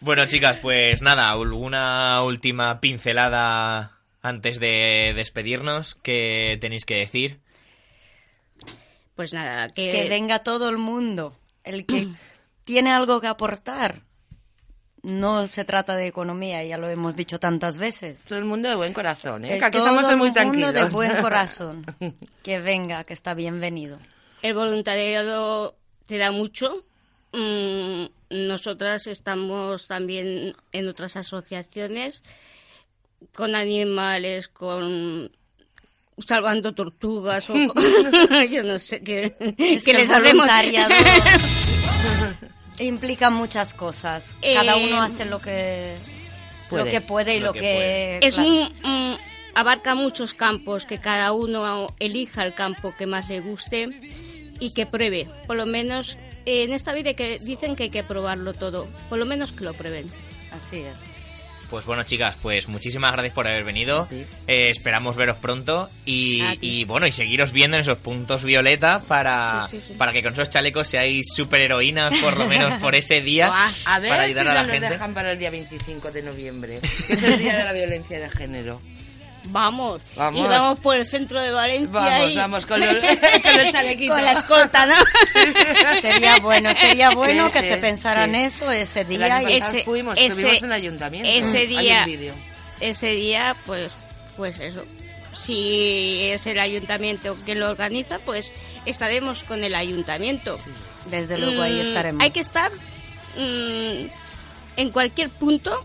Bueno, 0.00 0.26
chicas, 0.26 0.58
pues 0.58 1.02
nada, 1.02 1.30
alguna 1.30 2.22
última 2.22 2.80
pincelada 2.80 3.98
antes 4.22 4.60
de 4.60 5.12
despedirnos 5.16 5.94
que 5.96 6.58
tenéis 6.60 6.84
que 6.84 6.98
decir. 6.98 7.40
Pues 9.14 9.32
nada, 9.32 9.68
que, 9.70 9.90
que 9.92 10.08
venga 10.08 10.40
todo 10.40 10.68
el 10.68 10.78
mundo. 10.78 11.36
El 11.64 11.86
que 11.86 12.08
tiene 12.64 12.92
algo 12.92 13.20
que 13.20 13.26
aportar. 13.28 14.02
No 15.02 15.46
se 15.46 15.64
trata 15.64 15.94
de 15.94 16.08
economía, 16.08 16.64
ya 16.64 16.78
lo 16.78 16.88
hemos 16.88 17.14
dicho 17.14 17.38
tantas 17.38 17.76
veces. 17.76 18.24
Todo 18.24 18.40
el 18.40 18.44
mundo 18.44 18.68
de 18.68 18.74
buen 18.74 18.92
corazón, 18.92 19.44
¿eh? 19.44 19.50
Que 19.50 19.58
Que 19.60 19.64
aquí 19.66 19.78
todo 19.78 19.86
estamos 19.86 20.10
el 20.10 20.16
muy 20.16 20.26
mundo 20.28 20.40
tranquilos. 20.40 20.74
de 20.74 20.84
buen 20.86 21.16
corazón. 21.22 21.86
Que 22.42 22.58
venga, 22.58 23.04
que 23.04 23.12
está 23.14 23.32
bienvenido. 23.34 23.98
el 24.42 24.54
voluntariado 24.54 25.76
te 26.06 26.18
da 26.18 26.32
mucho. 26.32 26.84
Mm, 27.38 28.06
nosotras 28.30 29.06
estamos 29.06 29.86
también 29.86 30.56
en 30.72 30.88
otras 30.88 31.16
asociaciones 31.16 32.22
con 33.34 33.54
animales, 33.54 34.48
con 34.48 35.30
salvando 36.26 36.74
tortugas 36.74 37.50
o 37.50 37.52
con- 37.52 37.66
yo 38.50 38.62
no 38.62 38.78
sé 38.78 39.02
qué, 39.02 39.36
Es 39.58 39.84
que 39.84 39.92
que 39.92 39.98
les 39.98 40.10
hacemos 40.10 40.48
implica 42.78 43.28
muchas 43.30 43.74
cosas. 43.74 44.36
Eh, 44.42 44.54
Cada 44.54 44.76
uno 44.76 45.02
hace 45.02 45.24
lo 45.26 45.38
que 45.38 45.94
puede. 46.70 46.84
lo 46.84 46.90
que 46.90 47.00
puede 47.02 47.36
y 47.36 47.40
Lo 47.40 47.46
lo, 47.48 47.52
que 47.52 47.60
que, 47.60 48.18
es 48.22 48.34
claro. 48.34 48.50
un, 48.50 49.16
abarca 49.54 49.94
muchos 49.94 50.32
campos 50.34 50.86
que 50.86 50.98
cada 50.98 51.32
uno 51.32 51.88
elija 51.98 52.44
el 52.44 52.54
campo 52.54 52.94
que 52.96 53.06
más 53.06 53.28
le 53.28 53.40
guste 53.40 53.88
y 54.58 54.72
que 54.72 54.86
pruebe 54.86 55.28
por 55.46 55.56
lo 55.56 55.66
menos 55.66 56.14
eh, 56.14 56.25
en 56.46 56.72
esta 56.72 56.92
vida 56.94 57.14
que 57.14 57.38
dicen 57.38 57.76
que 57.76 57.84
hay 57.84 57.90
que 57.90 58.02
probarlo 58.04 58.54
todo 58.54 58.86
por 59.08 59.18
lo 59.18 59.26
menos 59.26 59.52
que 59.52 59.64
lo 59.64 59.74
prueben 59.74 60.10
así 60.52 60.78
es. 60.78 60.98
Pues 61.68 61.84
bueno, 61.84 62.04
chicas, 62.04 62.36
pues 62.40 62.68
muchísimas 62.68 63.10
gracias 63.10 63.34
por 63.34 63.48
haber 63.48 63.64
venido. 63.64 64.06
Sí. 64.08 64.24
Eh, 64.46 64.70
esperamos 64.70 65.16
veros 65.16 65.36
pronto 65.38 65.90
y, 66.04 66.84
bueno, 66.84 67.08
y 67.08 67.12
seguiros 67.12 67.50
viendo 67.50 67.76
en 67.76 67.80
esos 67.80 67.98
puntos 67.98 68.44
violeta 68.44 69.00
para, 69.00 69.66
Sí, 69.68 69.80
sí, 69.80 69.84
sí. 69.88 69.94
para 69.94 70.12
que 70.12 70.22
con 70.22 70.32
esos 70.32 70.48
chalecos 70.48 70.86
seáis 70.86 71.26
superheroínas 71.34 72.14
por 72.20 72.36
lo 72.36 72.46
menos 72.46 72.74
por 72.74 72.94
ese 72.94 73.20
día 73.20 73.50
A 73.84 73.98
ver 73.98 74.10
para 74.10 74.22
ayudar 74.22 74.44
no 74.44 74.50
a 74.52 74.54
la 74.54 74.62
nos 74.62 74.70
gente. 74.70 74.88
dejan 74.90 75.12
para 75.12 75.32
el 75.32 75.40
día 75.40 75.50
25 75.50 76.12
de 76.12 76.22
noviembre, 76.22 76.78
que 77.08 77.14
es 77.14 77.22
el 77.24 77.36
día 77.36 77.58
de 77.58 77.64
la 77.64 77.72
violencia 77.72 78.20
de 78.20 78.30
género. 78.30 78.80
Vamos, 79.48 80.02
Vamos. 80.16 80.40
y 80.40 80.46
vamos 80.48 80.78
por 80.80 80.96
el 80.96 81.06
centro 81.06 81.40
de 81.40 81.50
Valencia 81.52 81.88
Vamos, 81.92 82.30
y- 82.32 82.36
vamos, 82.36 82.66
con, 82.66 82.80
los- 82.80 82.96
con 83.42 83.60
el 83.60 83.72
chalequito. 83.72 84.14
con 84.14 84.24
la 84.24 84.32
escolta, 84.32 84.86
¿no? 84.86 84.94
Sería 86.00 86.38
bueno, 86.38 86.74
sería 86.74 87.10
bueno 87.10 87.46
Sí, 87.46 87.52
que 87.52 87.62
sí, 87.62 87.68
se 87.68 87.76
pensara 87.78 88.24
en 88.24 88.32
sí. 88.32 88.36
eso 88.38 88.70
ese 88.70 89.00
El 89.02 89.08
día. 89.08 89.36
año 89.36 89.48
pasado 89.48 89.78
fuimos, 89.84 90.18
estuvimos 90.18 90.58
en 90.58 90.64
el 90.66 90.72
ayuntamiento. 90.72 91.28
ese 91.30 91.58
Hay 91.58 91.66
día, 91.68 92.04
un 92.06 92.34
ese 92.80 93.06
día, 93.08 93.56
pues, 93.66 93.92
pues 94.36 94.58
eso. 94.60 94.84
Si 95.32 96.20
es 96.24 96.46
el 96.46 96.58
ayuntamiento 96.58 97.36
quien 97.44 97.60
lo 97.60 97.70
organiza, 97.70 98.18
pues 98.24 98.52
estaremos 98.86 99.44
con 99.44 99.62
el 99.64 99.74
ayuntamiento. 99.74 100.58
Desde 101.10 101.38
luego 101.38 101.62
ahí 101.62 101.74
Mm, 101.74 101.80
estaremos. 101.88 102.22
Hay 102.22 102.30
que 102.30 102.40
estar 102.40 102.70
mm, 103.36 104.06
en 104.78 104.90
cualquier 104.90 105.28
punto 105.30 105.84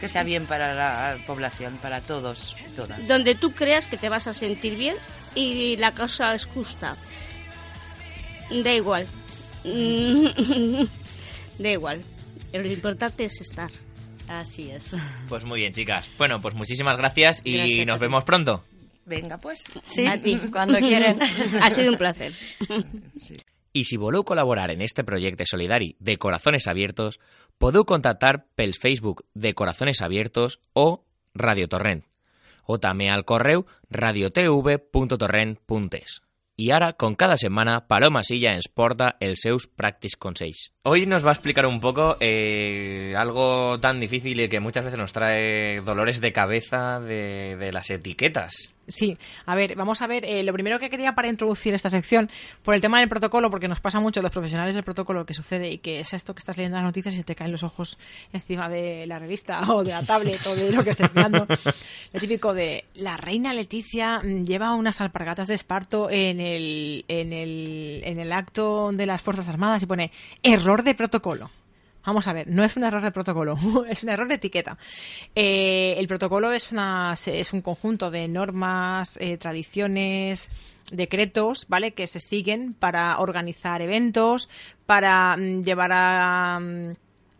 Que 0.00 0.08
sea 0.08 0.22
bien 0.22 0.46
para 0.46 0.74
la 0.74 1.16
población, 1.26 1.76
para 1.82 2.00
todos, 2.00 2.56
todas. 2.74 3.06
donde 3.06 3.34
tú 3.34 3.52
creas 3.52 3.86
que 3.86 3.96
te 3.98 4.08
vas 4.08 4.26
a 4.26 4.34
sentir 4.34 4.76
bien 4.76 4.96
y 5.34 5.76
la 5.76 5.92
cosa 5.92 6.34
es 6.34 6.46
justa. 6.46 6.96
Da 8.50 8.72
igual. 8.72 9.06
Da 11.58 11.68
igual. 11.70 12.02
Lo 12.54 12.64
importante 12.66 13.24
es 13.26 13.38
estar. 13.42 13.70
Así 14.26 14.70
es. 14.70 14.84
Pues 15.28 15.44
muy 15.44 15.60
bien, 15.60 15.74
chicas. 15.74 16.08
Bueno, 16.16 16.40
pues 16.40 16.54
muchísimas 16.54 16.96
gracias 16.96 17.42
y 17.44 17.58
Gracias 17.58 17.86
nos 17.86 17.98
vemos 18.00 18.24
pronto. 18.24 18.64
Venga, 19.04 19.36
pues. 19.38 19.64
Sí, 19.84 20.06
A 20.06 20.20
ti. 20.22 20.38
cuando 20.50 20.78
quieren. 20.78 21.18
Ha 21.60 21.70
sido 21.70 21.92
un 21.92 21.98
placer. 21.98 22.32
I 23.72 23.84
si 23.84 23.96
voleu 23.96 24.24
col·laborar 24.26 24.70
en 24.74 24.82
este 24.82 25.04
projecte 25.06 25.46
solidari 25.46 25.94
de 26.00 26.16
Corazones 26.18 26.66
Abiertos, 26.66 27.20
podeu 27.58 27.84
contactar 27.86 28.46
pels 28.58 28.78
Facebook 28.82 29.22
de 29.34 29.54
Corazones 29.54 30.02
Abiertos 30.02 30.58
o 30.72 31.04
Radio 31.34 31.68
Torrent, 31.68 32.04
o 32.66 32.80
també 32.82 33.10
al 33.10 33.24
correu 33.24 33.66
radiotv.torrent.es. 33.90 36.22
Y 36.60 36.72
ahora, 36.72 36.92
con 36.92 37.14
cada 37.14 37.38
semana, 37.38 37.86
Paloma 37.86 38.22
Silla 38.22 38.52
ens 38.52 38.68
porta 38.68 39.16
els 39.18 39.40
seus 39.40 39.64
practice 39.66 40.18
consells. 40.20 40.74
Hoy 40.82 41.04
nos 41.04 41.22
va 41.22 41.28
a 41.28 41.32
explicar 41.32 41.66
un 41.66 41.78
poco 41.78 42.16
eh, 42.20 43.12
algo 43.14 43.78
tan 43.80 44.00
difícil 44.00 44.40
y 44.40 44.48
que 44.48 44.60
muchas 44.60 44.82
veces 44.82 44.98
nos 44.98 45.12
trae 45.12 45.82
dolores 45.82 46.22
de 46.22 46.32
cabeza 46.32 47.00
de, 47.00 47.54
de 47.58 47.70
las 47.70 47.90
etiquetas. 47.90 48.72
Sí, 48.90 49.16
a 49.46 49.54
ver, 49.54 49.76
vamos 49.76 50.02
a 50.02 50.06
ver, 50.08 50.24
eh, 50.24 50.42
lo 50.42 50.52
primero 50.52 50.80
que 50.80 50.90
quería 50.90 51.12
para 51.12 51.28
introducir 51.28 51.74
esta 51.74 51.90
sección, 51.90 52.28
por 52.64 52.74
el 52.74 52.80
tema 52.80 52.98
del 52.98 53.08
protocolo, 53.08 53.48
porque 53.50 53.68
nos 53.68 53.78
pasa 53.78 54.00
mucho 54.00 54.18
a 54.18 54.22
los 54.22 54.32
profesionales 54.32 54.74
del 54.74 54.82
protocolo 54.82 55.24
que 55.24 55.34
sucede 55.34 55.70
y 55.70 55.78
que 55.78 56.00
es 56.00 56.12
esto 56.12 56.34
que 56.34 56.40
estás 56.40 56.56
leyendo 56.56 56.78
las 56.78 56.86
noticias 56.86 57.14
y 57.14 57.22
te 57.22 57.36
caen 57.36 57.52
los 57.52 57.62
ojos 57.62 57.98
encima 58.32 58.68
de 58.68 59.06
la 59.06 59.18
revista 59.18 59.60
o 59.72 59.84
de 59.84 59.90
la 59.90 60.02
tablet 60.02 60.44
o 60.46 60.56
de 60.56 60.72
lo 60.72 60.82
que 60.82 60.90
estés 60.90 61.14
mirando. 61.14 61.46
Lo 62.12 62.20
típico 62.20 62.52
de 62.52 62.84
la 62.94 63.16
reina 63.16 63.52
Leticia 63.52 64.20
mm, 64.20 64.44
lleva 64.44 64.74
unas 64.74 65.00
alpargatas 65.00 65.48
de 65.48 65.54
esparto 65.54 66.10
en 66.10 66.40
el, 66.40 67.04
en 67.06 67.32
el, 67.32 68.00
en 68.04 68.18
el 68.18 68.32
acto 68.32 68.90
de 68.92 69.06
las 69.06 69.22
Fuerzas 69.22 69.48
Armadas 69.48 69.82
y 69.82 69.86
pone 69.86 70.10
error 70.42 70.69
de 70.78 70.94
protocolo. 70.94 71.50
Vamos 72.04 72.26
a 72.26 72.32
ver, 72.32 72.48
no 72.48 72.64
es 72.64 72.76
un 72.76 72.84
error 72.84 73.02
de 73.02 73.10
protocolo, 73.10 73.56
es 73.88 74.02
un 74.02 74.08
error 74.08 74.28
de 74.28 74.34
etiqueta. 74.34 74.78
Eh, 75.34 75.96
el 75.98 76.06
protocolo 76.06 76.52
es, 76.52 76.72
una, 76.72 77.14
es 77.14 77.52
un 77.52 77.60
conjunto 77.60 78.10
de 78.10 78.26
normas, 78.26 79.18
eh, 79.20 79.36
tradiciones, 79.36 80.50
decretos, 80.90 81.66
¿vale? 81.68 81.92
Que 81.92 82.06
se 82.06 82.20
siguen 82.20 82.74
para 82.74 83.18
organizar 83.18 83.82
eventos, 83.82 84.48
para 84.86 85.36
mm, 85.36 85.62
llevar 85.62 85.90
a... 85.92 86.60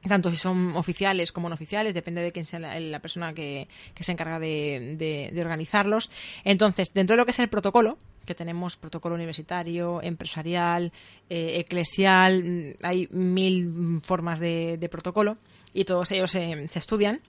tanto 0.08 0.30
si 0.30 0.36
son 0.36 0.76
oficiales 0.76 1.32
como 1.32 1.48
no 1.48 1.54
oficiales, 1.54 1.92
depende 1.94 2.22
de 2.22 2.32
quién 2.32 2.44
sea 2.44 2.58
la, 2.58 3.00
persona 3.00 3.32
que, 3.34 3.68
que 3.94 4.02
se 4.04 4.12
encarga 4.12 4.38
de, 4.38 4.96
de- 4.98 5.30
organizarlos. 5.42 6.10
Entonces, 6.44 6.92
dentro 6.94 7.14
de 7.14 7.18
lo 7.18 7.24
que 7.26 7.32
es 7.32 7.38
el 7.38 7.48
protocolo, 7.48 7.98
que 8.24 8.34
tenemos 8.34 8.76
protocolo 8.76 9.14
universitario, 9.14 10.00
empresarial, 10.02 10.92
eh, 11.28 11.56
eclesial, 11.60 12.42
mm, 12.42 12.72
hay 12.82 13.08
mil 13.10 14.00
formas 14.02 14.40
de, 14.40 14.76
de 14.78 14.88
protocolo 14.88 15.36
y 15.74 15.84
todos 15.84 16.10
ellos 16.12 16.30
se- 16.30 16.68
se 16.68 16.78
estudian. 16.78 17.20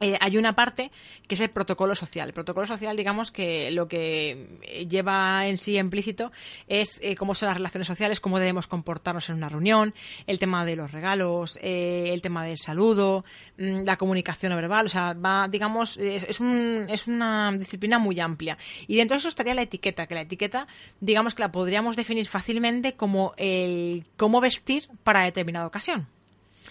Eh, 0.00 0.16
hay 0.20 0.36
una 0.36 0.54
parte 0.54 0.90
que 1.26 1.34
es 1.34 1.40
el 1.40 1.50
protocolo 1.50 1.94
social. 1.94 2.28
El 2.28 2.34
protocolo 2.34 2.66
social, 2.66 2.96
digamos 2.96 3.32
que 3.32 3.70
lo 3.72 3.88
que 3.88 4.58
eh, 4.62 4.86
lleva 4.86 5.46
en 5.48 5.58
sí 5.58 5.76
implícito 5.76 6.30
es 6.68 7.00
eh, 7.02 7.16
cómo 7.16 7.34
son 7.34 7.48
las 7.48 7.56
relaciones 7.56 7.86
sociales, 7.88 8.20
cómo 8.20 8.38
debemos 8.38 8.68
comportarnos 8.68 9.28
en 9.28 9.36
una 9.36 9.48
reunión, 9.48 9.94
el 10.26 10.38
tema 10.38 10.64
de 10.64 10.76
los 10.76 10.92
regalos, 10.92 11.58
eh, 11.62 12.10
el 12.12 12.22
tema 12.22 12.44
del 12.44 12.58
saludo, 12.58 13.24
mm, 13.58 13.84
la 13.84 13.96
comunicación 13.96 14.54
verbal. 14.54 14.86
O 14.86 14.88
sea, 14.88 15.14
va, 15.14 15.48
digamos, 15.48 15.96
es, 15.98 16.24
es, 16.24 16.38
un- 16.40 16.86
es 16.88 17.06
una 17.08 17.50
disciplina 17.58 17.98
muy 17.98 18.20
amplia. 18.20 18.56
Y 18.86 18.96
dentro 18.96 19.16
de 19.16 19.18
eso 19.18 19.28
estaría 19.28 19.54
la 19.54 19.62
etiqueta, 19.62 20.06
que 20.06 20.14
la 20.14 20.20
etiqueta, 20.22 20.66
digamos 21.00 21.34
que 21.34 21.42
la 21.42 21.50
podríamos 21.50 21.96
definir 21.96 22.26
fácilmente 22.26 22.94
como 22.94 23.32
el 23.36 24.04
cómo 24.16 24.40
vestir 24.40 24.88
para 25.02 25.22
determinada 25.22 25.66
ocasión. 25.66 26.06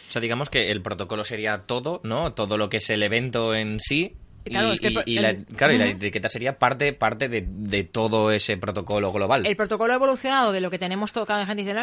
O 0.07 0.11
sea, 0.11 0.21
digamos 0.21 0.49
que 0.49 0.71
el 0.71 0.81
protocolo 0.81 1.23
sería 1.23 1.59
todo, 1.65 1.99
¿no? 2.03 2.33
Todo 2.33 2.57
lo 2.57 2.69
que 2.69 2.77
es 2.77 2.89
el 2.89 3.03
evento 3.03 3.53
en 3.53 3.79
sí. 3.79 4.15
y- 4.45 4.49
Claro, 4.51 4.71
es 4.71 4.79
que 4.79 4.87
y, 4.87 4.95
el- 4.95 5.03
y 5.05 5.19
la, 5.19 5.35
claro, 5.57 5.73
y 5.73 5.77
la 5.77 5.87
etiqueta 5.87 6.29
sería 6.29 6.57
parte, 6.57 6.93
parte 6.93 7.27
de, 7.27 7.45
de 7.45 7.83
todo 7.83 8.31
ese 8.31 8.55
protocolo 8.55 9.11
global. 9.11 9.45
El 9.45 9.57
protocolo 9.57 9.91
ha 9.91 9.97
evolucionado 9.97 10.53
de 10.53 10.61
lo 10.61 10.71
que 10.71 10.79
tenemos 10.79 11.11
todo, 11.11 11.25
cada 11.25 11.45
gente 11.45 11.63
dice, 11.63 11.73
"No, 11.73 11.81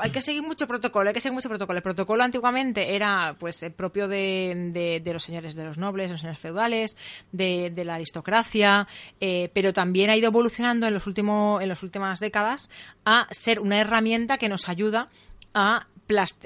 hay 0.00 0.10
que 0.10 0.22
seguir 0.22 0.42
mucho 0.42 0.66
protocolo, 0.66 1.10
hay 1.10 1.12
que 1.14 1.20
seguir 1.20 1.34
mucho 1.34 1.50
protocolo. 1.50 1.76
El 1.76 1.82
protocolo 1.82 2.22
antiguamente 2.24 2.96
era 2.96 3.36
pues 3.38 3.62
eh, 3.62 3.70
propio 3.70 4.08
de, 4.08 4.70
de- 4.72 5.00
de 5.04 5.12
los 5.12 5.22
señores 5.24 5.54
de 5.54 5.64
los 5.64 5.76
nobles, 5.76 6.10
los 6.10 6.20
señores 6.20 6.38
feudales, 6.40 6.96
de, 7.32 7.68
de 7.68 7.84
la 7.84 7.96
aristocracia, 7.96 8.88
eh, 9.20 9.50
pero 9.52 9.74
también 9.74 10.08
ha 10.08 10.16
ido 10.16 10.28
evolucionando 10.28 10.86
en 10.86 10.94
los 10.94 11.06
últimos, 11.06 11.60
en 11.62 11.68
las 11.68 11.82
últimas 11.82 12.18
décadas 12.18 12.70
a 13.04 13.26
ser 13.30 13.60
una 13.60 13.78
herramienta 13.78 14.38
que 14.38 14.48
nos 14.48 14.70
ayuda 14.70 15.10
a, 15.52 15.86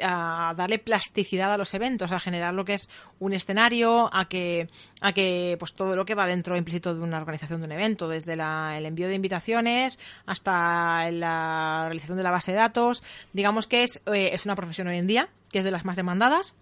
a 0.03 0.55
darle 0.57 0.79
plasticidad 0.79 1.53
a 1.53 1.57
los 1.59 1.75
eventos, 1.75 2.13
a 2.13 2.19
generar 2.19 2.55
lo 2.55 2.65
que 2.65 2.75
es 2.75 2.89
un 3.19 3.33
escenario, 3.33 4.09
a 4.15 4.27
que, 4.29 4.69
a 5.01 5.13
que 5.13 5.57
pues 5.59 5.75
todo 5.75 5.95
lo 5.95 6.05
que 6.05 6.15
va 6.15 6.27
dentro 6.27 6.57
implícito 6.57 6.95
de 6.95 7.01
una 7.01 7.19
organización 7.19 7.61
de 7.61 7.67
un 7.67 7.73
evento, 7.73 8.09
desde 8.09 8.37
la- 8.37 8.77
el 8.79 8.87
envío 8.87 9.09
de 9.09 9.15
invitaciones 9.15 9.99
hasta 10.27 11.11
la 11.11 11.83
realización 11.85 12.17
de 12.17 12.23
la 12.25 12.31
base 12.31 12.53
de 12.53 12.59
datos. 12.59 13.03
Digamos 13.33 13.67
que 13.67 13.83
es, 13.83 14.01
eh, 14.07 14.31
es 14.33 14.45
una 14.47 14.55
profesión 14.55 14.89
hoy 14.89 14.97
en 14.99 15.07
día, 15.07 15.29
que 15.51 15.59
es 15.59 15.65
de 15.65 15.71
las 15.71 15.85
más 15.85 15.97
demandadas. 15.97 16.55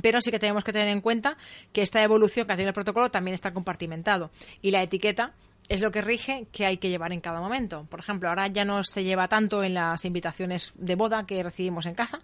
Pero 0.00 0.22
sí 0.22 0.30
que 0.30 0.38
tenemos 0.38 0.64
que 0.64 0.72
tener 0.72 0.88
en 0.88 1.02
cuenta 1.02 1.36
que 1.74 1.82
esta 1.82 2.02
evolución 2.02 2.46
que 2.46 2.54
ha 2.54 2.56
tenido 2.56 2.70
el 2.70 2.74
protocolo 2.74 3.10
también 3.10 3.34
está 3.34 3.52
compartimentado. 3.52 4.30
Y 4.62 4.70
la 4.70 4.82
etiqueta 4.82 5.34
es 5.72 5.80
lo 5.80 5.90
que 5.90 6.02
rige 6.02 6.46
que 6.52 6.66
hay 6.66 6.76
que 6.76 6.90
llevar 6.90 7.12
en 7.12 7.20
cada 7.20 7.40
momento. 7.40 7.86
Por 7.88 8.00
ejemplo, 8.00 8.28
ahora 8.28 8.46
ya 8.48 8.62
no 8.62 8.82
se 8.84 9.04
lleva 9.04 9.26
tanto 9.26 9.64
en 9.64 9.72
las 9.72 10.04
invitaciones 10.04 10.72
de 10.74 10.96
boda 10.96 11.24
que 11.24 11.42
recibimos 11.42 11.86
en 11.86 11.94
casa, 11.94 12.20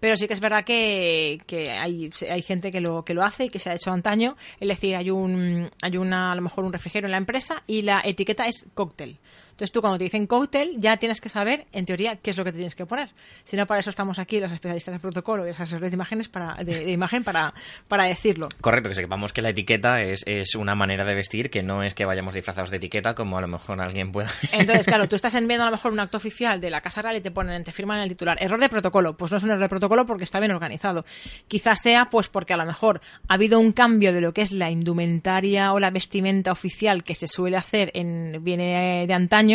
pero 0.00 0.16
sí 0.16 0.26
que 0.26 0.34
es 0.34 0.40
verdad 0.40 0.64
que, 0.64 1.40
que 1.46 1.70
hay, 1.70 2.10
hay 2.28 2.42
gente 2.42 2.72
que 2.72 2.80
lo, 2.80 3.04
que 3.04 3.14
lo 3.14 3.24
hace 3.24 3.44
y 3.44 3.48
que 3.50 3.60
se 3.60 3.70
ha 3.70 3.74
hecho 3.74 3.92
antaño. 3.92 4.36
Es 4.58 4.68
decir, 4.68 4.96
hay 4.96 5.10
un, 5.10 5.70
hay 5.80 5.96
una, 5.96 6.32
a 6.32 6.34
lo 6.34 6.42
mejor 6.42 6.64
un 6.64 6.72
refrigerio 6.72 7.06
en 7.06 7.12
la 7.12 7.18
empresa 7.18 7.62
y 7.68 7.82
la 7.82 8.02
etiqueta 8.04 8.46
es 8.46 8.66
cóctel. 8.74 9.18
Entonces 9.58 9.72
tú 9.72 9.80
cuando 9.80 9.98
te 9.98 10.04
dicen 10.04 10.28
cóctel 10.28 10.76
ya 10.78 10.98
tienes 10.98 11.20
que 11.20 11.28
saber, 11.28 11.66
en 11.72 11.84
teoría, 11.84 12.14
qué 12.14 12.30
es 12.30 12.36
lo 12.36 12.44
que 12.44 12.52
te 12.52 12.58
tienes 12.58 12.76
que 12.76 12.86
poner. 12.86 13.10
Si 13.42 13.56
no, 13.56 13.66
para 13.66 13.80
eso 13.80 13.90
estamos 13.90 14.20
aquí 14.20 14.38
los 14.38 14.52
especialistas 14.52 14.94
en 14.94 15.00
protocolo 15.00 15.44
y 15.44 15.48
los 15.48 15.58
asesores 15.58 15.90
de 15.90 15.96
imágenes 15.96 16.28
para, 16.28 16.54
de, 16.62 16.84
de 16.84 16.92
imagen 16.92 17.24
para, 17.24 17.52
para 17.88 18.04
decirlo. 18.04 18.48
Correcto, 18.60 18.88
que 18.88 18.94
sepamos 18.94 19.32
que 19.32 19.42
la 19.42 19.48
etiqueta 19.48 20.00
es, 20.00 20.22
es 20.26 20.54
una 20.54 20.76
manera 20.76 21.04
de 21.04 21.16
vestir, 21.16 21.50
que 21.50 21.64
no 21.64 21.82
es 21.82 21.94
que 21.94 22.04
vayamos 22.04 22.34
disfrazados 22.34 22.70
de 22.70 22.76
etiqueta, 22.76 23.16
como 23.16 23.36
a 23.36 23.40
lo 23.40 23.48
mejor 23.48 23.80
alguien 23.80 24.12
pueda. 24.12 24.30
Entonces, 24.52 24.86
claro, 24.86 25.08
tú 25.08 25.16
estás 25.16 25.34
enviando 25.34 25.64
a 25.64 25.70
lo 25.70 25.72
mejor 25.72 25.90
un 25.90 25.98
acto 25.98 26.18
oficial 26.18 26.60
de 26.60 26.70
la 26.70 26.80
Casa 26.80 27.02
Real 27.02 27.16
y 27.16 27.20
te 27.20 27.32
ponen, 27.32 27.64
te 27.64 27.72
firman 27.72 27.96
en 27.96 28.04
el 28.04 28.10
titular, 28.10 28.38
error 28.40 28.60
de 28.60 28.68
protocolo. 28.68 29.16
Pues 29.16 29.32
no 29.32 29.38
es 29.38 29.42
un 29.42 29.50
error 29.50 29.62
de 29.62 29.68
protocolo 29.68 30.06
porque 30.06 30.22
está 30.22 30.38
bien 30.38 30.52
organizado. 30.52 31.04
Quizás 31.48 31.80
sea 31.82 32.10
pues 32.10 32.28
porque 32.28 32.54
a 32.54 32.56
lo 32.56 32.64
mejor 32.64 33.00
ha 33.26 33.34
habido 33.34 33.58
un 33.58 33.72
cambio 33.72 34.12
de 34.12 34.20
lo 34.20 34.32
que 34.32 34.42
es 34.42 34.52
la 34.52 34.70
indumentaria 34.70 35.72
o 35.72 35.80
la 35.80 35.90
vestimenta 35.90 36.52
oficial 36.52 37.02
que 37.02 37.16
se 37.16 37.26
suele 37.26 37.56
hacer 37.56 37.90
en 37.94 38.44
viene 38.44 39.04
de 39.04 39.14
antaño. 39.14 39.47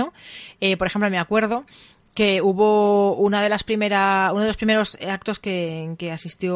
Eh, 0.61 0.77
por 0.77 0.87
ejemplo, 0.87 1.09
me 1.09 1.19
acuerdo 1.19 1.65
que 2.15 2.43
hubo 2.43 3.15
una 3.15 3.41
de 3.41 3.49
las 3.49 3.63
primeras 3.63 4.31
uno 4.31 4.41
de 4.41 4.47
los 4.47 4.55
primeros 4.55 4.95
actos 5.01 5.39
que, 5.39 5.95
que 5.97 6.11
asistió 6.11 6.55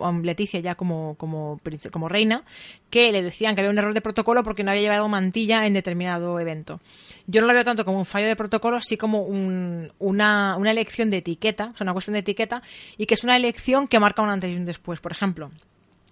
um, 0.00 0.22
Leticia 0.22 0.60
ya 0.60 0.76
como, 0.76 1.14
como 1.16 2.08
reina 2.08 2.42
que 2.88 3.12
le 3.12 3.22
decían 3.22 3.54
que 3.54 3.60
había 3.60 3.70
un 3.70 3.78
error 3.78 3.92
de 3.92 4.00
protocolo 4.00 4.42
porque 4.42 4.64
no 4.64 4.70
había 4.70 4.80
llevado 4.84 5.06
mantilla 5.06 5.66
en 5.66 5.74
determinado 5.74 6.40
evento. 6.40 6.80
Yo 7.26 7.42
no 7.42 7.46
lo 7.48 7.52
veo 7.52 7.64
tanto 7.64 7.84
como 7.84 7.98
un 7.98 8.06
fallo 8.06 8.28
de 8.28 8.36
protocolo 8.36 8.80
sí 8.80 8.96
como 8.96 9.24
un- 9.24 9.92
una, 9.98 10.56
una 10.56 10.70
elección 10.70 11.10
de 11.10 11.18
etiqueta 11.18 11.72
o 11.74 11.76
sea 11.76 11.84
una 11.84 11.92
cuestión 11.92 12.14
de 12.14 12.20
etiqueta 12.20 12.62
y 12.96 13.04
que 13.04 13.12
es 13.12 13.24
una 13.24 13.36
elección 13.36 13.88
que 13.88 14.00
marca 14.00 14.22
un 14.22 14.30
antes 14.30 14.50
y 14.50 14.56
un 14.56 14.64
después. 14.64 15.00
Por 15.00 15.12
ejemplo 15.12 15.50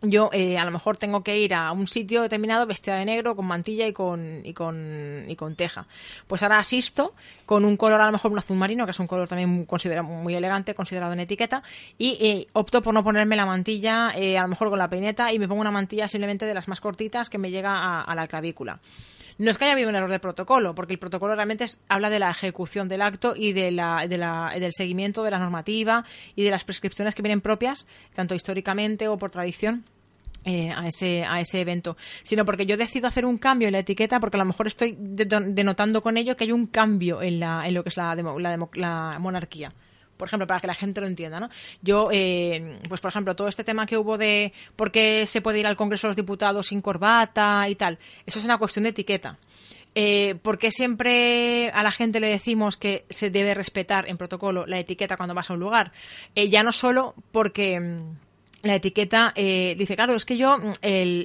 yo 0.03 0.29
eh, 0.33 0.59
a 0.59 0.65
lo 0.65 0.71
mejor 0.71 0.97
tengo 0.99 1.23
que 1.23 1.39
ir 1.39 1.55
a 1.55 1.73
un 1.73 1.87
sitio 1.87 2.23
determinado 2.23 2.67
vestida 2.67 2.97
de 2.97 3.05
negro, 3.07 3.35
con 3.35 3.47
mantilla 3.47 3.87
y 3.87 3.93
con, 3.93 4.43
y 4.45 4.53
con, 4.53 5.25
y 5.27 5.35
con 5.37 5.57
teja. 5.57 5.87
Pues 6.27 6.43
ahora 6.43 6.59
asisto 6.59 7.15
con 7.47 7.65
un 7.65 7.77
color, 7.77 8.01
a 8.01 8.07
lo 8.07 8.13
mejor 8.13 8.31
un 8.33 8.39
azul 8.39 8.57
marino, 8.59 8.85
que 8.85 8.91
es 8.91 9.01
un 9.01 9.07
color 9.07 9.27
también 9.29 9.65
considerado 9.65 10.07
muy 10.07 10.35
elegante, 10.35 10.75
considerado 10.75 11.13
en 11.15 11.21
etiqueta, 11.21 11.63
y 11.97 12.19
eh, 12.21 12.47
opto 12.53 12.83
por 12.83 12.93
no 12.93 13.03
ponerme 13.03 13.37
la 13.37 13.47
mantilla, 13.47 14.13
eh, 14.15 14.37
a 14.39 14.43
lo 14.43 14.49
mejor 14.49 14.69
con 14.69 14.79
la 14.79 14.89
peineta, 14.89 15.33
y 15.33 15.39
me 15.39 15.49
pongo 15.49 15.61
una 15.63 15.71
mantilla 15.71 16.09
simplemente 16.09 16.45
de 16.47 16.55
las 16.55 16.69
más 16.69 16.81
cortitas 16.81 17.31
que 17.31 17.39
me 17.39 17.51
llega 17.51 17.71
a, 17.73 18.03
a 18.03 18.15
la 18.15 18.27
clavícula. 18.29 18.81
No 19.39 19.51
es 19.51 19.59
que 19.59 19.65
haya 19.65 19.75
habido 19.75 19.91
un 19.91 19.97
error 19.97 20.11
de 20.11 20.19
protocolo, 20.19 20.75
porque 20.75 20.95
el 20.95 20.99
protocolo 20.99 21.35
realmente 21.35 21.65
es- 21.65 21.79
habla 21.89 22.09
de 22.11 22.19
la 22.19 22.31
ejecución 22.31 22.89
del 22.89 23.03
acto 23.03 23.35
y 23.37 23.53
de 23.53 23.71
la, 23.71 24.07
de 24.09 24.17
la- 24.19 24.53
del 24.59 24.73
seguimiento 24.73 25.23
de 25.23 25.31
la 25.31 25.39
normativa 25.39 26.05
y 26.35 26.43
de 26.43 26.51
las 26.51 26.65
prescripciones 26.65 27.15
que 27.15 27.21
vienen 27.23 27.43
propias, 27.43 27.87
tanto 28.15 28.35
históricamente 28.35 29.09
o 29.09 29.19
por 29.19 29.31
tradición. 29.31 29.85
Eh, 30.47 30.71
a 30.75 30.87
ese 30.87 31.25
a 31.25 31.41
ese 31.41 31.61
evento, 31.61 31.97
sino 32.23 32.45
porque 32.47 32.65
yo 32.65 32.77
decido 32.79 33.07
hacer 33.09 33.27
un 33.27 33.37
cambio 33.37 33.69
en 33.69 33.73
la 33.73 33.81
etiqueta 33.81 34.19
porque 34.21 34.39
a 34.39 34.41
lo 34.41 34.47
mejor 34.47 34.67
estoy 34.69 34.97
de- 34.99 35.27
denotando 35.51 36.01
con 36.03 36.17
ello 36.17 36.37
que 36.37 36.45
hay 36.45 36.53
un 36.53 36.69
cambio 36.69 37.21
en 37.21 37.41
la 37.41 37.67
en 37.69 37.75
lo 37.75 37.83
que 37.83 37.91
es 37.91 37.97
la, 37.99 38.15
demo- 38.17 38.39
la, 38.39 38.51
demo- 38.57 38.71
la 38.75 39.19
monarquía 39.21 39.73
por 40.17 40.29
ejemplo, 40.29 40.47
para 40.47 40.61
que 40.61 40.67
la 40.67 40.73
gente 40.73 41.03
lo 41.03 41.07
entienda, 41.07 41.39
¿no? 41.41 41.51
Yo, 41.83 42.09
eh, 42.11 42.79
pues 42.89 43.03
por 43.03 43.11
ejemplo, 43.11 43.37
todo 43.37 43.49
este 43.49 43.65
tema 43.65 43.85
que 43.85 43.99
hubo 43.99 44.17
de 44.17 44.55
por 44.75 44.91
qué 44.91 45.27
se 45.27 45.43
puede 45.43 45.59
ir 45.59 45.67
al 45.67 45.77
Congreso 45.77 46.07
de 46.07 46.09
los 46.09 46.17
Diputados 46.17 46.69
sin 46.69 46.81
corbata 46.81 47.69
y 47.69 47.75
tal, 47.75 47.99
eso 48.25 48.39
es 48.39 48.45
una 48.47 48.57
cuestión 48.57 48.85
de 48.85 48.89
etiqueta. 48.89 49.37
Eh, 49.95 50.37
¿Por 50.41 50.57
qué 50.57 50.71
siempre 50.71 51.69
a 51.75 51.83
la 51.83 51.91
gente 51.91 52.19
le 52.19 52.29
decimos 52.29 52.79
que 52.79 53.05
se 53.11 53.29
debe 53.29 53.53
respetar 53.53 54.09
en 54.09 54.17
protocolo 54.17 54.65
la 54.65 54.79
etiqueta 54.79 55.19
cuando 55.19 55.35
vas 55.35 55.51
a 55.51 55.53
un 55.53 55.61
lugar? 55.61 55.93
Eh, 56.35 56.49
ya 56.49 56.63
no 56.63 56.73
solo 56.73 57.15
porque... 57.31 57.79
la 58.69 58.77
etiqueta 58.77 59.33
eh, 59.35 59.75
dice, 59.79 59.97
claro, 59.97 60.15
es 60.15 60.25
que 60.25 60.37
yo 60.37 60.59
mm, 60.59 60.73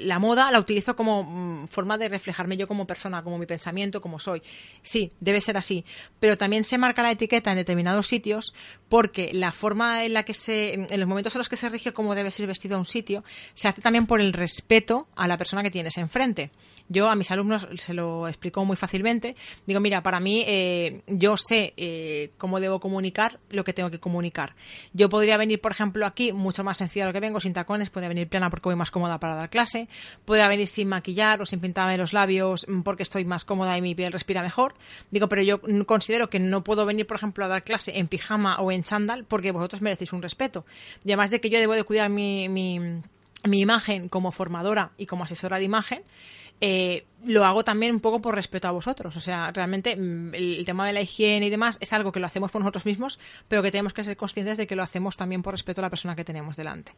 la 0.05 0.19
moda 0.19 0.51
la 0.51 0.59
utilizo 0.59 0.95
como 0.95 1.23
mm, 1.23 1.67
forma 1.67 1.97
de 1.97 2.09
reflejarme 2.09 2.57
yo 2.57 2.67
como 2.67 2.85
persona, 2.85 3.23
como 3.23 3.37
mi 3.37 3.45
pensamiento, 3.45 4.01
como 4.01 4.19
soy. 4.19 4.41
Sí, 4.81 5.11
debe 5.19 5.41
ser 5.41 5.57
así. 5.57 5.85
Pero 6.19 6.37
también 6.37 6.63
se 6.63 6.77
marca 6.77 7.01
la 7.01 7.11
etiqueta 7.11 7.51
en 7.51 7.57
determinados 7.57 8.07
sitios 8.07 8.53
porque 8.89 9.31
la 9.33 9.51
forma 9.51 10.05
en 10.05 10.13
la 10.13 10.23
que 10.23 10.33
se, 10.33 10.73
en 10.73 10.99
los 10.99 11.07
momentos 11.07 11.35
en 11.35 11.39
los 11.39 11.49
que 11.49 11.55
se 11.55 11.69
rige 11.69 11.93
cómo 11.93 12.15
debe 12.15 12.31
ser 12.31 12.47
vestido 12.47 12.77
un 12.77 12.85
sitio, 12.85 13.23
se 13.53 13.67
hace 13.67 13.81
también 13.81 14.05
por 14.05 14.19
el 14.19 14.33
respeto 14.33 15.07
a 15.15 15.27
la 15.27 15.37
persona 15.37 15.63
que 15.63 15.71
tienes 15.71 15.97
enfrente. 15.97 16.51
Yo 16.89 17.09
a 17.09 17.15
mis 17.15 17.31
alumnos 17.31 17.67
se 17.77 17.93
lo 17.93 18.27
explico 18.27 18.65
muy 18.65 18.75
fácilmente. 18.75 19.37
Digo, 19.65 19.79
mira, 19.79 20.03
para 20.03 20.19
mí 20.19 20.43
eh, 20.45 21.03
yo 21.07 21.37
sé 21.37 21.73
eh, 21.77 22.31
cómo 22.37 22.59
debo 22.59 22.81
comunicar 22.81 23.39
lo 23.49 23.63
que 23.63 23.71
tengo 23.71 23.89
que 23.89 23.99
comunicar. 23.99 24.55
Yo 24.91 25.07
podría 25.07 25.37
venir, 25.37 25.61
por 25.61 25.71
ejemplo, 25.71 26.05
aquí 26.05 26.33
mucho 26.33 26.65
más 26.65 26.79
sencilla 26.79 27.05
de 27.05 27.09
lo 27.09 27.13
que 27.13 27.21
vengo, 27.21 27.30
sin 27.39 27.53
tacones, 27.53 27.89
puede 27.89 28.07
venir 28.07 28.27
plana 28.27 28.49
porque 28.49 28.69
voy 28.69 28.75
más 28.75 28.91
cómoda 28.91 29.19
para 29.19 29.35
dar 29.35 29.49
clase, 29.49 29.87
puede 30.25 30.47
venir 30.47 30.67
sin 30.67 30.87
maquillar 30.87 31.41
o 31.41 31.45
sin 31.45 31.59
pintarme 31.59 31.97
los 31.97 32.13
labios 32.13 32.65
mm, 32.67 32.81
porque 32.81 33.03
estoy 33.03 33.25
más 33.25 33.45
cómoda 33.45 33.77
y 33.77 33.81
mi 33.81 33.95
piel 33.95 34.11
respira 34.11 34.41
mejor. 34.41 34.73
Digo, 35.11 35.27
pero 35.27 35.41
yo 35.41 35.61
considero 35.85 36.29
que 36.29 36.39
no 36.39 36.63
puedo 36.63 36.85
venir, 36.85 37.07
por 37.07 37.17
ejemplo, 37.17 37.45
a 37.45 37.47
dar 37.47 37.63
clase 37.63 37.97
en 37.97 38.07
pijama 38.07 38.59
o 38.59 38.71
en 38.71 38.83
chándal 38.83 39.25
porque 39.25 39.51
vosotros 39.51 39.81
merecéis 39.81 40.13
un 40.13 40.21
respeto. 40.21 40.65
Y 41.03 41.11
además 41.11 41.31
de 41.31 41.39
que 41.39 41.49
yo 41.49 41.59
debo 41.59 41.73
de 41.73 41.83
cuidar 41.83 42.09
mi, 42.09 42.49
mi 42.49 43.59
imagen 43.59 44.09
como 44.09 44.31
formadora 44.31 44.91
y 44.97 45.05
como 45.05 45.23
asesora 45.23 45.57
de 45.57 45.63
imagen, 45.63 46.03
eh, 46.61 47.05
lo 47.25 47.43
hago 47.45 47.63
también 47.63 47.93
un 47.93 47.99
poco 47.99 48.21
por 48.21 48.35
respeto 48.35 48.67
a 48.67 48.71
vosotros. 48.71 49.15
O 49.15 49.19
sea, 49.19 49.51
realmente 49.51 49.95
mm, 49.95 50.33
el, 50.35 50.63
tema 50.65 50.85
de 50.85 50.93
la 50.93 51.01
higiene 51.01 51.47
y 51.47 51.49
demás 51.49 51.77
es 51.81 51.91
algo 51.91 52.11
que 52.11 52.19
lo 52.19 52.27
hacemos 52.27 52.51
por 52.51 52.61
nosotros 52.61 52.85
mismos, 52.85 53.19
pero 53.47 53.63
que 53.63 53.71
tenemos 53.71 53.93
que 53.93 54.03
ser 54.03 54.15
conscientes 54.15 54.57
de 54.57 54.67
que 54.67 54.75
lo 54.75 54.83
hacemos 54.83 55.17
también 55.17 55.41
por 55.41 55.53
respeto 55.53 55.81
a 55.81 55.83
la 55.83 55.89
persona 55.89 56.15
que 56.15 56.23
tenemos 56.23 56.55
delante. 56.55 56.93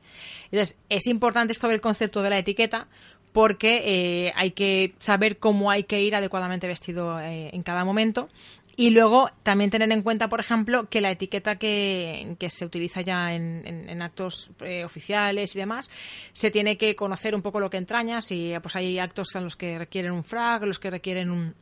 Entonces, 0.52 0.78
es 0.90 1.08
importante 1.08 1.54
esto 1.54 1.68
del 1.70 1.82
concepto 1.82 2.22
de 2.22 2.30
la 2.30 2.38
etiqueta 2.38 2.88
porque 3.32 3.82
eh, 3.84 4.34
hay 4.36 4.52
que 4.52 4.94
saber 5.00 5.38
cómo 5.38 5.72
hay 5.72 5.84
que 5.84 6.02
ir 6.02 6.16
adecuadamente 6.16 6.68
vestido 6.68 7.20
eh, 7.20 7.50
en 7.52 7.64
cada 7.64 7.84
momento. 7.84 8.30
Y 8.76 8.90
luego 8.90 9.30
también 9.44 9.70
tener 9.70 9.92
en 9.92 10.02
cuenta, 10.02 10.30
por 10.30 10.40
ejemplo, 10.40 10.90
que 10.90 11.00
la 11.00 11.12
etiqueta 11.12 11.58
que, 11.58 12.36
que 12.40 12.50
se 12.50 12.66
utiliza 12.66 13.02
ya 13.02 13.36
en, 13.36 13.62
en- 13.66 13.88
en 13.90 14.02
actos 14.02 14.50
eh, 14.62 14.84
oficiales 14.84 15.56
y 15.56 15.60
demás, 15.60 15.92
se 16.34 16.50
tiene 16.50 16.76
que 16.78 16.96
conocer 16.96 17.36
un 17.36 17.44
poco 17.44 17.60
lo 17.60 17.70
que 17.70 17.78
entraña. 17.78 18.20
Si 18.22 18.52
pues 18.64 18.76
hay 18.76 18.98
actos 18.98 19.36
en 19.36 19.44
los 19.44 19.56
que 19.56 19.78
requieren 19.78 20.12
un 20.12 20.24
frac, 20.24 20.64
los 20.64 20.80
que 20.80 20.90
requieren 20.90 21.30
un, 21.30 21.54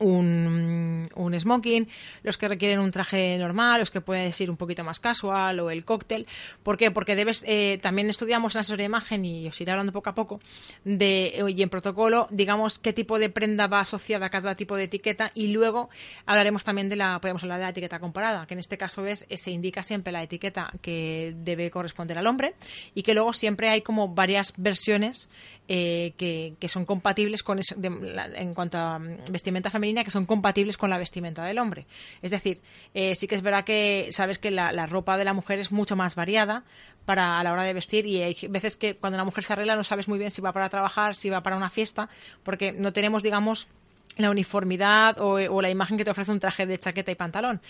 un, 0.00 1.08
un 1.14 1.40
smoking, 1.40 1.88
los 2.22 2.38
que 2.38 2.48
requieren 2.48 2.78
un 2.80 2.90
traje 2.90 3.36
normal, 3.38 3.80
los 3.80 3.90
que 3.90 4.00
puedes 4.00 4.40
ir 4.40 4.50
un 4.50 4.56
poquito 4.56 4.84
más 4.84 5.00
casual 5.00 5.60
o 5.60 5.70
el 5.70 5.84
cóctel. 5.84 6.26
¿Por 6.62 6.76
qué? 6.76 6.90
Porque 6.90 7.14
debes, 7.16 7.44
eh, 7.46 7.78
también 7.82 8.08
estudiamos 8.08 8.54
en 8.56 8.62
la 8.68 8.76
de 8.76 8.84
imagen 8.84 9.24
y 9.24 9.46
os 9.46 9.60
iré 9.60 9.70
hablando 9.72 9.92
poco 9.92 10.10
a 10.10 10.14
poco 10.14 10.40
de, 10.84 11.44
y 11.54 11.62
en 11.62 11.68
protocolo, 11.68 12.26
digamos, 12.30 12.78
qué 12.78 12.92
tipo 12.92 13.18
de 13.18 13.28
prenda 13.30 13.66
va 13.66 13.80
asociada 13.80 14.26
a 14.26 14.30
cada 14.30 14.54
tipo 14.54 14.74
de 14.76 14.84
etiqueta 14.84 15.30
y 15.34 15.48
luego 15.52 15.90
hablaremos 16.26 16.64
también 16.64 16.88
de 16.88 16.96
la, 16.96 17.20
podemos 17.20 17.42
hablar 17.42 17.58
de 17.58 17.64
la 17.64 17.70
etiqueta 17.70 17.98
comparada, 18.00 18.46
que 18.46 18.54
en 18.54 18.60
este 18.60 18.76
caso 18.78 19.06
es, 19.06 19.26
eh, 19.28 19.36
se 19.36 19.50
indica 19.50 19.82
siempre 19.82 20.12
la 20.12 20.22
etiqueta 20.22 20.72
que 20.82 21.34
debe 21.36 21.70
corresponder 21.70 22.18
al 22.18 22.26
hombre 22.26 22.54
y 22.94 23.02
que 23.02 23.14
luego 23.14 23.32
siempre 23.32 23.68
hay 23.68 23.82
como 23.82 24.08
varias 24.08 24.52
versiones 24.56 25.28
eh, 25.68 26.12
que, 26.18 26.54
que 26.58 26.68
son 26.68 26.84
compatibles 26.84 27.42
con 27.42 27.58
eso- 27.58 27.74
de- 27.76 27.90
la- 27.90 28.26
en 28.26 28.52
cuanto 28.54 28.76
a 28.78 28.98
mm, 28.98 29.18
vestimenta 29.30 29.70
femenina 29.70 29.83
que 29.84 30.10
son 30.10 30.24
compatibles 30.24 30.78
con 30.78 30.90
la 30.90 30.98
vestimenta 30.98 31.44
del 31.44 31.58
hombre. 31.58 31.86
Es 32.22 32.30
decir, 32.30 32.60
eh, 32.94 33.14
sí 33.14 33.26
que 33.26 33.34
es 33.34 33.42
verdad 33.42 33.64
que 33.64 34.08
sabes 34.10 34.38
que 34.38 34.50
la, 34.50 34.86
ropa 34.86 35.18
de 35.18 35.24
la 35.24 35.32
mujer 35.32 35.58
es 35.58 35.72
mucho 35.72 35.96
más 35.96 36.14
variada 36.14 36.64
para 37.04 37.38
a 37.38 37.44
la 37.44 37.52
hora 37.52 37.62
de 37.62 37.74
vestir 37.74 38.06
y 38.06 38.22
hay 38.22 38.36
veces 38.48 38.76
que 38.76 38.96
cuando 38.96 39.18
la 39.18 39.24
mujer 39.24 39.44
se 39.44 39.52
arregla 39.52 39.76
no 39.76 39.84
sabes 39.84 40.08
muy 40.08 40.18
bien 40.18 40.30
si 40.30 40.40
va 40.40 40.52
para 40.52 40.68
trabajar, 40.68 41.14
si 41.14 41.28
va 41.28 41.42
para 41.42 41.56
una 41.56 41.68
fiesta, 41.68 42.08
porque 42.42 42.72
no 42.72 42.92
tenemos, 42.92 43.22
digamos, 43.22 43.68
la 44.16 44.30
uniformidad 44.30 45.18
o, 45.20 45.34
o 45.34 45.62
la 45.62 45.70
imagen 45.70 45.96
que 45.96 46.04
te 46.04 46.10
ofrece 46.10 46.30
un 46.30 46.38
traje 46.38 46.66
de 46.66 46.78
chaqueta 46.78 47.10
y 47.10 47.14
pantalón. 47.14 47.60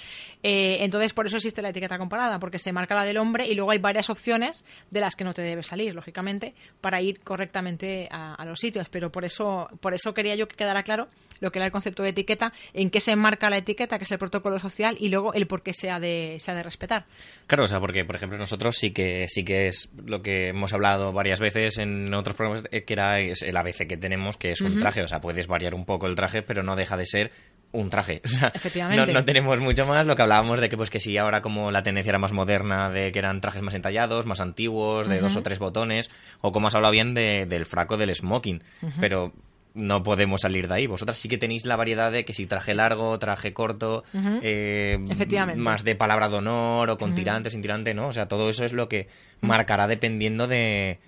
Eh, 0.43 0.79
entonces, 0.81 1.12
por 1.12 1.27
eso 1.27 1.37
existe 1.37 1.62
la 1.62 1.71
etiqueta 1.71 1.99
comparada, 1.99 2.39
porque 2.39 2.59
se 2.59 2.73
marca 2.73 2.95
la 2.95 3.05
del 3.05 3.17
hombre 3.17 3.47
y 3.47 3.55
luego 3.55 3.71
hay 3.71 3.79
varias 3.79 4.11
opciones 4.11 4.65
de 4.91 5.01
las 5.01 5.17
que 5.17 5.25
no 5.25 5.33
te 5.33 5.43
debes 5.43 5.67
salir, 5.67 5.95
lógicamente, 5.95 6.55
para 6.81 7.01
ir 7.01 7.21
correctamente 7.21 8.09
a, 8.11 8.35
a 8.35 8.45
los 8.45 8.59
sitios. 8.59 8.89
Pero 8.89 9.11
por 9.11 9.25
eso, 9.25 9.69
por 9.81 9.95
eso 9.95 10.12
quería 10.12 10.35
yo 10.35 10.49
que 10.49 10.57
quedara 10.57 10.83
claro 10.83 11.09
lo 11.41 11.51
que 11.53 11.59
era 11.59 11.66
el 11.66 11.72
concepto 11.72 12.03
de 12.03 12.11
etiqueta, 12.11 12.53
en 12.72 12.91
qué 12.91 13.01
se 13.01 13.16
marca 13.16 13.51
la 13.51 13.59
etiqueta, 13.59 13.99
que 13.99 14.05
es 14.05 14.12
el 14.12 14.18
protocolo 14.18 14.59
social, 14.59 14.97
y 15.01 15.09
luego 15.09 15.35
el 15.35 15.47
por 15.47 15.62
qué 15.62 15.72
se 15.72 15.91
ha 15.91 15.99
de, 16.01 16.37
se 16.39 16.51
ha 16.51 16.55
de 16.55 16.62
respetar. 16.62 17.07
Claro, 17.47 17.64
o 17.64 17.66
sea, 17.66 17.80
porque, 17.80 18.05
por 18.05 18.16
ejemplo, 18.16 18.39
nosotros 18.39 18.76
sí 18.76 18.91
que 18.93 19.26
sí 19.28 19.45
que 19.45 19.68
es 19.68 19.89
lo 20.05 20.22
que 20.22 20.49
hemos 20.49 20.72
hablado 20.72 21.12
varias 21.12 21.41
veces 21.41 21.78
en 21.78 22.12
otros 22.14 22.37
programas, 22.37 22.64
eh, 22.70 22.85
que 22.85 22.95
era 22.95 23.18
es 23.20 23.43
el 23.43 23.57
ABC 23.57 23.87
que 23.87 23.97
tenemos, 23.97 24.37
que 24.37 24.53
es 24.53 24.61
un 24.61 24.78
traje. 24.78 25.03
O 25.03 25.09
sea, 25.09 25.20
puedes 25.20 25.47
variar 25.47 25.74
un 25.74 25.85
poco 25.85 26.07
el 26.07 26.14
traje, 26.14 26.43
pero 26.43 26.62
no 26.62 26.76
deja 26.76 26.97
de 26.97 27.07
ser 27.07 27.32
un 27.72 27.91
traje. 27.91 28.20
O 28.24 28.28
sea, 28.28 28.53
Efectivamente. 28.55 29.12
No, 29.12 29.18
no 29.20 29.24
tenemos 29.24 29.59
mucho 29.61 29.85
más. 29.87 30.07
Lo 30.07 30.14
que 30.16 30.22
hablábamos 30.22 30.61
de 30.61 30.68
que, 30.68 30.76
pues, 30.76 30.91
que 30.91 31.01
sí, 31.01 31.16
ahora 31.18 31.41
como 31.43 31.70
la 31.70 31.82
tendencia 31.82 32.11
era 32.11 32.18
más 32.18 32.32
moderna, 32.32 32.91
de 32.91 33.11
que 33.12 33.18
eran 33.18 33.41
trajes 33.41 33.62
más 33.62 33.74
entallados, 33.74 34.26
más 34.26 34.41
antiguos, 34.41 35.09
de 35.09 35.20
dos 35.20 35.35
o 35.37 35.43
tres 35.43 35.59
botones, 35.59 36.11
o 36.41 36.53
como 36.53 36.68
has 36.68 36.74
hablado 36.74 36.93
bien 36.93 37.14
de- 37.14 37.47
del 37.47 37.64
fraco 37.66 37.97
del 37.97 38.14
smoking. 38.14 38.62
Pero 39.01 39.32
no 39.75 40.03
podemos 40.03 40.43
salir 40.43 40.68
de 40.68 40.75
ahí. 40.77 40.87
Vosotras 40.87 41.18
sí 41.18 41.29
que 41.29 41.37
tenéis 41.37 41.66
la 41.66 41.77
variedad 41.77 42.11
de 42.11 42.25
que 42.25 42.33
si 42.33 42.47
traje 42.47 42.75
largo, 42.75 43.18
traje 43.18 43.53
corto, 43.53 44.05
eh, 44.43 44.99
Efectivamente. 45.11 45.61
más 45.61 45.85
de 45.85 45.97
palabra 45.97 46.29
de 46.29 46.37
honor 46.37 46.91
o 46.91 46.99
con 46.99 47.14
tirante, 47.14 47.51
sin 47.51 47.61
tirante, 47.61 47.93
¿no? 47.93 48.09
O 48.09 48.12
sea, 48.12 48.27
todo 48.27 48.49
eso 48.49 48.64
es 48.64 48.72
lo 48.72 48.89
que 48.89 49.09
marcará 49.41 49.87
dependiendo 49.89 50.47
de, 50.47 50.99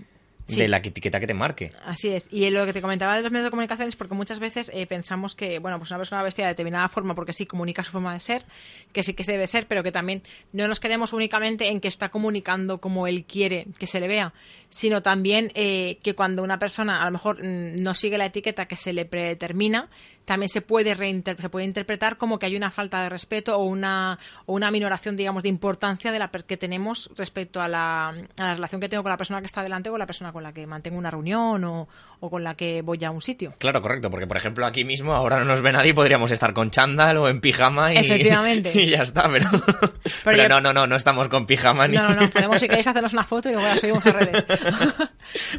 Sí. 0.46 0.60
de 0.60 0.68
la 0.68 0.76
etiqueta 0.76 1.18
que 1.18 1.26
te 1.26 1.34
marque. 1.34 1.70
Así 1.84 2.08
es. 2.08 2.28
Y 2.30 2.48
lo 2.50 2.64
que 2.66 2.72
te 2.72 2.80
comentaba 2.80 3.16
de 3.16 3.22
los 3.22 3.32
medios 3.32 3.46
de 3.46 3.50
comunicación 3.50 3.88
es 3.88 3.96
porque 3.96 4.14
muchas 4.14 4.38
veces 4.38 4.70
eh, 4.72 4.86
pensamos 4.86 5.34
que, 5.34 5.58
bueno, 5.58 5.78
pues 5.78 5.90
una 5.90 5.98
persona 5.98 6.22
vestida 6.22 6.46
de 6.46 6.52
determinada 6.52 6.88
forma 6.88 7.14
porque 7.14 7.32
sí 7.32 7.46
comunica 7.46 7.82
su 7.82 7.90
forma 7.90 8.12
de 8.12 8.20
ser, 8.20 8.44
que 8.92 9.02
sí 9.02 9.14
que 9.14 9.24
se 9.24 9.32
debe 9.32 9.48
ser, 9.48 9.66
pero 9.66 9.82
que 9.82 9.90
también 9.90 10.22
no 10.52 10.68
nos 10.68 10.78
quedemos 10.78 11.12
únicamente 11.12 11.68
en 11.68 11.80
que 11.80 11.88
está 11.88 12.10
comunicando 12.10 12.78
como 12.78 13.08
él 13.08 13.24
quiere 13.24 13.66
que 13.78 13.86
se 13.88 13.98
le 13.98 14.06
vea, 14.06 14.32
sino 14.68 15.02
también 15.02 15.50
eh, 15.54 15.98
que 16.02 16.14
cuando 16.14 16.42
una 16.42 16.58
persona 16.58 17.02
a 17.02 17.06
lo 17.06 17.12
mejor 17.12 17.42
mm, 17.42 17.82
no 17.82 17.94
sigue 17.94 18.16
la 18.16 18.26
etiqueta 18.26 18.66
que 18.66 18.76
se 18.76 18.92
le 18.92 19.04
predetermina, 19.04 19.88
también 20.26 20.50
se 20.50 20.60
puede, 20.60 20.94
se 21.38 21.48
puede 21.48 21.64
interpretar 21.64 22.18
como 22.18 22.38
que 22.38 22.44
hay 22.44 22.56
una 22.56 22.70
falta 22.70 23.00
de 23.02 23.08
respeto 23.08 23.56
o 23.56 23.64
una, 23.64 24.18
o 24.44 24.52
una 24.52 24.70
minoración, 24.70 25.16
digamos, 25.16 25.42
de 25.42 25.48
importancia 25.48 26.12
de 26.12 26.18
la 26.18 26.30
per- 26.30 26.44
que 26.44 26.58
tenemos 26.58 27.08
respecto 27.16 27.62
a 27.62 27.68
la, 27.68 28.08
a 28.08 28.14
la 28.42 28.54
relación 28.54 28.80
que 28.80 28.88
tengo 28.90 29.02
con 29.02 29.10
la 29.10 29.16
persona 29.16 29.40
que 29.40 29.46
está 29.46 29.62
delante 29.62 29.88
o 29.88 29.92
con 29.92 30.00
la 30.00 30.06
persona 30.06 30.32
con 30.32 30.42
la 30.42 30.52
que 30.52 30.66
mantengo 30.66 30.98
una 30.98 31.10
reunión 31.10 31.64
o, 31.64 31.88
o 32.20 32.28
con 32.30 32.44
la 32.44 32.54
que 32.54 32.82
voy 32.82 33.02
a 33.04 33.10
un 33.10 33.22
sitio. 33.22 33.54
Claro, 33.58 33.80
correcto, 33.80 34.10
porque 34.10 34.26
por 34.26 34.36
ejemplo 34.36 34.66
aquí 34.66 34.84
mismo 34.84 35.14
ahora 35.14 35.38
no 35.38 35.44
nos 35.46 35.62
ve 35.62 35.72
nadie 35.72 35.94
podríamos 35.94 36.30
estar 36.30 36.52
con 36.52 36.70
chándal 36.70 37.16
o 37.18 37.28
en 37.28 37.40
pijama 37.40 37.94
y, 37.94 37.98
Efectivamente. 37.98 38.72
y 38.74 38.90
ya 38.90 39.02
está, 39.02 39.30
pero, 39.30 40.48
no, 40.48 40.60
no, 40.60 40.72
no, 40.72 40.86
no 40.86 40.96
estamos 40.96 41.28
con 41.28 41.46
pijama 41.46 41.86
ni 41.88 41.96
No, 41.96 42.08
no, 42.08 42.20
no, 42.22 42.28
podemos 42.30 42.58
si 42.60 42.66
queréis 42.68 42.86
hacernos 42.88 43.12
una 43.12 43.24
foto 43.24 43.48
y 43.48 43.52
luego 43.52 43.68
la 43.68 43.76
subimos 43.76 44.04
a 44.06 44.12
redes. 44.12 44.46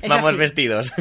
Es 0.01 0.09
vamos 0.09 0.27
así. 0.27 0.37
vestidos. 0.37 0.93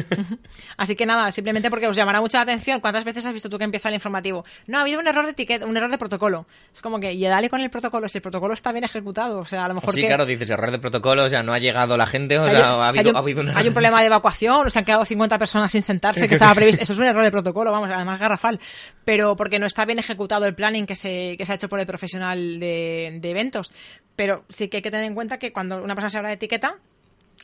Así 0.75 0.95
que 0.97 1.05
nada, 1.05 1.31
simplemente 1.31 1.69
porque 1.69 1.87
os 1.87 1.95
llamará 1.95 2.19
mucho 2.19 2.37
la 2.37 2.43
atención. 2.43 2.81
¿Cuántas 2.81 3.05
veces 3.05 3.25
has 3.25 3.31
visto 3.33 3.49
tú 3.49 3.56
tú 3.57 3.59
que 3.59 3.65
empieza 3.65 3.89
el 3.89 3.95
informativo. 3.95 4.45
No, 4.67 4.77
ha 4.77 4.81
habido 4.81 4.99
un 4.99 5.07
error 5.07 5.25
de 5.25 5.31
etiqueta, 5.31 5.65
un 5.65 5.75
error 5.75 5.89
de 5.91 5.97
protocolo. 5.97 6.45
Es 6.73 6.81
como 6.81 6.99
que, 6.99 7.11
y 7.13 7.23
dale 7.23 7.49
con 7.49 7.59
el 7.61 7.69
protocolo, 7.69 8.07
si 8.07 8.19
el 8.19 8.21
protocolo 8.21 8.53
está 8.53 8.71
bien 8.71 8.83
ejecutado. 8.83 9.39
O 9.39 9.45
sea, 9.45 9.65
a 9.65 9.67
lo 9.67 9.73
mejor 9.75 9.93
Sí, 9.93 10.01
que... 10.01 10.07
claro, 10.07 10.25
dices 10.25 10.49
error 10.49 10.71
de 10.71 10.79
protocolo, 10.79 11.25
o 11.25 11.29
sea, 11.29 11.43
no 11.43 11.53
ha 11.53 11.59
llegado 11.59 11.97
la 11.97 12.05
gente, 12.05 12.37
o, 12.37 12.41
O 12.41 12.43
sea, 12.43 12.69
ha, 12.71 12.87
habido, 12.89 13.01
hay 13.01 13.09
un- 13.09 13.15
ha 13.15 13.19
habido 13.19 13.41
una... 13.41 13.57
hay 13.57 13.67
un 13.67 13.73
problema 13.73 13.99
de 14.01 14.07
evacuación, 14.07 14.67
o 14.67 14.69
se 14.69 14.79
han 14.79 14.85
quedado 14.85 15.03
50 15.05 15.37
personas 15.37 15.71
sin 15.71 15.81
sentarse, 15.81 16.27
que 16.27 16.33
estaba 16.35 16.53
previsto. 16.55 16.83
Eso 16.83 16.93
es 16.93 16.99
un 16.99 17.05
error 17.05 17.23
de 17.23 17.31
protocolo, 17.31 17.71
vamos, 17.71 17.89
además 17.93 18.19
garrafal. 18.19 18.59
Pero 19.03 19.35
porque 19.35 19.59
no 19.59 19.65
está 19.65 19.85
bien 19.85 19.99
ejecutado 19.99 20.45
el 20.45 20.55
planning 20.55 20.85
que 20.85 20.95
se, 20.95 21.35
que 21.37 21.45
se 21.45 21.51
ha 21.51 21.55
hecho 21.55 21.69
por 21.69 21.79
el 21.79 21.85
profesional 21.87 22.59
de, 22.59 23.17
de 23.21 23.31
eventos. 23.31 23.73
Pero 24.15 24.43
sí 24.49 24.67
que 24.67 24.77
hay 24.77 24.83
que 24.83 24.91
tener 24.91 25.05
en 25.05 25.15
cuenta 25.15 25.37
que 25.39 25.51
cuando 25.53 25.81
una 25.83 25.95
persona 25.95 26.09
se 26.09 26.17
habla 26.17 26.29
de 26.29 26.35
etiqueta, 26.35 26.75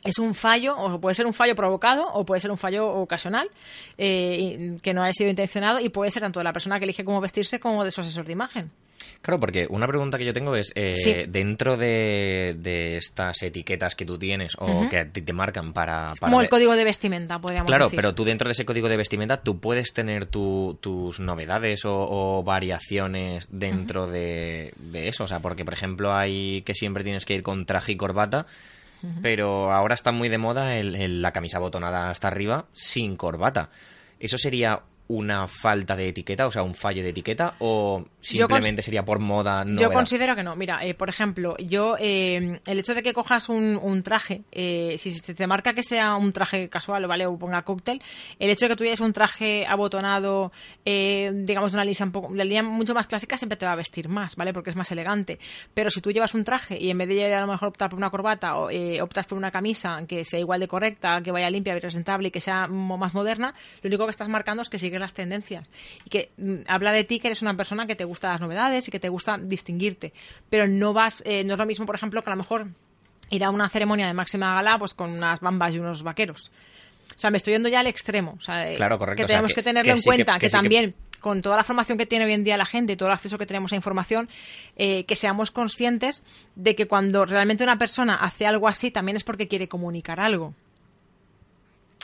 es 0.04 0.18
un 0.18 0.34
fallo, 0.34 0.76
o 0.78 1.00
puede 1.00 1.14
ser 1.14 1.26
un 1.26 1.32
fallo 1.34 1.54
provocado, 1.56 2.06
o 2.12 2.24
puede 2.24 2.40
ser 2.40 2.50
un 2.50 2.58
fallo 2.58 2.86
ocasional, 2.88 3.48
eh, 3.98 4.76
que 4.82 4.94
no 4.94 5.02
haya 5.02 5.12
sido 5.12 5.30
intencionado, 5.30 5.80
y 5.80 5.88
puede 5.88 6.10
ser 6.10 6.22
tanto 6.22 6.40
de 6.40 6.44
la 6.44 6.52
persona 6.52 6.78
que 6.78 6.84
elige 6.84 7.04
cómo 7.04 7.20
vestirse 7.20 7.58
como 7.58 7.84
de 7.84 7.90
su 7.90 8.00
asesor 8.02 8.24
de 8.26 8.32
imagen. 8.32 8.70
Claro, 9.22 9.40
porque 9.40 9.66
una 9.70 9.86
pregunta 9.86 10.18
que 10.18 10.24
yo 10.26 10.34
tengo 10.34 10.54
es, 10.54 10.70
eh, 10.74 10.94
Sí. 10.94 11.14
dentro 11.28 11.78
de, 11.78 12.54
de 12.58 12.98
estas 12.98 13.42
etiquetas 13.42 13.94
que 13.94 14.04
tú 14.04 14.18
tienes 14.18 14.52
o 14.58 14.66
Ujú. 14.80 14.88
que 14.90 14.98
a 14.98 15.08
ti 15.10 15.22
te 15.22 15.32
marcan 15.32 15.72
para... 15.72 16.08
para 16.20 16.30
Como 16.30 16.42
el 16.42 16.50
código 16.50 16.76
de 16.76 16.84
vestimenta, 16.84 17.38
podríamos 17.38 17.68
Claro, 17.68 17.86
decir. 17.86 17.96
pero 17.96 18.14
tú 18.14 18.24
dentro 18.24 18.48
de 18.48 18.52
ese 18.52 18.66
código 18.66 18.88
de 18.90 18.98
vestimenta 18.98 19.38
tú 19.38 19.58
puedes 19.60 19.94
tener 19.94 20.26
tu- 20.26 20.76
tus 20.82 21.20
novedades 21.20 21.86
o, 21.86 21.94
o 21.94 22.42
variaciones 22.42 23.48
dentro 23.50 24.06
de, 24.06 24.74
de 24.76 25.08
eso. 25.08 25.24
O 25.24 25.28
sea, 25.28 25.40
porque 25.40 25.64
por 25.64 25.72
ejemplo 25.74 26.12
hay 26.14 26.60
que 26.62 26.74
siempre 26.74 27.02
tienes 27.04 27.24
que 27.24 27.34
ir 27.34 27.42
con 27.42 27.64
traje 27.64 27.92
y 27.92 27.96
corbata, 27.96 28.46
pero 29.22 29.72
ahora 29.72 29.94
está 29.94 30.12
muy 30.12 30.28
de 30.28 30.38
moda 30.38 30.76
el- 30.76 30.94
el- 30.96 31.22
la 31.22 31.32
camisa 31.32 31.58
botonada 31.58 32.10
hasta 32.10 32.28
arriba 32.28 32.66
sin 32.72 33.16
corbata. 33.16 33.70
¿Eso 34.20 34.38
sería 34.38 34.82
una 35.06 35.46
falta 35.46 35.96
de 35.96 36.08
etiqueta, 36.08 36.46
o 36.46 36.50
sea, 36.50 36.62
un 36.62 36.74
fallo 36.74 37.02
de 37.02 37.10
etiqueta, 37.10 37.54
o 37.58 38.04
simplemente 38.20 38.80
sería 38.80 39.04
por 39.04 39.18
moda? 39.18 39.62
Yo 39.64 39.70
novedad? 39.70 39.92
considero 39.92 40.34
que 40.34 40.42
no. 40.42 40.56
Mira, 40.56 40.84
eh, 40.84 40.94
por 40.94 41.08
ejemplo, 41.08 41.56
yo 41.58 41.96
eh, 41.98 42.60
el 42.66 42.78
hecho 42.78 42.94
de 42.94 43.02
que 43.02 43.12
cojas 43.12 43.48
un, 43.48 43.78
un 43.82 44.02
traje, 44.02 44.42
eh, 44.50 44.94
si 44.98 45.10
se 45.12 45.34
te 45.34 45.46
marca 45.46 45.74
que 45.74 45.82
sea 45.82 46.16
un 46.16 46.32
traje 46.32 46.68
casual, 46.68 47.06
¿vale? 47.06 47.26
O 47.26 47.38
ponga 47.38 47.62
cóctel, 47.62 48.00
el 48.38 48.50
hecho 48.50 48.64
de 48.64 48.70
que 48.70 48.76
tú 48.76 48.84
lleves 48.84 49.00
un 49.00 49.12
traje 49.12 49.66
abotonado, 49.66 50.52
digamos, 50.84 51.72
de 51.72 51.76
una 51.76 51.84
línea 51.84 52.04
un 52.04 52.12
poco, 52.12 52.34
la 52.34 52.44
línea 52.44 52.62
mucho 52.62 52.94
más 52.94 53.06
clásica 53.06 53.36
siempre 53.36 53.56
te 53.56 53.66
va 53.66 53.72
a 53.72 53.76
vestir 53.76 54.08
más, 54.08 54.36
¿vale? 54.36 54.52
Porque 54.52 54.70
es 54.70 54.76
más 54.76 54.90
elegante. 54.90 55.38
Pero 55.74 55.90
si 55.90 56.00
tú 56.00 56.10
llevas 56.12 56.34
un 56.34 56.44
traje 56.44 56.78
y 56.80 56.90
en 56.90 56.98
vez 56.98 57.08
de 57.08 57.34
a 57.34 57.40
lo 57.40 57.46
mejor 57.46 57.68
optar 57.68 57.90
por 57.90 57.98
una 57.98 58.10
corbata, 58.10 58.56
o, 58.56 58.70
optas 59.02 59.26
por 59.26 59.36
una 59.36 59.50
camisa 59.50 60.04
que 60.08 60.24
sea 60.24 60.40
igual 60.40 60.60
de 60.60 60.68
correcta, 60.68 61.20
que 61.22 61.30
vaya 61.30 61.50
limpia, 61.50 61.78
presentable 61.78 62.28
y 62.28 62.30
que 62.30 62.40
sea 62.40 62.66
más 62.66 63.12
moderna, 63.12 63.54
lo 63.82 63.88
único 63.88 64.04
que 64.04 64.10
estás 64.10 64.28
marcando 64.28 64.62
es 64.62 64.70
que 64.70 64.78
las 64.98 65.14
tendencias. 65.14 65.70
Y 66.04 66.10
que 66.10 66.30
mm, 66.36 66.54
habla 66.68 66.92
de 66.92 67.04
ti 67.04 67.20
que 67.20 67.28
eres 67.28 67.42
una 67.42 67.56
persona 67.56 67.86
que 67.86 67.96
te 67.96 68.04
gusta 68.04 68.28
las 68.30 68.40
novedades 68.40 68.88
y 68.88 68.90
que 68.90 69.00
te 69.00 69.08
gusta 69.08 69.36
distinguirte. 69.38 70.12
Pero 70.50 70.66
no 70.68 70.92
vas, 70.92 71.22
eh, 71.26 71.44
no 71.44 71.54
es 71.54 71.58
lo 71.58 71.66
mismo, 71.66 71.86
por 71.86 71.94
ejemplo, 71.96 72.22
que 72.22 72.30
a 72.30 72.34
lo 72.34 72.38
mejor 72.38 72.66
ir 73.30 73.44
a 73.44 73.50
una 73.50 73.68
ceremonia 73.68 74.06
de 74.06 74.14
máxima 74.14 74.54
gala 74.54 74.78
pues 74.78 74.94
con 74.94 75.10
unas 75.10 75.40
bambas 75.40 75.74
y 75.74 75.78
unos 75.78 76.02
vaqueros. 76.02 76.50
O 77.16 77.18
sea, 77.18 77.30
me 77.30 77.36
estoy 77.36 77.54
yendo 77.54 77.68
ya 77.68 77.80
al 77.80 77.86
extremo. 77.86 78.34
O 78.38 78.40
sea, 78.40 78.70
eh, 78.70 78.76
Claro, 78.76 78.98
correcto, 78.98 79.18
Que 79.18 79.24
o 79.24 79.28
sea, 79.28 79.34
tenemos 79.36 79.50
que- 79.52 79.54
que, 79.56 79.62
tenerlo 79.62 79.92
que 79.92 79.96
en 79.96 80.02
sí 80.02 80.04
cuenta, 80.08 80.34
que 80.34 80.40
que, 80.40 80.46
sí 80.50 80.52
que- 80.56 80.62
también 80.62 80.94
con 81.20 81.40
toda 81.40 81.56
la 81.56 81.64
formación 81.64 81.96
que 81.96 82.04
tiene 82.04 82.26
hoy 82.26 82.32
en 82.34 82.44
día 82.44 82.56
la 82.58 82.66
gente 82.66 82.92
y 82.92 82.96
todo 82.96 83.08
el 83.08 83.14
acceso 83.14 83.38
que 83.38 83.46
tenemos 83.46 83.72
a 83.72 83.76
información, 83.76 84.28
eh, 84.76 85.04
que 85.04 85.16
seamos 85.16 85.50
conscientes 85.50 86.22
de 86.54 86.74
que 86.74 86.86
cuando 86.86 87.24
realmente 87.24 87.64
una 87.64 87.78
persona 87.78 88.16
hace 88.16 88.46
algo 88.46 88.68
así, 88.68 88.90
también 88.90 89.16
es 89.16 89.24
porque 89.24 89.48
quiere 89.48 89.66
comunicar 89.68 90.20
algo. 90.20 90.52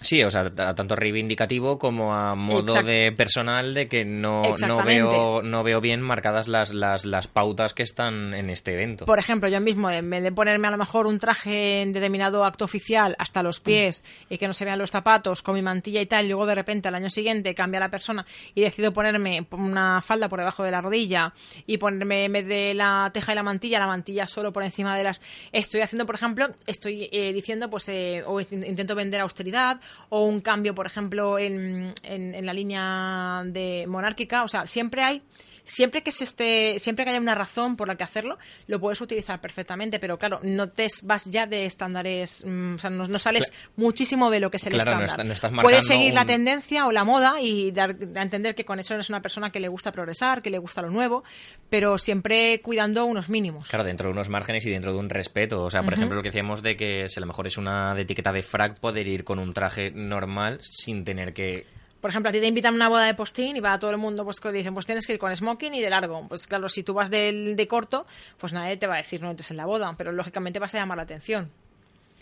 Sí, 0.03 0.23
o 0.23 0.31
sea, 0.31 0.43
a 0.57 0.75
tanto 0.75 0.97
reivindicativo 0.97 1.79
como 1.79 2.15
a 2.15 2.35
modo 2.35 2.61
Exacto. 2.61 2.89
de 2.89 3.13
personal 3.13 3.75
de 3.75 3.87
que 3.89 4.05
no, 4.05 4.43
no, 4.67 4.85
veo, 4.85 5.43
no 5.43 5.63
veo 5.63 5.81
bien 5.81 6.01
marcadas 6.01 6.49
las, 6.49 6.73
las, 6.73 7.05
las 7.05 7.29
pautas 7.29 7.75
que 7.75 7.83
están 7.83 8.33
en 8.35 8.51
este 8.51 8.73
evento. 8.73 9.05
Por 9.07 9.19
ejemplo, 9.19 9.49
yo 9.49 9.61
mismo, 9.61 9.91
en 9.91 10.09
vez 10.09 10.23
de 10.23 10.33
ponerme 10.33 10.69
a 10.69 10.71
lo 10.71 10.79
mejor 10.79 11.07
un 11.07 11.19
traje 11.19 11.83
en 11.83 11.93
determinado 11.93 12.45
acto 12.45 12.65
oficial 12.65 13.15
hasta 13.19 13.43
los 13.43 13.61
pies 13.61 14.05
y 14.29 14.39
que 14.39 14.47
no 14.47 14.55
se 14.55 14.65
vean 14.65 14.79
los 14.79 14.91
zapatos 14.91 15.43
con 15.43 15.55
mi 15.55 15.63
mantilla 15.63 16.01
y 16.01 16.07
tal, 16.07 16.25
y 16.25 16.29
luego 16.29 16.47
de 16.47 16.55
repente 16.55 16.89
al 16.89 16.95
año 16.95 17.11
siguiente 17.11 17.55
cambia 17.55 17.81
la 17.81 17.91
persona 17.91 18.25
y 18.55 18.63
decido 18.63 18.93
ponerme 18.93 19.47
una 19.51 20.01
falda 20.01 20.29
por 20.29 20.39
debajo 20.39 20.63
de 20.65 20.71
la 20.71 20.81
rodilla 20.81 21.35
y 21.67 21.77
ponerme 21.79 22.25
en 22.25 22.33
vez 22.33 22.47
de 22.47 22.75
la 22.75 23.11
teja 23.13 23.33
y 23.33 23.35
la 23.35 23.43
mantilla, 23.43 23.79
la 23.79 23.87
mantilla 23.87 24.27
solo 24.27 24.53
por 24.53 24.63
encima 24.63 24.97
de 24.97 25.05
las... 25.05 25.21
Estoy 25.53 25.83
haciendo, 25.83 26.07
por 26.07 26.15
ejemplo, 26.15 26.47
estoy 26.67 27.09
eh, 27.13 27.33
diciendo, 27.33 27.69
pues, 27.69 27.89
eh, 27.91 28.23
o 28.27 28.41
in- 28.41 28.65
intento 28.65 28.95
vender 28.95 29.21
austeridad 29.21 29.81
o 30.09 30.25
un 30.25 30.41
cambio, 30.41 30.75
por 30.75 30.87
ejemplo, 30.87 31.39
en, 31.39 31.95
en, 32.03 32.47
la 32.47 32.53
línea 32.53 33.43
de 33.47 33.87
monárquica. 33.87 34.43
O 34.43 34.49
sea, 34.49 34.67
siempre 34.67 35.03
hay 35.03 35.23
siempre 35.71 36.03
que 36.03 36.13
se 36.13 36.25
esté, 36.25 36.79
siempre 36.79 37.05
que 37.05 37.11
haya 37.11 37.21
una 37.21 37.35
razón 37.35 37.77
por 37.77 37.89
la 37.89 37.95
que 37.97 38.05
hacerlo, 38.05 38.39
lo 38.67 38.81
puedes 38.81 39.01
utilizar 39.01 39.41
perfectamente, 39.41 39.99
pero 39.99 40.19
claro, 40.19 40.41
no 40.43 40.69
te 40.71 40.87
vas 41.05 41.25
ya 41.27 41.47
de 41.47 41.65
estándares, 41.65 42.43
mm, 42.45 42.75
o 42.75 42.79
sea, 42.79 42.91
no, 42.91 43.07
no 43.07 43.19
sales 43.19 43.53
muchísimo 43.77 44.31
de 44.31 44.41
lo 44.41 44.51
que 44.51 44.57
es 44.57 44.67
el 44.67 44.73
Claro, 44.73 44.93
no 44.99 45.05
estándar. 45.05 45.09
está- 45.11 45.25
no 45.25 45.33
estás 45.53 45.63
puedes 45.63 45.87
seguir 45.87 46.15
la 46.15 46.25
tendencia 46.25 46.87
o 46.87 46.93
la 46.93 47.05
moda 47.05 47.41
y 47.41 47.71
dar 47.71 47.97
a 48.17 48.23
entender 48.23 48.55
que 48.55 48.65
con 48.65 48.81
eso 48.81 48.95
eres 48.95 49.09
una 49.09 49.23
persona 49.23 49.51
que 49.51 49.61
le 49.61 49.69
gusta 49.69 49.93
progresar, 49.93 50.43
que 50.43 50.51
le 50.51 50.59
gusta 50.59 50.83
lo 50.83 50.91
nuevo, 50.91 51.23
pero 51.69 51.97
siempre 51.99 52.61
cuidando 52.63 53.05
unos 53.05 53.29
mínimos. 53.29 53.69
Claro, 53.69 53.85
dentro 53.85 54.09
de 54.09 54.13
unos 54.13 54.29
márgenes 54.29 54.67
y 54.67 54.71
dentro 54.71 54.93
de 54.93 54.99
un 54.99 55.09
respeto. 55.09 55.63
O 55.63 55.71
sea, 55.71 55.83
por 55.83 55.95
ejemplo, 55.95 56.17
lo 56.17 56.23
que 56.23 56.29
decíamos 56.31 56.63
de 56.63 56.77
que 56.77 57.09
si 57.09 57.19
a 57.19 57.23
lo 57.23 57.27
mejor 57.27 57.47
es 57.47 57.57
una 57.57 57.95
de 57.95 58.03
etiqueta 58.03 58.33
de 58.33 58.43
frac, 58.43 58.79
poder 58.81 59.07
ir 59.07 59.25
con 59.25 59.39
un 59.39 59.53
traje 59.53 59.91
normal 59.91 60.59
sin 60.63 61.05
tener 61.05 61.33
que... 61.33 61.65
Por 62.01 62.11
ejemplo, 62.11 62.31
a 62.31 62.33
ti 62.33 62.41
te 62.41 62.47
invitan 62.47 62.73
a 62.75 62.77
una 62.77 62.89
boda 62.89 63.05
de 63.05 63.15
postín 63.15 63.57
y 63.57 63.61
va 63.61 63.79
todo 63.79 63.91
el 63.91 63.99
mundo, 63.99 64.25
pues 64.25 64.41
que 64.41 64.51
dicen, 64.53 64.73
pues 64.75 64.87
tienes 64.87 65.07
que 65.07 65.13
ir 65.15 65.19
con 65.19 65.35
smoking 65.35 65.75
y 65.75 65.81
de 65.83 65.91
largo. 65.91 66.27
Pues 66.29 66.47
claro, 66.47 66.69
si 66.69 66.83
tú 66.83 66.95
vas 66.95 67.11
del- 67.11 67.57
de, 67.57 67.69
corto, 67.69 68.07
pues 68.39 68.53
nadie 68.53 68.77
te 68.79 68.87
va 68.87 68.95
a 68.95 68.99
decir 68.99 69.21
no 69.23 69.31
entres 69.31 69.51
en 69.51 69.59
la 69.59 69.67
boda, 69.67 69.95
pero 69.99 70.11
lógicamente 70.13 70.59
vas 70.59 70.75
a 70.75 70.79
llamar 70.79 70.97
la 70.97 71.03
atención. 71.03 71.51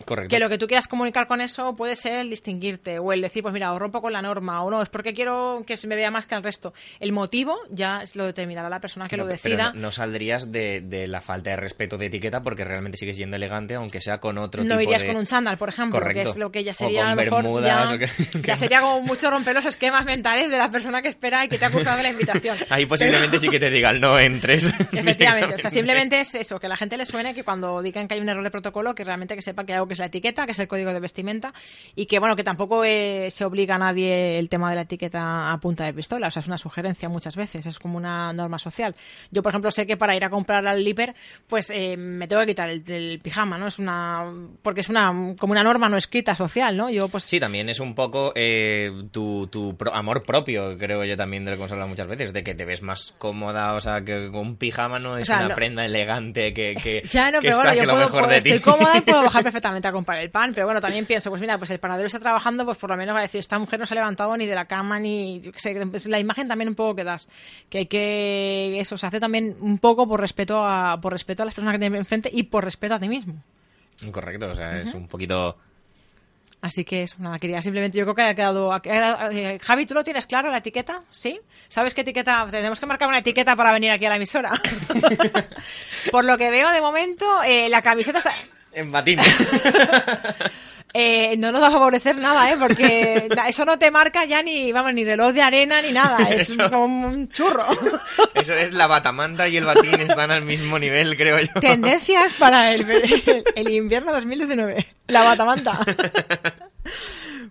Correcto. 0.05 0.29
Que 0.35 0.41
lo 0.41 0.49
que 0.49 0.59
tú 0.59 0.67
quieras 0.67 0.89
comunicar 0.89 1.27
con 1.27 1.41
eso 1.41 1.75
puede 1.77 1.97
ser 1.97 2.15
el 2.21 2.31
distinguirte 2.31 2.99
o 2.99 3.13
el 3.13 3.21
decir, 3.21 3.43
pues 3.43 3.53
mira, 3.53 3.73
o 3.73 3.79
rompo 3.79 4.01
con 4.01 4.13
la 4.13 4.23
norma 4.23 4.63
o 4.63 4.71
no, 4.71 4.81
es 4.83 4.89
porque 4.89 5.13
quiero 5.13 5.63
que 5.67 5.77
se 5.77 5.87
me 5.89 5.97
vea 5.97 6.11
más 6.11 6.27
que 6.27 6.35
el 6.35 6.43
resto. 6.43 6.73
El 7.01 7.13
motivo 7.13 7.57
ya 7.71 8.03
lo 8.15 8.25
determinará 8.27 8.69
la 8.69 8.81
persona 8.81 9.07
que 9.07 9.11
Pero- 9.17 9.25
lo 9.25 9.37
pero 9.43 9.57
decida. 9.57 9.73
no, 9.75 9.81
no 9.81 9.93
saldrías 9.93 10.51
de, 10.53 10.81
de 10.81 11.07
la 11.09 11.21
falta 11.21 11.51
de 11.51 11.57
respeto 11.57 11.97
de 11.99 12.07
etiqueta 12.07 12.43
porque 12.43 12.65
realmente 12.65 12.97
sigues 12.97 13.17
yendo 13.17 13.37
elegante, 13.37 13.75
aunque 13.75 14.01
sea 14.01 14.19
con 14.19 14.39
otro 14.39 14.63
No 14.65 14.71
tipo 14.79 14.83
irías 14.83 15.03
de... 15.03 15.09
con 15.09 15.17
un 15.17 15.27
chándal, 15.27 15.59
por 15.59 15.69
ejemplo, 15.69 15.99
Correcto. 15.99 16.23
que 16.23 16.29
es 16.31 16.37
lo 16.37 16.51
que 16.53 16.65
ya 16.65 16.71
O 16.71 16.75
sería 16.75 17.01
con 17.03 17.09
a 17.09 17.15
lo 17.15 17.23
mejor 17.23 17.43
bermudas, 17.43 17.91
ya, 17.91 17.95
o 17.95 17.99
que- 17.99 18.09
ya 18.47 18.57
sería 18.57 18.81
como 18.81 19.01
mucho 19.03 19.31
romper 19.31 19.55
los 19.57 19.65
esquemas 19.67 20.05
mentales 20.05 20.51
de 20.51 20.59
la 20.59 20.71
persona 20.71 21.03
que 21.03 21.09
espera 21.09 21.45
y 21.45 21.49
que 21.49 21.59
te 21.59 21.65
ha 21.65 21.69
acusado 21.69 21.97
de 21.97 22.05
la 22.05 22.11
invitación. 22.11 22.57
Ahí 22.71 22.87
posiblemente 22.87 23.39
sí 23.39 23.49
que 23.49 23.59
te 23.61 23.69
digan, 23.71 24.01
no 24.01 24.19
entres. 24.19 24.67
Efectivamente, 24.93 25.55
o 25.57 25.59
sea, 25.59 25.71
simplemente 25.71 26.21
es 26.21 26.35
eso, 26.35 26.59
que 26.61 26.67
a 26.67 26.69
la 26.69 26.77
gente 26.77 26.97
le 26.97 27.05
suene 27.05 27.35
que 27.35 27.43
cuando 27.45 27.83
digan 27.83 28.07
que 28.09 28.15
hay 28.15 28.21
un 28.21 28.29
error 28.29 28.45
de 28.45 28.51
protocolo, 28.51 28.95
que 28.95 29.05
realmente 29.05 29.35
que 29.35 29.43
sepa 29.43 29.65
que 29.65 29.73
hay 29.73 29.77
algo 29.77 29.88
que 29.89 29.95
es 29.95 29.99
la 29.99 30.07
etiqueta, 30.07 30.45
que 30.47 30.53
es 30.53 30.59
el 30.59 30.69
código 30.69 30.93
de 30.93 31.01
vestimenta, 31.01 31.53
y 31.97 32.07
que 32.07 32.19
bueno, 32.19 32.37
que 32.37 32.45
tampoco 32.45 32.85
eh, 32.85 33.29
se 33.31 33.45
obliga 33.45 33.75
a 33.75 33.79
nadie 33.79 34.39
el 34.39 34.49
tema 34.49 34.71
de 34.71 34.77
la 34.77 34.83
etiqueta 34.83 35.51
a 35.53 35.59
punta 35.59 35.85
de 35.85 35.95
pistola, 35.95 36.29
o 36.29 36.31
sea, 36.31 36.41
es 36.41 36.47
una 36.47 36.59
sugerencia 36.59 37.09
muchas 37.09 37.35
veces, 37.37 37.67
es 37.67 37.79
como 37.79 37.97
una 37.97 38.33
norma 38.33 38.59
social. 38.59 38.95
Yo, 39.31 39.43
por 39.43 39.51
ejemplo, 39.53 39.71
sé 39.71 39.87
que 39.87 39.97
para 39.97 40.15
ir 40.17 40.25
a 40.25 40.31
comprar 40.31 40.67
al 40.67 40.85
Liper, 40.85 41.15
pues 41.49 41.71
eh, 41.75 41.97
me 41.97 42.29
tengo 42.29 42.41
que 42.43 42.49
quitar 42.49 42.69
el, 42.71 42.83
el 42.91 43.19
pijama, 43.21 43.59
¿no? 43.59 43.67
Es 43.67 43.79
una, 43.79 44.33
porque 44.63 44.83
es 44.83 44.89
una, 44.89 45.35
como 45.39 45.53
una 45.53 45.63
norma 45.63 45.89
no 45.89 45.97
escrita 45.97 46.35
social, 46.37 46.77
¿no? 46.77 46.91
Yo, 46.91 47.09
pues, 47.09 47.25
Sí, 47.25 47.41
también 47.41 47.69
es 47.69 47.81
un 47.81 47.95
poco 47.95 48.33
eh, 48.35 48.91
tu, 49.13 49.47
tu 49.49 49.77
pro- 49.77 49.95
amor 49.95 50.25
propio, 50.25 50.77
creo 50.79 51.05
yo 51.05 51.17
también 51.17 51.45
de 51.45 51.51
lo 51.53 51.57
que 51.57 51.61
hemos 51.63 51.73
hablado 51.73 51.89
muchas 51.89 52.07
veces, 52.09 52.33
de 52.33 52.43
que 52.43 52.55
te 52.55 52.65
ves 52.65 52.83
más 52.83 53.15
cómoda, 53.19 53.75
o 53.75 53.81
sea, 53.81 54.01
que 54.05 54.29
un 54.29 54.57
pijama 54.57 54.99
no 54.99 55.17
es 55.19 55.27
sea, 55.27 55.37
una 55.39 55.49
no- 55.49 55.55
prenda 55.55 55.85
elegante 55.85 56.53
que, 56.53 56.75
que, 56.83 57.03
Ya 57.11 57.31
no, 57.31 57.41
que 57.41 57.49
pero 57.49 57.59
bueno, 57.59 57.75
yo 57.75 57.83
puedo, 57.85 57.99
mejor 57.99 58.21
puedo- 58.25 58.33
estoy 58.37 58.59
cómoda 58.61 58.97
y 58.97 59.01
puedo 59.03 59.23
bajar 59.23 59.43
perfectamente 59.49 59.78
a 59.87 59.93
comprar 59.93 60.19
el 60.19 60.31
pan, 60.31 60.53
pero 60.55 60.67
bueno, 60.67 60.81
también 60.81 61.07
pienso, 61.07 61.31
pues 61.31 61.41
mira, 61.41 61.57
pues 61.59 61.71
el 61.71 61.79
panadero 61.79 62.07
está 62.07 62.19
trabajando, 62.19 62.65
pues 62.65 62.79
por 62.79 62.91
lo 62.91 62.97
menos 62.97 63.15
va 63.15 63.21
a 63.21 63.23
decir, 63.23 63.39
esta 63.39 63.59
mujer 63.59 63.79
no 63.79 63.87
se 63.87 63.95
ha 63.95 63.97
levantado 63.99 64.37
ni 64.37 64.47
de 64.47 64.55
la 64.55 64.65
cama, 64.65 64.99
ni, 64.99 65.41
yo 65.41 65.53
qué 65.53 65.61
sé, 65.61 65.77
es 65.93 66.07
la 66.07 66.19
imagen 66.19 66.49
también 66.49 66.69
un 66.69 66.75
poco 66.75 66.97
que 66.97 67.05
das, 67.05 67.29
que 67.69 67.79
hay 67.79 67.87
que, 67.87 68.81
eso 68.81 68.97
se 68.97 69.07
hace 69.07 69.21
también 69.21 69.57
un 69.61 69.79
poco 69.79 70.09
por 70.09 70.21
respeto 70.21 70.65
a, 70.65 70.99
por 71.01 71.13
respeto 71.13 71.43
a 71.43 71.47
las 71.47 71.55
personas 71.55 71.75
que 71.75 71.79
tienes 71.79 72.01
enfrente 72.01 72.31
y 72.33 72.45
por 72.45 72.65
respeto 72.65 72.95
a 72.95 72.99
ti 72.99 73.09
mismo. 73.09 73.43
Correcto, 74.11 74.51
o 74.51 74.55
sea, 74.55 74.79
es 74.79 74.95
un 74.95 75.07
poquito... 75.07 75.57
Así 76.61 76.85
que 76.85 77.03
eso, 77.05 77.15
nada, 77.21 77.39
quería 77.39 77.63
simplemente, 77.63 77.99
yo 77.99 78.05
creo 78.05 78.17
que 78.17 78.23
haya 78.23 78.35
quedado, 78.35 78.73
ha 78.73 78.83
quedado- 78.83 79.31
eh, 79.31 79.61
Javi, 79.63 79.87
¿tú 79.87 79.95
lo 79.95 80.03
tienes 80.03 80.27
claro 80.27 80.51
la 80.51 80.59
etiqueta? 80.59 81.03
¿Sí? 81.09 81.39
¿Sabes 81.69 81.95
qué 81.95 82.01
etiqueta? 82.01 82.49
Tenemos 82.51 82.81
que 82.81 82.87
marcar 82.87 83.07
una 83.07 83.19
etiqueta 83.19 83.55
para 83.55 83.71
venir 83.73 83.93
aquí 83.93 84.07
a 84.07 84.09
la 84.09 84.17
emisora. 84.17 84.51
por 86.11 86.25
lo 86.25 86.37
que 86.37 86.51
veo 86.51 86.71
de 86.73 86.81
momento, 86.81 87.43
eh, 87.45 87.69
la 87.69 87.81
camiseta... 87.81 88.21
En 88.73 88.93
batín. 88.93 89.21
Eh, 90.95 91.37
no 91.37 91.53
nos 91.53 91.63
va 91.63 91.69
a 91.69 91.73
favorecer 91.73 92.17
nada, 92.17 92.51
¿eh? 92.51 92.57
Porque 92.59 93.29
eso 93.49 93.65
no 93.65 93.79
te 93.79 93.91
marca 93.91 94.25
ya 94.25 94.43
ni, 94.43 94.73
vamos, 94.73 94.95
ni 94.95 95.05
reloj 95.05 95.35
de 95.35 95.43
arena 95.43 95.83
ni 95.83 95.93
nada. 95.93 96.17
Es 96.31 96.51
Eso. 96.51 96.71
como 96.71 97.09
un 97.09 97.29
churro. 97.29 97.67
Eso 98.35 98.55
es 98.55 98.73
la 98.73 98.87
batamanta 98.87 99.49
y 99.49 99.59
el 99.59 99.65
batín 99.65 99.95
están 100.01 100.31
al 100.31 100.43
mismo 100.43 100.79
nivel, 100.79 101.17
creo 101.17 101.39
yo. 101.39 101.61
Tendencias 101.61 102.33
para 102.35 102.73
el, 102.73 102.89
el, 102.91 103.45
el 103.55 103.69
invierno 103.71 104.13
2019. 104.13 104.87
La 105.09 105.25
batamanta. 105.25 105.79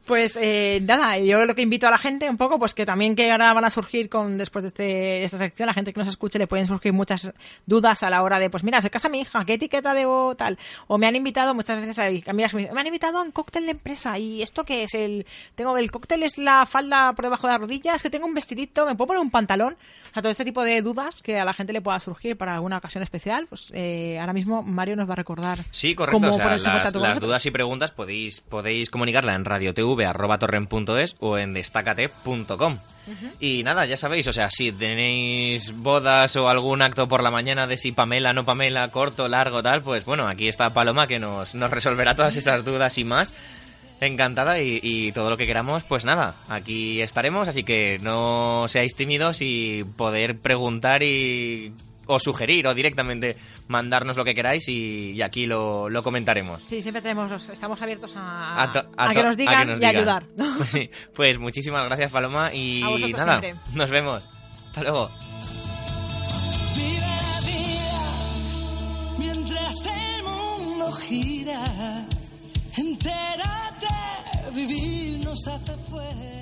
Pues 0.07 0.37
eh, 0.39 0.79
nada, 0.83 1.17
yo 1.19 1.45
lo 1.45 1.53
que 1.53 1.61
invito 1.61 1.85
a 1.85 1.91
la 1.91 1.97
gente 1.97 2.29
un 2.29 2.37
poco, 2.37 2.57
pues 2.57 2.73
que 2.73 2.85
también 2.85 3.13
que 3.13 3.29
ahora 3.29 3.53
van 3.53 3.65
a 3.65 3.69
surgir 3.69 4.07
con 4.09 4.37
después 4.37 4.63
de, 4.63 4.67
este, 4.67 4.83
de 4.83 5.23
esta 5.25 5.37
sección, 5.37 5.67
la 5.67 5.73
gente 5.73 5.91
que 5.91 5.99
nos 5.99 6.07
escuche 6.07 6.39
le 6.39 6.47
pueden 6.47 6.65
surgir 6.65 6.93
muchas 6.93 7.33
dudas 7.65 8.03
a 8.03 8.09
la 8.09 8.23
hora 8.23 8.39
de, 8.39 8.49
pues 8.49 8.63
mira, 8.63 8.79
se 8.79 8.89
casa 8.89 9.09
mi 9.09 9.19
hija, 9.19 9.43
¿qué 9.45 9.55
etiqueta 9.55 9.93
debo 9.93 10.35
tal? 10.35 10.57
O 10.87 10.97
me 10.97 11.07
han 11.07 11.15
invitado 11.17 11.53
muchas 11.53 11.79
veces, 11.81 11.99
hay 11.99 12.23
amigas 12.25 12.53
me 12.53 12.61
dicen, 12.61 12.73
me 12.73 12.79
han 12.79 12.87
invitado 12.87 13.17
a 13.17 13.21
un 13.21 13.31
cóctel 13.31 13.65
de 13.65 13.71
empresa 13.71 14.17
y 14.17 14.41
esto 14.41 14.63
que 14.63 14.83
es 14.83 14.93
el, 14.93 15.25
tengo 15.55 15.77
el 15.77 15.91
cóctel 15.91 16.23
es 16.23 16.37
la 16.37 16.65
falda 16.65 17.11
por 17.13 17.25
debajo 17.25 17.47
de 17.47 17.53
las 17.53 17.59
rodillas, 17.59 18.01
que 18.01 18.09
tengo 18.09 18.27
un 18.27 18.33
vestidito, 18.33 18.85
me 18.85 18.95
puedo 18.95 19.07
poner 19.07 19.21
un 19.21 19.31
pantalón, 19.31 19.73
o 19.73 20.13
sea, 20.13 20.21
todo 20.21 20.31
este 20.31 20.45
tipo 20.45 20.63
de 20.63 20.81
dudas 20.81 21.21
que 21.21 21.37
a 21.37 21.43
la 21.43 21.53
gente 21.53 21.73
le 21.73 21.81
pueda 21.81 21.99
surgir 21.99 22.37
para 22.37 22.53
alguna 22.53 22.77
ocasión 22.77 23.03
especial, 23.03 23.47
pues 23.47 23.69
eh, 23.73 24.17
ahora 24.21 24.31
mismo 24.31 24.63
Mario 24.63 24.95
nos 24.95 25.09
va 25.09 25.13
a 25.13 25.17
recordar. 25.17 25.59
Sí, 25.71 25.95
correcto. 25.95 26.21
cómo 26.21 26.29
O 26.29 26.33
sea, 26.33 26.81
las, 26.81 26.95
las 26.95 27.19
dudas 27.19 27.45
y 27.45 27.51
preguntas 27.51 27.91
podéis, 27.91 28.39
podéis 28.39 28.89
comunicarla 28.89 29.35
en 29.35 29.43
o 31.19 31.37
en 31.37 31.53
destacate.com. 31.53 32.77
Y 33.39 33.63
nada, 33.63 33.85
ya 33.85 33.95
sabéis, 33.95 34.27
o 34.27 34.33
sea, 34.33 34.49
si 34.49 34.71
tenéis 34.71 35.73
bodas 35.73 36.35
o 36.35 36.49
algún 36.49 36.81
acto 36.81 37.07
por 37.07 37.23
la 37.23 37.31
mañana 37.31 37.65
de 37.65 37.77
si 37.77 37.93
Pamela, 37.93 38.33
no 38.33 38.43
Pamela, 38.43 38.89
corto, 38.89 39.29
largo, 39.29 39.63
tal, 39.63 39.81
pues 39.81 40.03
bueno, 40.03 40.27
aquí 40.27 40.49
está 40.49 40.71
Paloma 40.71 41.07
que 41.07 41.17
nos, 41.17 41.55
nos 41.55 41.71
resolverá 41.71 42.15
todas 42.15 42.35
esas 42.35 42.65
dudas 42.65 42.97
y 42.97 43.03
más. 43.05 43.33
Encantada 43.99 44.59
y, 44.59 44.79
y 44.83 45.11
todo 45.11 45.29
lo 45.29 45.37
que 45.37 45.47
queramos, 45.47 45.83
pues 45.83 46.05
nada, 46.05 46.35
aquí 46.49 47.01
estaremos, 47.01 47.47
así 47.47 47.63
que 47.63 47.97
no 47.99 48.67
seáis 48.67 48.93
tímidos 48.93 49.41
y 49.41 49.85
poder 49.95 50.37
preguntar 50.37 51.01
y 51.01 51.73
o 52.07 52.19
sugerir 52.19 52.65
o 52.67 52.73
directamente 52.73 53.35
mandarnos 53.67 54.17
lo 54.17 54.23
que 54.23 54.33
queráis 54.33 54.67
y, 54.67 55.11
y 55.11 55.21
aquí 55.21 55.45
lo, 55.45 55.89
lo 55.89 56.01
comentaremos. 56.03 56.63
Sí, 56.63 56.81
siempre 56.81 57.01
tenemos, 57.01 57.49
estamos 57.49 57.81
abiertos 57.81 58.13
a, 58.15 58.63
A, 58.63 58.71
to- 58.71 58.79
a 58.97 59.09
a 59.09 59.13
que 59.13 59.23
nos 59.23 59.33
a 59.33 59.37
digan 59.37 59.59
que 59.59 59.65
nos 59.71 59.81
y 59.81 59.85
a 59.85 59.87
digan. 59.89 59.95
ayudar. 59.97 60.23
Pues, 60.57 60.71
sí, 60.71 60.89
pues 61.15 61.37
muchísimas 61.39 61.85
gracias 61.85 62.11
Paloma 62.11 62.53
y 62.53 62.81
nada, 63.15 63.39
siempre. 63.41 63.55
nos 63.73 63.89
vemos. 63.91 64.23
Hasta 64.67 64.81
luego. 64.81 65.09
Vive 66.75 66.99
la 66.99 67.39
vida 67.41 68.01
mientras 69.17 69.75
el 69.85 70.23
mundo 70.23 70.91
gira. 70.93 72.05
Entérate, 72.77 73.87
vivir 74.53 75.23
nos 75.25 75.47
hace 75.47 75.75
fuerte. 75.89 76.36